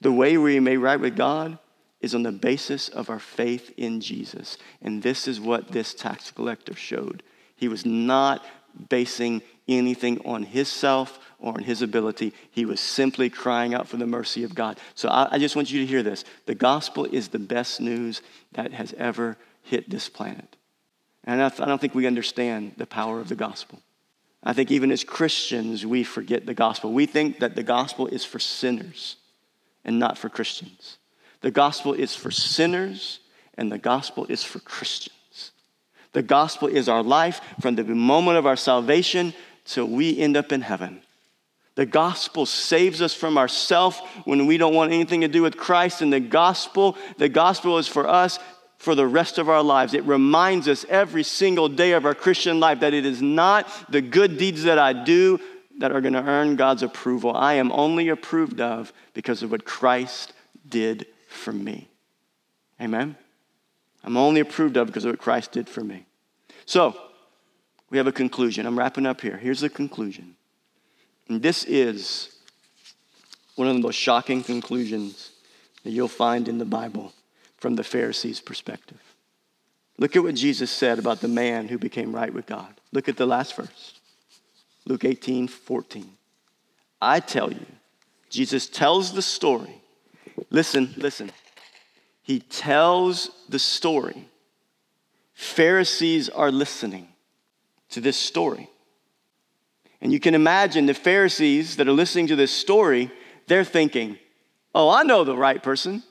The 0.01 0.11
way 0.11 0.37
we 0.37 0.59
may 0.59 0.77
right 0.77 0.99
with 0.99 1.15
God 1.15 1.59
is 1.99 2.15
on 2.15 2.23
the 2.23 2.31
basis 2.31 2.89
of 2.89 3.09
our 3.09 3.19
faith 3.19 3.71
in 3.77 4.01
Jesus. 4.01 4.57
And 4.81 5.03
this 5.03 5.27
is 5.27 5.39
what 5.39 5.67
this 5.67 5.93
tax 5.93 6.31
collector 6.31 6.75
showed. 6.75 7.21
He 7.55 7.67
was 7.67 7.85
not 7.85 8.43
basing 8.89 9.43
anything 9.67 10.19
on 10.25 10.43
himself 10.43 11.19
or 11.39 11.53
on 11.53 11.63
his 11.63 11.81
ability. 11.81 12.33
He 12.49 12.65
was 12.65 12.79
simply 12.79 13.29
crying 13.29 13.73
out 13.73 13.87
for 13.87 13.97
the 13.97 14.07
mercy 14.07 14.43
of 14.43 14.55
God. 14.55 14.79
So 14.95 15.09
I, 15.09 15.29
I 15.33 15.37
just 15.37 15.55
want 15.55 15.71
you 15.71 15.81
to 15.81 15.85
hear 15.85 16.01
this. 16.01 16.23
The 16.47 16.55
gospel 16.55 17.05
is 17.05 17.27
the 17.27 17.39
best 17.39 17.79
news 17.79 18.21
that 18.53 18.73
has 18.73 18.93
ever 18.93 19.37
hit 19.61 19.89
this 19.89 20.09
planet. 20.09 20.55
And 21.23 21.41
I, 21.41 21.49
don't 21.49 21.79
think 21.79 21.93
we 21.93 22.07
understand 22.07 22.73
the 22.77 22.87
power 22.87 23.19
of 23.19 23.29
the 23.29 23.35
gospel. 23.35 23.81
I 24.43 24.53
think 24.53 24.71
even 24.71 24.91
as 24.91 25.03
Christians, 25.03 25.85
we 25.85 26.03
forget 26.03 26.45
the 26.45 26.53
gospel. 26.53 26.91
We 26.91 27.05
think 27.05 27.39
that 27.39 27.55
the 27.55 27.63
gospel 27.63 28.07
is 28.07 28.25
for 28.25 28.39
sinners 28.39 29.17
and 29.85 29.99
not 29.99 30.17
for 30.17 30.29
Christians. 30.29 30.97
The 31.41 31.51
gospel 31.51 31.93
is 31.93 32.15
for 32.15 32.31
sinners 32.31 33.19
and 33.55 33.71
the 33.71 33.77
gospel 33.77 34.25
is 34.29 34.43
for 34.43 34.59
Christians. 34.59 35.51
The 36.13 36.23
gospel 36.23 36.67
is 36.67 36.89
our 36.89 37.03
life 37.03 37.41
from 37.61 37.75
the 37.75 37.83
moment 37.83 38.37
of 38.37 38.45
our 38.45 38.57
salvation 38.57 39.33
till 39.65 39.85
we 39.87 40.17
end 40.17 40.35
up 40.35 40.51
in 40.51 40.61
heaven. 40.61 41.01
The 41.75 41.85
gospel 41.85 42.45
saves 42.45 43.01
us 43.01 43.13
from 43.13 43.37
ourself 43.37 44.01
when 44.25 44.45
we 44.45 44.57
don't 44.57 44.73
want 44.73 44.91
anything 44.91 45.21
to 45.21 45.27
do 45.27 45.41
with 45.41 45.55
Christ. 45.55 46.01
And 46.01 46.11
the 46.11 46.19
gospel, 46.19 46.97
the 47.17 47.29
gospel 47.29 47.77
is 47.77 47.87
for 47.87 48.07
us 48.07 48.39
for 48.81 48.95
the 48.95 49.05
rest 49.05 49.37
of 49.37 49.47
our 49.47 49.61
lives. 49.61 49.93
It 49.93 50.03
reminds 50.05 50.67
us 50.67 50.87
every 50.89 51.21
single 51.21 51.69
day 51.69 51.91
of 51.91 52.03
our 52.03 52.15
Christian 52.15 52.59
life 52.59 52.79
that 52.79 52.95
it 52.95 53.05
is 53.05 53.21
not 53.21 53.71
the 53.91 54.01
good 54.01 54.39
deeds 54.39 54.63
that 54.63 54.79
I 54.79 54.91
do 54.91 55.39
that 55.77 55.91
are 55.91 56.01
going 56.01 56.15
to 56.15 56.23
earn 56.23 56.55
God's 56.55 56.81
approval. 56.81 57.35
I 57.35 57.53
am 57.53 57.71
only 57.71 58.09
approved 58.09 58.59
of 58.59 58.91
because 59.13 59.43
of 59.43 59.51
what 59.51 59.65
Christ 59.65 60.33
did 60.67 61.05
for 61.27 61.53
me. 61.53 61.89
Amen? 62.81 63.15
I'm 64.03 64.17
only 64.17 64.41
approved 64.41 64.77
of 64.77 64.87
because 64.87 65.05
of 65.05 65.11
what 65.11 65.19
Christ 65.19 65.51
did 65.51 65.69
for 65.69 65.81
me. 65.81 66.07
So, 66.65 66.99
we 67.91 67.99
have 67.99 68.07
a 68.07 68.11
conclusion. 68.11 68.65
I'm 68.65 68.79
wrapping 68.79 69.05
up 69.05 69.21
here. 69.21 69.37
Here's 69.37 69.61
the 69.61 69.69
conclusion. 69.69 70.35
And 71.29 71.39
this 71.39 71.65
is 71.65 72.35
one 73.53 73.67
of 73.67 73.75
the 73.75 73.81
most 73.81 73.95
shocking 73.95 74.41
conclusions 74.41 75.29
that 75.83 75.91
you'll 75.91 76.07
find 76.07 76.47
in 76.47 76.57
the 76.57 76.65
Bible 76.65 77.13
from 77.61 77.75
the 77.75 77.83
Pharisees' 77.83 78.41
perspective. 78.41 78.97
Look 79.99 80.15
at 80.15 80.23
what 80.23 80.33
Jesus 80.33 80.71
said 80.71 80.97
about 80.97 81.21
the 81.21 81.27
man 81.27 81.67
who 81.67 81.77
became 81.77 82.13
right 82.13 82.33
with 82.33 82.47
God. 82.47 82.81
Look 82.91 83.07
at 83.07 83.17
the 83.17 83.27
last 83.27 83.55
verse 83.55 83.99
Luke 84.85 85.05
18 85.05 85.47
14. 85.47 86.09
I 86.99 87.19
tell 87.19 87.53
you, 87.53 87.65
Jesus 88.29 88.67
tells 88.67 89.13
the 89.13 89.21
story. 89.21 89.81
Listen, 90.49 90.93
listen. 90.97 91.31
He 92.23 92.39
tells 92.39 93.29
the 93.47 93.59
story. 93.59 94.27
Pharisees 95.33 96.29
are 96.29 96.51
listening 96.51 97.07
to 97.89 98.01
this 98.01 98.17
story. 98.17 98.69
And 100.01 100.11
you 100.11 100.19
can 100.19 100.33
imagine 100.33 100.87
the 100.87 100.93
Pharisees 100.95 101.75
that 101.75 101.87
are 101.87 101.93
listening 101.93 102.27
to 102.27 102.35
this 102.35 102.51
story, 102.51 103.11
they're 103.47 103.63
thinking, 103.63 104.17
oh, 104.73 104.89
I 104.89 105.03
know 105.03 105.23
the 105.23 105.37
right 105.37 105.61
person. 105.61 106.01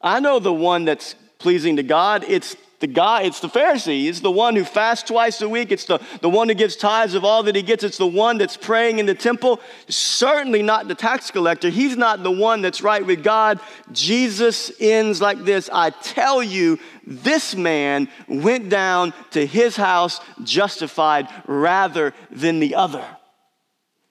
I 0.00 0.20
know 0.20 0.38
the 0.38 0.52
one 0.52 0.84
that's 0.84 1.14
pleasing 1.38 1.76
to 1.76 1.82
God. 1.82 2.24
It's 2.26 2.56
the 2.78 2.86
guy, 2.86 3.22
it's 3.22 3.40
the 3.40 3.48
Pharisee. 3.48 4.06
It's 4.06 4.20
the 4.20 4.30
one 4.30 4.54
who 4.54 4.64
fasts 4.64 5.08
twice 5.08 5.40
a 5.40 5.48
week. 5.48 5.72
It's 5.72 5.86
the, 5.86 5.98
the 6.20 6.28
one 6.28 6.48
who 6.48 6.54
gives 6.54 6.76
tithes 6.76 7.14
of 7.14 7.24
all 7.24 7.42
that 7.44 7.56
he 7.56 7.62
gets. 7.62 7.82
It's 7.84 7.96
the 7.96 8.06
one 8.06 8.36
that's 8.36 8.56
praying 8.56 8.98
in 8.98 9.06
the 9.06 9.14
temple. 9.14 9.60
Certainly 9.88 10.62
not 10.62 10.86
the 10.86 10.94
tax 10.94 11.30
collector. 11.30 11.70
He's 11.70 11.96
not 11.96 12.22
the 12.22 12.30
one 12.30 12.60
that's 12.60 12.82
right 12.82 13.04
with 13.04 13.24
God. 13.24 13.60
Jesus 13.92 14.70
ends 14.78 15.22
like 15.22 15.44
this 15.44 15.70
I 15.72 15.90
tell 15.90 16.42
you, 16.42 16.78
this 17.06 17.54
man 17.54 18.08
went 18.28 18.68
down 18.68 19.14
to 19.30 19.46
his 19.46 19.76
house 19.76 20.20
justified 20.42 21.28
rather 21.46 22.12
than 22.30 22.60
the 22.60 22.74
other. 22.74 23.04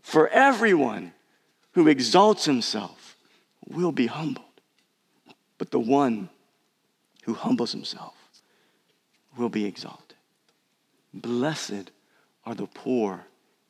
For 0.01 0.27
everyone 0.29 1.13
who 1.73 1.87
exalts 1.87 2.45
himself 2.45 3.15
will 3.67 3.91
be 3.91 4.07
humbled, 4.07 4.44
but 5.57 5.71
the 5.71 5.79
one 5.79 6.29
who 7.23 7.33
humbles 7.33 7.71
himself 7.71 8.13
will 9.37 9.49
be 9.49 9.65
exalted. 9.65 10.17
Blessed 11.13 11.91
are 12.45 12.55
the 12.55 12.67
poor 12.67 13.25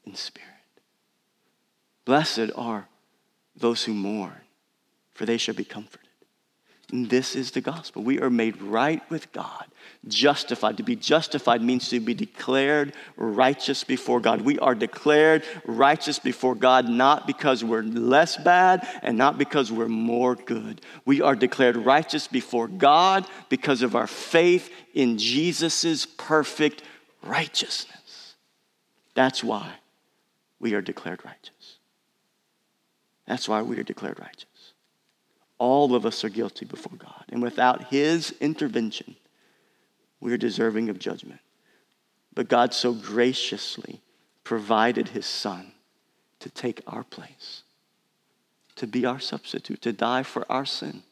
in 0.05 0.15
spirit. 0.15 0.49
Blessed 2.03 2.51
are 2.55 2.87
those 3.55 3.83
who 3.83 3.93
mourn, 3.93 4.41
for 5.13 5.25
they 5.25 5.37
shall 5.37 5.55
be 5.55 5.63
comforted. 5.63 6.04
This 6.91 7.35
is 7.35 7.51
the 7.51 7.61
gospel. 7.61 8.03
We 8.03 8.19
are 8.19 8.29
made 8.29 8.61
right 8.61 9.01
with 9.09 9.31
God, 9.31 9.65
justified. 10.07 10.77
To 10.77 10.83
be 10.83 10.95
justified 10.95 11.61
means 11.61 11.89
to 11.89 11.99
be 11.99 12.13
declared 12.13 12.93
righteous 13.17 13.83
before 13.83 14.19
God. 14.19 14.41
We 14.41 14.59
are 14.59 14.75
declared 14.75 15.43
righteous 15.65 16.19
before 16.19 16.53
God 16.53 16.87
not 16.87 17.25
because 17.25 17.63
we're 17.63 17.81
less 17.81 18.37
bad 18.37 18.87
and 19.01 19.17
not 19.17 19.39
because 19.39 19.71
we're 19.71 19.87
more 19.87 20.35
good. 20.35 20.79
We 21.05 21.21
are 21.21 21.35
declared 21.35 21.75
righteous 21.75 22.27
before 22.27 22.67
God 22.67 23.25
because 23.49 23.81
of 23.81 23.95
our 23.95 24.07
faith 24.07 24.71
in 24.93 25.17
Jesus' 25.17 26.05
perfect 26.05 26.83
righteousness. 27.23 28.35
That's 29.15 29.43
why 29.43 29.71
we 30.59 30.75
are 30.75 30.81
declared 30.81 31.25
righteous. 31.25 31.79
That's 33.25 33.49
why 33.49 33.63
we 33.63 33.79
are 33.79 33.83
declared 33.83 34.19
righteous. 34.19 34.73
All 35.57 35.95
of 35.95 36.05
us 36.05 36.23
are 36.23 36.29
guilty 36.29 36.65
before 36.65 36.97
God. 36.97 37.25
And 37.29 37.41
without 37.41 37.85
His 37.85 38.33
intervention, 38.39 39.15
we 40.19 40.33
are 40.33 40.37
deserving 40.37 40.89
of 40.89 40.99
judgment. 40.99 41.39
But 42.33 42.49
God 42.49 42.73
so 42.73 42.93
graciously 42.93 44.01
provided 44.43 45.09
His 45.09 45.25
Son 45.25 45.71
to 46.39 46.49
take 46.49 46.81
our 46.85 47.03
place, 47.03 47.63
to 48.75 48.85
be 48.85 49.05
our 49.05 49.19
substitute, 49.19 49.81
to 49.83 49.93
die 49.93 50.23
for 50.23 50.45
our 50.51 50.65
sins. 50.65 51.03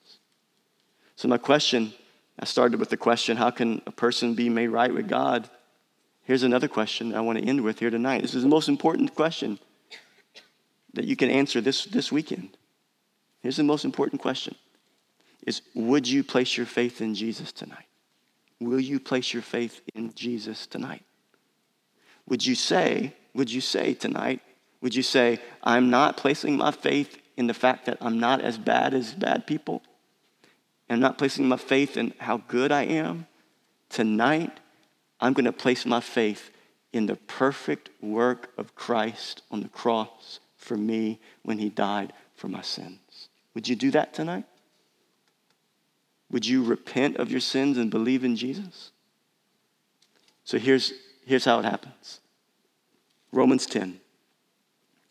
So, 1.15 1.27
my 1.27 1.37
question 1.37 1.93
I 2.39 2.45
started 2.45 2.79
with 2.79 2.89
the 2.89 2.97
question 2.97 3.37
how 3.37 3.51
can 3.51 3.81
a 3.85 3.91
person 3.91 4.33
be 4.33 4.49
made 4.49 4.69
right 4.69 4.93
with 4.93 5.07
God? 5.07 5.49
Here's 6.23 6.43
another 6.43 6.67
question 6.67 7.13
I 7.13 7.21
want 7.21 7.37
to 7.37 7.45
end 7.45 7.61
with 7.61 7.79
here 7.79 7.89
tonight. 7.89 8.21
This 8.21 8.33
is 8.33 8.43
the 8.43 8.49
most 8.49 8.69
important 8.69 9.13
question 9.15 9.59
that 10.93 11.05
you 11.05 11.15
can 11.15 11.29
answer 11.29 11.59
this, 11.59 11.85
this 11.85 12.11
weekend. 12.11 12.57
Here's 13.43 13.57
the 13.57 13.63
most 13.63 13.85
important 13.85 14.21
question 14.21 14.55
is 15.45 15.61
would 15.75 16.07
you 16.07 16.23
place 16.23 16.57
your 16.57 16.65
faith 16.65 17.01
in 17.01 17.13
Jesus 17.13 17.51
tonight? 17.51 17.85
Will 18.61 18.79
you 18.79 18.99
place 18.99 19.33
your 19.33 19.43
faith 19.43 19.81
in 19.93 20.13
Jesus 20.13 20.65
tonight? 20.65 21.03
Would 22.27 22.45
you 22.45 22.55
say, 22.55 23.13
would 23.33 23.51
you 23.51 23.59
say 23.59 23.93
tonight, 23.93 24.39
would 24.81 24.95
you 24.95 25.03
say, 25.03 25.39
I'm 25.61 25.89
not 25.89 26.15
placing 26.15 26.55
my 26.55 26.71
faith 26.71 27.17
in 27.35 27.47
the 27.47 27.53
fact 27.53 27.85
that 27.85 27.97
I'm 27.99 28.19
not 28.19 28.39
as 28.39 28.57
bad 28.57 28.93
as 28.93 29.13
bad 29.13 29.45
people? 29.45 29.83
I'm 30.89 31.01
not 31.01 31.17
placing 31.17 31.47
my 31.47 31.57
faith 31.57 31.97
in 31.97 32.13
how 32.19 32.37
good 32.47 32.71
I 32.71 32.83
am. 32.83 33.27
Tonight, 33.89 34.59
I'm 35.19 35.33
going 35.33 35.45
to 35.45 35.51
place 35.51 35.85
my 35.85 35.99
faith 35.99 36.51
in 36.93 37.07
the 37.07 37.15
perfect 37.15 37.89
work 38.01 38.51
of 38.57 38.75
Christ 38.75 39.41
on 39.51 39.61
the 39.61 39.69
cross 39.69 40.39
for 40.55 40.77
me 40.77 41.19
when 41.43 41.57
he 41.57 41.69
died 41.69 42.13
for 42.35 42.47
my 42.47 42.61
sins. 42.61 43.02
Would 43.53 43.67
you 43.67 43.75
do 43.75 43.91
that 43.91 44.13
tonight? 44.13 44.45
Would 46.31 46.45
you 46.47 46.63
repent 46.63 47.17
of 47.17 47.29
your 47.29 47.39
sins 47.39 47.77
and 47.77 47.91
believe 47.91 48.23
in 48.23 48.35
Jesus? 48.35 48.91
So 50.43 50.57
here's, 50.57 50.93
here's 51.25 51.45
how 51.45 51.59
it 51.59 51.65
happens 51.65 52.19
Romans 53.31 53.65
10. 53.65 53.99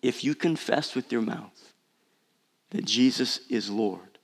If 0.02 0.24
you 0.24 0.34
confess 0.34 0.94
with 0.94 1.12
your 1.12 1.22
mouth 1.22 1.72
that 2.70 2.84
Jesus 2.84 3.40
is 3.48 3.70
Lord 3.70 4.18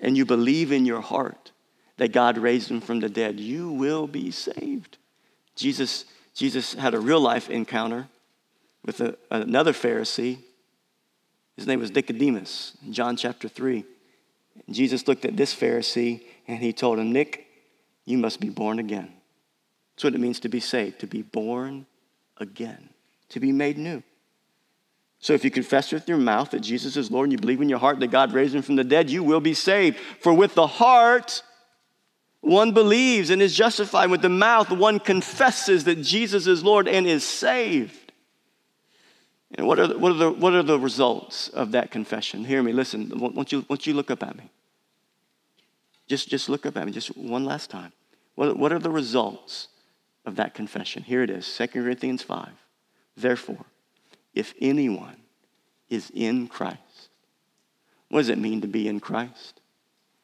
and 0.00 0.16
you 0.16 0.24
believe 0.24 0.72
in 0.72 0.86
your 0.86 1.02
heart 1.02 1.52
that 1.98 2.12
God 2.12 2.38
raised 2.38 2.70
him 2.70 2.80
from 2.80 3.00
the 3.00 3.08
dead, 3.08 3.38
you 3.38 3.70
will 3.70 4.06
be 4.06 4.30
saved. 4.30 4.96
Jesus, 5.54 6.06
Jesus 6.34 6.74
had 6.74 6.94
a 6.94 7.00
real 7.00 7.20
life 7.20 7.50
encounter 7.50 8.08
with 8.84 9.00
a, 9.00 9.18
another 9.30 9.72
Pharisee 9.72 10.38
his 11.58 11.66
name 11.66 11.80
was 11.80 11.92
Nicodemus 11.92 12.76
in 12.86 12.92
John 12.92 13.16
chapter 13.16 13.48
3. 13.48 13.84
And 14.64 14.76
Jesus 14.76 15.08
looked 15.08 15.24
at 15.24 15.36
this 15.36 15.52
Pharisee 15.52 16.22
and 16.46 16.60
he 16.60 16.72
told 16.72 17.00
him, 17.00 17.12
Nick, 17.12 17.48
you 18.04 18.16
must 18.16 18.38
be 18.38 18.48
born 18.48 18.78
again. 18.78 19.12
That's 19.96 20.04
what 20.04 20.14
it 20.14 20.20
means 20.20 20.38
to 20.40 20.48
be 20.48 20.60
saved, 20.60 21.00
to 21.00 21.08
be 21.08 21.22
born 21.22 21.86
again, 22.36 22.90
to 23.30 23.40
be 23.40 23.50
made 23.50 23.76
new. 23.76 24.04
So 25.18 25.32
if 25.32 25.44
you 25.44 25.50
confess 25.50 25.90
with 25.90 26.08
your 26.08 26.16
mouth 26.16 26.52
that 26.52 26.60
Jesus 26.60 26.96
is 26.96 27.10
Lord 27.10 27.24
and 27.24 27.32
you 27.32 27.38
believe 27.38 27.60
in 27.60 27.68
your 27.68 27.80
heart 27.80 27.98
that 27.98 28.12
God 28.12 28.32
raised 28.32 28.54
him 28.54 28.62
from 28.62 28.76
the 28.76 28.84
dead, 28.84 29.10
you 29.10 29.24
will 29.24 29.40
be 29.40 29.54
saved. 29.54 29.98
For 30.20 30.32
with 30.32 30.54
the 30.54 30.68
heart, 30.68 31.42
one 32.40 32.70
believes 32.70 33.30
and 33.30 33.42
is 33.42 33.56
justified. 33.56 34.12
With 34.12 34.22
the 34.22 34.28
mouth, 34.28 34.70
one 34.70 35.00
confesses 35.00 35.82
that 35.84 36.02
Jesus 36.02 36.46
is 36.46 36.62
Lord 36.62 36.86
and 36.86 37.04
is 37.04 37.24
saved. 37.24 38.07
And 39.54 39.66
what 39.66 39.78
are, 39.78 39.86
the, 39.86 39.98
what, 39.98 40.12
are 40.12 40.16
the, 40.16 40.30
what 40.30 40.54
are 40.54 40.62
the 40.62 40.78
results 40.78 41.48
of 41.48 41.72
that 41.72 41.90
confession? 41.90 42.44
Hear 42.44 42.62
me, 42.62 42.72
listen. 42.72 43.10
Won't 43.14 43.50
you, 43.50 43.64
won't 43.68 43.86
you 43.86 43.94
look 43.94 44.10
up 44.10 44.22
at 44.22 44.36
me? 44.36 44.50
Just, 46.06 46.28
just 46.28 46.48
look 46.48 46.66
up 46.66 46.76
at 46.76 46.86
me, 46.86 46.92
just 46.92 47.16
one 47.16 47.44
last 47.44 47.70
time. 47.70 47.92
What, 48.34 48.56
what 48.58 48.72
are 48.72 48.78
the 48.78 48.90
results 48.90 49.68
of 50.24 50.36
that 50.36 50.54
confession? 50.54 51.02
Here 51.02 51.22
it 51.22 51.30
is 51.30 51.50
2 51.56 51.68
Corinthians 51.68 52.22
5. 52.22 52.50
Therefore, 53.16 53.64
if 54.34 54.54
anyone 54.60 55.16
is 55.88 56.10
in 56.14 56.48
Christ, 56.48 57.08
what 58.10 58.20
does 58.20 58.28
it 58.28 58.38
mean 58.38 58.60
to 58.60 58.68
be 58.68 58.88
in 58.88 59.00
Christ? 59.00 59.60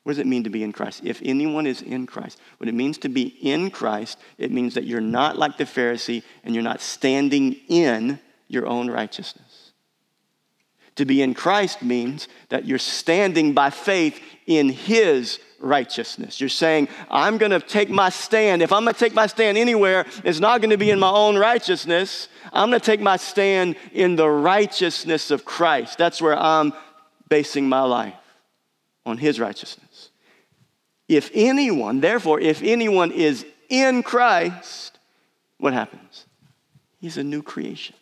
What 0.05 0.13
does 0.13 0.19
it 0.19 0.27
mean 0.27 0.45
to 0.45 0.51
be 0.51 0.63
in 0.63 0.73
Christ? 0.73 1.01
If 1.03 1.21
anyone 1.25 1.67
is 1.67 1.81
in 1.81 2.07
Christ, 2.07 2.39
what 2.59 2.69
it 2.69 2.75
means 2.75 2.99
to 2.99 3.09
be 3.09 3.23
in 3.43 3.71
Christ, 3.71 4.19
it 4.37 4.53
means 4.53 4.75
that 4.75 4.85
you're 4.85 5.01
not 5.01 5.39
like 5.39 5.57
the 5.57 5.65
Pharisee 5.65 6.23
and 6.45 6.55
you're 6.55 6.63
not 6.63 6.83
standing 6.83 7.57
in 7.69 8.21
your 8.49 8.67
own 8.67 8.91
righteousness. 8.91 9.73
To 10.97 11.05
be 11.05 11.23
in 11.23 11.35
Christ 11.35 11.83
means 11.83 12.29
that 12.51 12.67
you're 12.67 12.79
standing 12.79 13.53
by 13.53 13.71
faith 13.71 14.21
in 14.47 14.69
His 14.69 15.41
righteousness. 15.59 16.41
You're 16.41 16.49
saying, 16.49 16.89
I'm 17.11 17.37
going 17.39 17.51
to 17.51 17.61
take 17.61 17.91
my 17.91 18.11
stand. 18.11 18.63
If 18.63 18.73
I'm 18.73 18.85
going 18.85 18.95
to 18.95 19.01
take 19.01 19.15
my 19.15 19.27
stand 19.27 19.59
anywhere, 19.59 20.07
it's 20.23 20.39
not 20.39 20.61
going 20.61 20.71
to 20.71 20.77
be 20.77 20.91
in 20.91 21.01
my 21.01 21.11
own 21.11 21.37
righteousness. 21.37 22.29
I'm 22.53 22.69
going 22.69 22.81
to 22.81 22.87
take 22.87 23.01
my 23.01 23.17
stand 23.17 23.77
in 23.93 24.15
the 24.15 24.29
righteousness 24.29 25.31
of 25.31 25.45
Christ. 25.45 25.99
That's 25.99 26.23
where 26.23 26.37
I'm 26.37 26.73
basing 27.29 27.69
my 27.69 27.83
life 27.83 28.15
on 29.05 29.19
His 29.19 29.41
righteousness. 29.41 30.11
If 31.09 31.31
anyone, 31.35 32.01
therefore, 32.01 32.41
if 32.41 32.63
anyone 32.63 33.11
is 33.11 33.45
in 33.69 34.03
Christ, 34.03 34.99
what 35.59 35.73
happens? 35.73 36.27
He's 37.01 37.17
a 37.19 37.25
new 37.25 37.43
creation. 37.43 37.97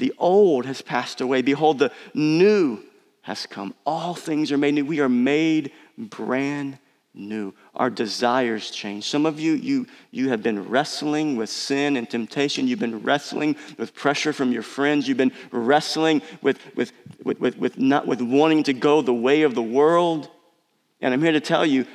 The 0.00 0.14
old 0.18 0.64
has 0.64 0.80
passed 0.80 1.20
away. 1.20 1.42
Behold, 1.42 1.78
the 1.78 1.92
new 2.14 2.80
has 3.20 3.46
come. 3.46 3.74
All 3.84 4.14
things 4.14 4.50
are 4.50 4.56
made 4.56 4.74
new. 4.74 4.84
We 4.84 5.00
are 5.00 5.10
made 5.10 5.72
brand 5.98 6.78
new. 7.12 7.52
Our 7.74 7.90
desires 7.90 8.70
change. 8.70 9.04
Some 9.04 9.26
of 9.26 9.38
you, 9.38 9.52
you, 9.52 9.86
you 10.10 10.30
have 10.30 10.42
been 10.42 10.70
wrestling 10.70 11.36
with 11.36 11.50
sin 11.50 11.98
and 11.98 12.08
temptation. 12.08 12.66
You've 12.66 12.78
been 12.78 13.02
wrestling 13.02 13.56
with 13.76 13.94
pressure 13.94 14.32
from 14.32 14.52
your 14.52 14.62
friends. 14.62 15.06
You've 15.06 15.18
been 15.18 15.32
wrestling 15.50 16.22
with, 16.40 16.58
with, 16.74 16.92
with, 17.22 17.38
with, 17.38 17.58
with 17.58 17.78
not 17.78 18.06
with 18.06 18.22
wanting 18.22 18.62
to 18.64 18.72
go 18.72 19.02
the 19.02 19.12
way 19.12 19.42
of 19.42 19.54
the 19.54 19.62
world. 19.62 20.30
And 21.02 21.12
I'm 21.12 21.20
here 21.20 21.32
to 21.32 21.40
tell 21.40 21.66
you, 21.66 21.86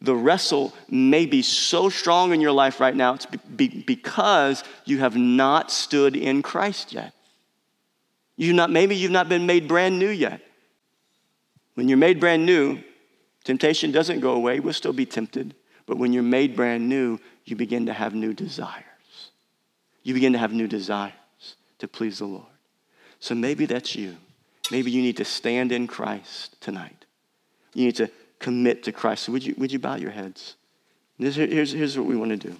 the 0.00 0.16
wrestle 0.16 0.72
may 0.88 1.26
be 1.26 1.42
so 1.42 1.90
strong 1.90 2.32
in 2.32 2.40
your 2.40 2.52
life 2.52 2.80
right 2.80 2.96
now, 2.96 3.14
it's 3.14 3.26
be, 3.26 3.68
because 3.68 4.64
you 4.86 4.98
have 5.00 5.14
not 5.16 5.70
stood 5.70 6.16
in 6.16 6.40
Christ 6.40 6.94
yet. 6.94 7.12
You 8.36 8.52
not, 8.52 8.70
maybe 8.70 8.96
you've 8.96 9.10
not 9.10 9.28
been 9.28 9.46
made 9.46 9.68
brand 9.68 9.98
new 9.98 10.08
yet. 10.08 10.40
When 11.74 11.88
you're 11.88 11.98
made 11.98 12.20
brand 12.20 12.46
new, 12.46 12.80
temptation 13.44 13.92
doesn't 13.92 14.20
go 14.20 14.32
away. 14.32 14.60
We'll 14.60 14.72
still 14.72 14.92
be 14.92 15.06
tempted. 15.06 15.54
But 15.86 15.98
when 15.98 16.12
you're 16.12 16.22
made 16.22 16.56
brand 16.56 16.88
new, 16.88 17.18
you 17.44 17.56
begin 17.56 17.86
to 17.86 17.92
have 17.92 18.14
new 18.14 18.32
desires. 18.32 18.84
You 20.02 20.14
begin 20.14 20.32
to 20.32 20.38
have 20.38 20.52
new 20.52 20.66
desires 20.66 21.12
to 21.78 21.88
please 21.88 22.18
the 22.18 22.26
Lord. 22.26 22.46
So 23.20 23.34
maybe 23.34 23.66
that's 23.66 23.94
you. 23.94 24.16
Maybe 24.70 24.90
you 24.90 25.02
need 25.02 25.16
to 25.18 25.24
stand 25.24 25.72
in 25.72 25.86
Christ 25.86 26.60
tonight. 26.60 27.04
You 27.74 27.86
need 27.86 27.96
to 27.96 28.10
commit 28.38 28.82
to 28.84 28.92
Christ. 28.92 29.24
So 29.24 29.32
would 29.32 29.44
you, 29.44 29.54
would 29.58 29.72
you 29.72 29.78
bow 29.78 29.96
your 29.96 30.10
heads? 30.10 30.56
This, 31.18 31.36
here's, 31.36 31.72
here's 31.72 31.96
what 31.96 32.06
we 32.06 32.16
want 32.16 32.30
to 32.30 32.36
do 32.36 32.56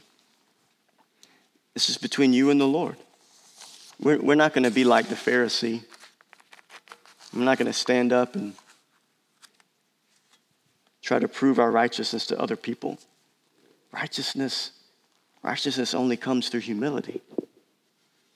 this 1.74 1.90
is 1.90 1.98
between 1.98 2.32
you 2.32 2.50
and 2.50 2.60
the 2.60 2.66
Lord. 2.66 2.96
We're, 4.00 4.20
we're 4.20 4.34
not 4.34 4.52
going 4.52 4.64
to 4.64 4.70
be 4.70 4.84
like 4.84 5.08
the 5.08 5.14
Pharisee. 5.14 5.82
I'm 7.32 7.44
not 7.44 7.58
going 7.58 7.66
to 7.66 7.72
stand 7.72 8.12
up 8.12 8.34
and 8.34 8.54
try 11.02 11.18
to 11.18 11.28
prove 11.28 11.58
our 11.58 11.70
righteousness 11.70 12.26
to 12.26 12.40
other 12.40 12.56
people. 12.56 12.98
Righteousness, 13.92 14.72
righteousness 15.42 15.94
only 15.94 16.16
comes 16.16 16.48
through 16.48 16.60
humility. 16.60 17.22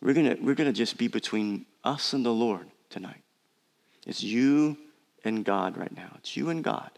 We're 0.00 0.14
going 0.14 0.36
to 0.36 0.42
we're 0.42 0.54
going 0.54 0.72
to 0.72 0.76
just 0.76 0.96
be 0.96 1.08
between 1.08 1.66
us 1.82 2.12
and 2.12 2.24
the 2.24 2.30
Lord 2.30 2.68
tonight. 2.90 3.22
It's 4.06 4.22
you 4.22 4.76
and 5.24 5.44
God 5.44 5.76
right 5.76 5.94
now. 5.94 6.12
It's 6.18 6.36
you 6.36 6.50
and 6.50 6.62
God. 6.62 6.90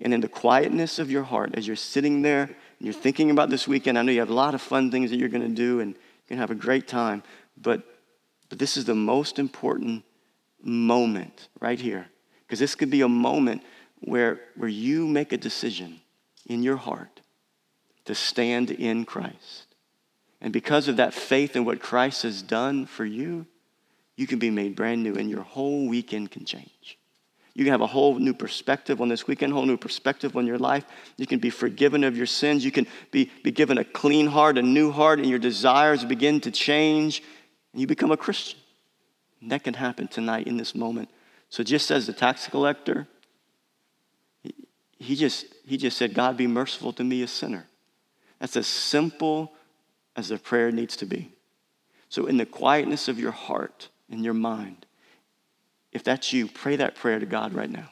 And 0.00 0.12
in 0.12 0.20
the 0.20 0.28
quietness 0.28 0.98
of 0.98 1.10
your 1.10 1.22
heart, 1.22 1.54
as 1.54 1.66
you're 1.66 1.76
sitting 1.76 2.22
there 2.22 2.42
and 2.42 2.56
you're 2.80 2.92
thinking 2.92 3.30
about 3.30 3.50
this 3.50 3.68
weekend, 3.68 3.98
I 3.98 4.02
know 4.02 4.10
you 4.10 4.20
have 4.20 4.30
a 4.30 4.34
lot 4.34 4.54
of 4.54 4.60
fun 4.60 4.90
things 4.90 5.10
that 5.10 5.16
you're 5.16 5.28
going 5.28 5.48
to 5.48 5.54
do 5.54 5.80
and 5.80 5.92
you're 5.92 6.36
going 6.36 6.38
to 6.38 6.42
have 6.42 6.50
a 6.50 6.56
great 6.56 6.88
time, 6.88 7.22
but, 7.56 7.82
but 8.48 8.58
this 8.58 8.76
is 8.76 8.84
the 8.84 8.94
most 8.94 9.38
important 9.38 10.04
moment 10.62 11.48
right 11.60 11.80
here. 11.80 12.06
Because 12.46 12.58
this 12.58 12.74
could 12.74 12.90
be 12.90 13.00
a 13.02 13.08
moment 13.08 13.62
where, 14.00 14.40
where 14.56 14.68
you 14.68 15.06
make 15.06 15.32
a 15.32 15.36
decision 15.36 16.00
in 16.46 16.62
your 16.62 16.76
heart 16.76 17.20
to 18.04 18.14
stand 18.14 18.70
in 18.70 19.04
Christ. 19.04 19.66
And 20.40 20.52
because 20.52 20.88
of 20.88 20.98
that 20.98 21.14
faith 21.14 21.56
in 21.56 21.64
what 21.64 21.80
Christ 21.80 22.22
has 22.24 22.42
done 22.42 22.84
for 22.86 23.04
you, 23.04 23.46
you 24.16 24.26
can 24.26 24.38
be 24.38 24.50
made 24.50 24.76
brand 24.76 25.02
new 25.02 25.14
and 25.14 25.30
your 25.30 25.42
whole 25.42 25.88
weekend 25.88 26.30
can 26.30 26.44
change. 26.44 26.98
You 27.54 27.64
can 27.64 27.70
have 27.70 27.80
a 27.80 27.86
whole 27.86 28.16
new 28.16 28.34
perspective 28.34 29.00
on 29.00 29.08
this 29.08 29.28
weekend, 29.28 29.52
a 29.52 29.54
whole 29.54 29.64
new 29.64 29.76
perspective 29.76 30.36
on 30.36 30.44
your 30.44 30.58
life. 30.58 30.84
You 31.16 31.26
can 31.26 31.38
be 31.38 31.50
forgiven 31.50 32.02
of 32.02 32.16
your 32.16 32.26
sins. 32.26 32.64
You 32.64 32.72
can 32.72 32.86
be, 33.12 33.30
be 33.44 33.52
given 33.52 33.78
a 33.78 33.84
clean 33.84 34.26
heart, 34.26 34.58
a 34.58 34.62
new 34.62 34.90
heart, 34.90 35.20
and 35.20 35.30
your 35.30 35.38
desires 35.38 36.04
begin 36.04 36.40
to 36.40 36.50
change, 36.50 37.22
and 37.74 37.80
you 37.80 37.88
become 37.88 38.12
a 38.12 38.16
Christian. 38.16 38.60
And 39.40 39.50
that 39.50 39.64
can 39.64 39.74
happen 39.74 40.06
tonight 40.06 40.46
in 40.46 40.56
this 40.56 40.76
moment. 40.76 41.08
So 41.50 41.64
just 41.64 41.90
as 41.90 42.06
the 42.06 42.12
tax 42.12 42.46
collector, 42.46 43.08
he, 44.96 45.16
just, 45.16 45.46
he 45.66 45.76
just 45.76 45.98
said, 45.98 46.14
God, 46.14 46.36
be 46.36 46.46
merciful 46.46 46.92
to 46.94 47.04
me, 47.04 47.22
a 47.22 47.26
sinner. 47.26 47.66
That's 48.38 48.56
as 48.56 48.68
simple 48.68 49.52
as 50.14 50.28
the 50.28 50.38
prayer 50.38 50.70
needs 50.70 50.96
to 50.98 51.04
be. 51.04 51.32
So 52.08 52.26
in 52.26 52.36
the 52.36 52.46
quietness 52.46 53.08
of 53.08 53.18
your 53.18 53.32
heart 53.32 53.88
and 54.08 54.24
your 54.24 54.34
mind, 54.34 54.86
if 55.90 56.04
that's 56.04 56.32
you, 56.32 56.46
pray 56.46 56.76
that 56.76 56.94
prayer 56.94 57.18
to 57.18 57.26
God 57.26 57.54
right 57.54 57.70
now. 57.70 57.90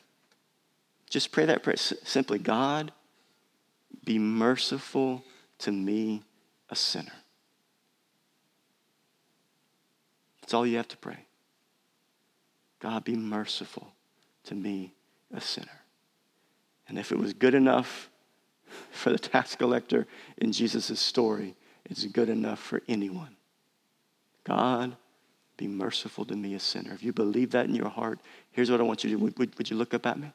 Just 1.11 1.33
pray 1.33 1.45
that 1.47 1.65
prayer 1.65 1.77
simply 1.77 2.39
God, 2.39 2.93
be 4.05 4.19
merciful 4.19 5.25
to 5.59 5.73
me, 5.73 6.23
a 6.71 6.77
sinner. 6.77 7.13
That's 10.53 10.59
all 10.59 10.67
you 10.67 10.77
have 10.77 10.89
to 10.89 10.99
pray. 10.99 11.17
God, 12.79 13.05
be 13.05 13.17
merciful 13.17 13.95
to 14.45 14.55
me, 14.55 14.93
a 15.33 15.41
sinner. 15.41 15.81
And 16.87 16.99
if 16.99 17.11
it 17.11 17.17
was 17.17 17.33
good 17.33 17.55
enough 17.55 18.11
for 18.91 19.09
the 19.09 19.19
tax 19.19 19.57
collector 19.57 20.07
in 20.37 20.53
Jesus' 20.53 21.01
story, 21.01 21.55
it's 21.87 22.05
good 22.05 22.29
enough 22.29 22.59
for 22.59 22.83
anyone. 22.87 23.35
God, 24.45 24.95
be 25.57 25.69
merciful 25.69 26.27
to 26.27 26.37
me, 26.37 26.53
a 26.53 26.61
sinner. 26.61 26.93
If 26.93 27.03
you 27.03 27.15
believe 27.15 27.53
that 27.53 27.65
in 27.65 27.75
your 27.75 27.89
heart, 27.89 28.19
here's 28.51 28.71
what 28.71 28.79
I 28.79 28.83
want 28.83 29.05
you 29.05 29.09
to 29.09 29.17
do. 29.17 29.25
Would, 29.25 29.39
would, 29.39 29.57
would 29.57 29.71
you 29.71 29.77
look 29.79 29.95
up 29.95 30.05
at 30.05 30.19
me? 30.19 30.35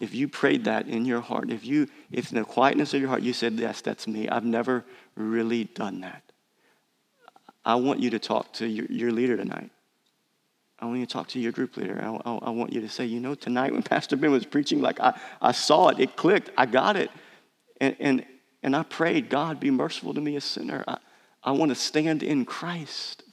If 0.00 0.14
you 0.14 0.26
prayed 0.26 0.64
that 0.64 0.88
in 0.88 1.04
your 1.04 1.20
heart, 1.20 1.52
if 1.52 1.64
you, 1.64 1.86
if 2.10 2.32
in 2.32 2.38
the 2.38 2.44
quietness 2.44 2.92
of 2.92 3.00
your 3.00 3.10
heart 3.10 3.22
you 3.22 3.32
said, 3.32 3.52
Yes, 3.52 3.82
that's 3.82 4.08
me, 4.08 4.28
I've 4.28 4.44
never 4.44 4.84
really 5.14 5.62
done 5.62 6.00
that. 6.00 6.25
I 7.66 7.74
want 7.74 7.98
you 7.98 8.10
to 8.10 8.20
talk 8.20 8.52
to 8.54 8.66
your, 8.66 8.86
your 8.86 9.10
leader 9.10 9.36
tonight. 9.36 9.70
I 10.78 10.86
want 10.86 11.00
you 11.00 11.06
to 11.06 11.12
talk 11.12 11.26
to 11.28 11.40
your 11.40 11.50
group 11.50 11.76
leader. 11.76 12.00
I, 12.00 12.30
I, 12.30 12.34
I, 12.36 12.50
want 12.50 12.72
you 12.72 12.80
to 12.82 12.88
say, 12.88 13.04
you 13.04 13.18
know, 13.18 13.34
tonight 13.34 13.72
when 13.72 13.82
Pastor 13.82 14.16
Ben 14.16 14.30
was 14.30 14.46
preaching, 14.46 14.80
like 14.80 15.00
I, 15.00 15.18
I 15.42 15.50
saw 15.50 15.88
it, 15.88 15.98
it 15.98 16.14
clicked, 16.14 16.50
I 16.56 16.66
got 16.66 16.96
it. 16.96 17.10
And, 17.80 17.96
and, 17.98 18.24
and 18.62 18.76
I 18.76 18.84
prayed, 18.84 19.28
God, 19.28 19.58
be 19.58 19.72
merciful 19.72 20.14
to 20.14 20.20
me, 20.20 20.36
a 20.36 20.40
sinner. 20.40 20.84
I, 20.86 20.98
I 21.42 21.50
want 21.50 21.70
to 21.70 21.74
stand 21.74 22.22
in 22.22 22.44
Christ. 22.44 23.24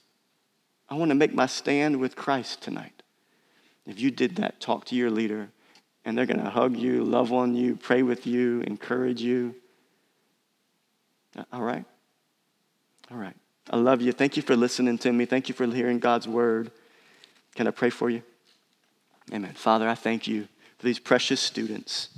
I 0.89 0.95
want 0.95 1.09
to 1.09 1.15
make 1.15 1.33
my 1.33 1.45
stand 1.45 1.99
with 1.99 2.15
Christ 2.15 2.61
tonight. 2.61 3.03
If 3.85 3.99
you 3.99 4.09
did 4.09 4.37
that, 4.37 4.59
talk 4.59 4.85
to 4.85 4.95
your 4.95 5.11
leader, 5.11 5.49
and 6.05 6.17
they're 6.17 6.25
going 6.25 6.43
to 6.43 6.49
hug 6.49 6.75
you, 6.75 7.03
love 7.03 7.31
on 7.31 7.55
you, 7.55 7.75
pray 7.75 8.01
with 8.01 8.25
you, 8.25 8.61
encourage 8.61 9.21
you. 9.21 9.53
All 11.51 11.61
right? 11.61 11.85
All 13.11 13.17
right. 13.17 13.35
I 13.69 13.77
love 13.77 14.01
you. 14.01 14.11
Thank 14.11 14.35
you 14.35 14.43
for 14.43 14.55
listening 14.55 14.97
to 14.99 15.11
me. 15.11 15.25
Thank 15.25 15.47
you 15.47 15.55
for 15.55 15.65
hearing 15.67 15.99
God's 15.99 16.27
word. 16.27 16.71
Can 17.55 17.67
I 17.67 17.71
pray 17.71 17.89
for 17.89 18.09
you? 18.09 18.23
Amen. 19.33 19.53
Father, 19.53 19.87
I 19.87 19.95
thank 19.95 20.27
you 20.27 20.47
for 20.77 20.85
these 20.85 20.99
precious 20.99 21.39
students. 21.39 22.09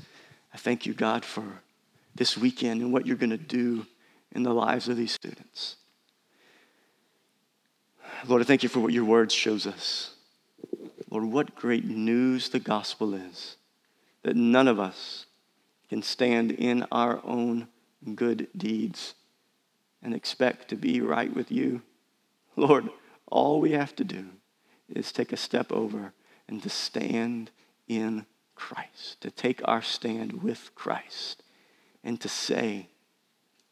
I 0.54 0.58
thank 0.58 0.86
you, 0.86 0.93
God, 0.93 1.24
for 1.24 1.62
this 2.16 2.38
weekend 2.38 2.82
and 2.82 2.91
what 2.91 3.06
you're 3.06 3.18
going 3.18 3.30
to 3.30 3.38
do 3.38 3.86
in 4.32 4.43
the 4.43 4.54
lives 4.54 4.89
of 4.89 4.98
these 4.98 5.12
students. 5.12 5.76
Lord, 8.28 8.41
I 8.41 8.46
thank 8.46 8.64
you 8.64 8.70
for 8.70 8.80
what 8.80 8.93
your 8.93 9.06
word 9.06 9.32
shows 9.32 9.68
us. 9.68 10.16
Lord, 11.12 11.26
what 11.26 11.56
great 11.56 11.86
news 11.86 12.50
the 12.50 12.60
gospel 12.60 13.14
is 13.14 13.58
that 14.24 14.36
none 14.36 14.68
of 14.68 14.80
us 14.80 15.26
can 15.89 16.02
stand 16.02 16.52
in 16.52 16.86
our 16.91 17.22
own 17.24 17.68
good 18.16 18.48
deeds 18.58 19.14
and 20.06 20.14
expect 20.14 20.70
to 20.70 20.76
be 20.76 21.01
right 21.01 21.36
with 21.36 21.51
you. 21.51 21.82
Lord, 22.56 22.89
all 23.26 23.60
we 23.60 23.72
have 23.72 23.95
to 23.95 24.03
do 24.03 24.28
is 24.88 25.12
take 25.12 25.34
a 25.34 25.38
step 25.38 25.72
over 25.72 26.14
and 26.47 26.62
to 26.62 26.70
stand 26.70 27.49
in 27.88 28.28
Christ, 28.53 29.20
to 29.22 29.32
take 29.32 29.62
our 29.66 29.82
stand 29.82 30.43
with 30.43 30.70
Christ, 30.76 31.41
and 32.03 32.22
to 32.22 32.30
say, 32.30 32.88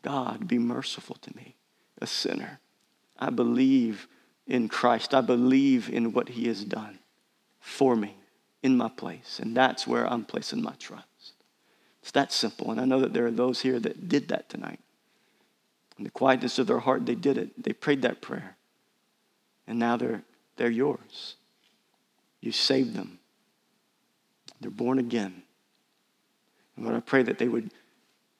God, 0.02 0.48
be 0.48 0.58
merciful 0.58 1.18
to 1.22 1.36
me, 1.36 1.56
a 2.02 2.08
sinner. 2.08 2.60
I 3.20 3.30
believe 3.30 4.08
in 4.48 4.68
Christ. 4.68 5.14
I 5.14 5.22
believe 5.22 5.88
in 5.88 6.14
what 6.14 6.30
he 6.30 6.48
has 6.48 6.66
done 6.66 6.98
for 7.60 7.96
me 7.96 8.18
in 8.64 8.76
my 8.76 8.90
place. 8.90 9.40
And 9.40 9.56
that's 9.56 9.86
where 9.86 10.12
I'm 10.12 10.26
placing 10.26 10.64
my 10.64 10.74
trust. 10.80 11.06
It's 12.02 12.12
that 12.12 12.34
simple. 12.34 12.72
And 12.72 12.82
I 12.82 12.86
know 12.86 13.00
that 13.02 13.14
there 13.14 13.28
are 13.28 13.32
those 13.32 13.62
here 13.62 13.80
that 13.80 14.10
did 14.10 14.30
that 14.30 14.50
tonight. 14.50 14.80
In 16.04 16.08
the 16.08 16.12
quietness 16.12 16.60
of 16.60 16.68
their 16.68 16.80
heart, 16.80 17.06
they 17.06 17.16
did 17.16 17.38
it. 17.38 17.64
They 17.64 17.72
prayed 17.72 18.01
that 18.01 18.22
prayer. 18.22 18.58
And 19.66 19.80
now 19.80 19.95
they're, 19.95 20.24
they're 20.58 20.70
yours. 20.70 21.36
You 22.41 22.51
saved 22.51 22.93
them. 22.93 23.20
They're 24.60 24.70
born 24.70 24.99
again. 24.99 25.43
And 26.76 26.84
Lord, 26.84 26.97
I 26.97 26.99
pray 26.99 27.24
that 27.24 27.38
they 27.38 27.47
would 27.47 27.72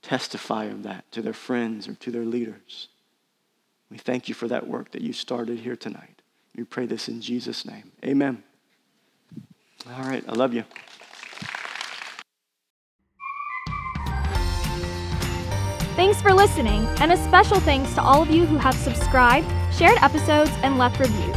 testify 0.02 0.66
of 0.66 0.84
that 0.84 1.10
to 1.14 1.22
their 1.22 1.32
friends 1.32 1.88
or 1.88 1.94
to 1.94 2.12
their 2.12 2.26
leaders. 2.26 2.90
We 3.90 3.98
thank 3.98 4.28
you 4.28 4.36
for 4.36 4.50
that 4.50 4.68
work 4.68 4.92
that 4.92 5.02
you 5.02 5.14
started 5.14 5.60
here 5.60 5.78
tonight. 5.78 6.22
We 6.58 6.66
pray 6.66 6.86
this 6.86 7.08
in 7.08 7.22
Jesus' 7.22 7.66
name. 7.66 7.94
Amen. 8.04 8.44
All 9.90 10.04
right, 10.04 10.26
I 10.28 10.34
love 10.34 10.54
you. 10.54 10.66
Thanks 16.14 16.30
for 16.30 16.34
listening, 16.36 16.86
and 17.00 17.12
a 17.12 17.18
special 17.18 17.60
thanks 17.60 17.96
to 17.96 18.02
all 18.04 18.22
of 18.22 18.30
you 18.30 18.46
who 18.46 18.58
have 18.58 18.76
subscribed, 18.76 19.52
shared 19.74 19.98
episodes, 20.04 20.52
and 20.62 20.78
left 20.78 21.00
reviews. 21.00 21.36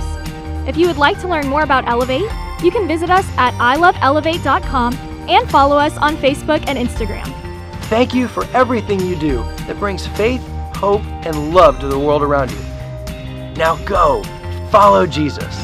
If 0.68 0.77
you 0.77 0.87
would 0.87 0.99
like 0.99 1.18
to 1.22 1.29
learn 1.29 1.49
more 1.49 1.62
about 1.62 1.89
Elevate, 1.89 2.31
you 2.62 2.70
can 2.70 2.87
visit 2.87 3.09
us 3.09 3.27
at 3.39 3.55
iloveelevate.com 3.55 4.93
and 5.31 5.51
follow 5.51 5.79
us 5.79 5.97
on 5.97 6.18
Facebook 6.18 6.62
and 6.68 6.77
Instagram. 6.77 7.24
Thank 7.85 8.12
you 8.12 8.29
for 8.29 8.45
everything 8.49 9.01
you 9.01 9.16
do 9.16 9.39
that 9.66 9.79
brings 9.79 10.07
faith 10.09 10.47
hope, 10.74 11.03
and 11.24 11.55
love 11.55 11.81
to 11.81 11.89
the 11.89 11.99
world 11.99 12.22
around 12.22 12.51
you. 12.51 12.61
Now 13.57 13.83
go, 13.87 14.22
follow 14.70 15.07
Jesus. 15.07 15.57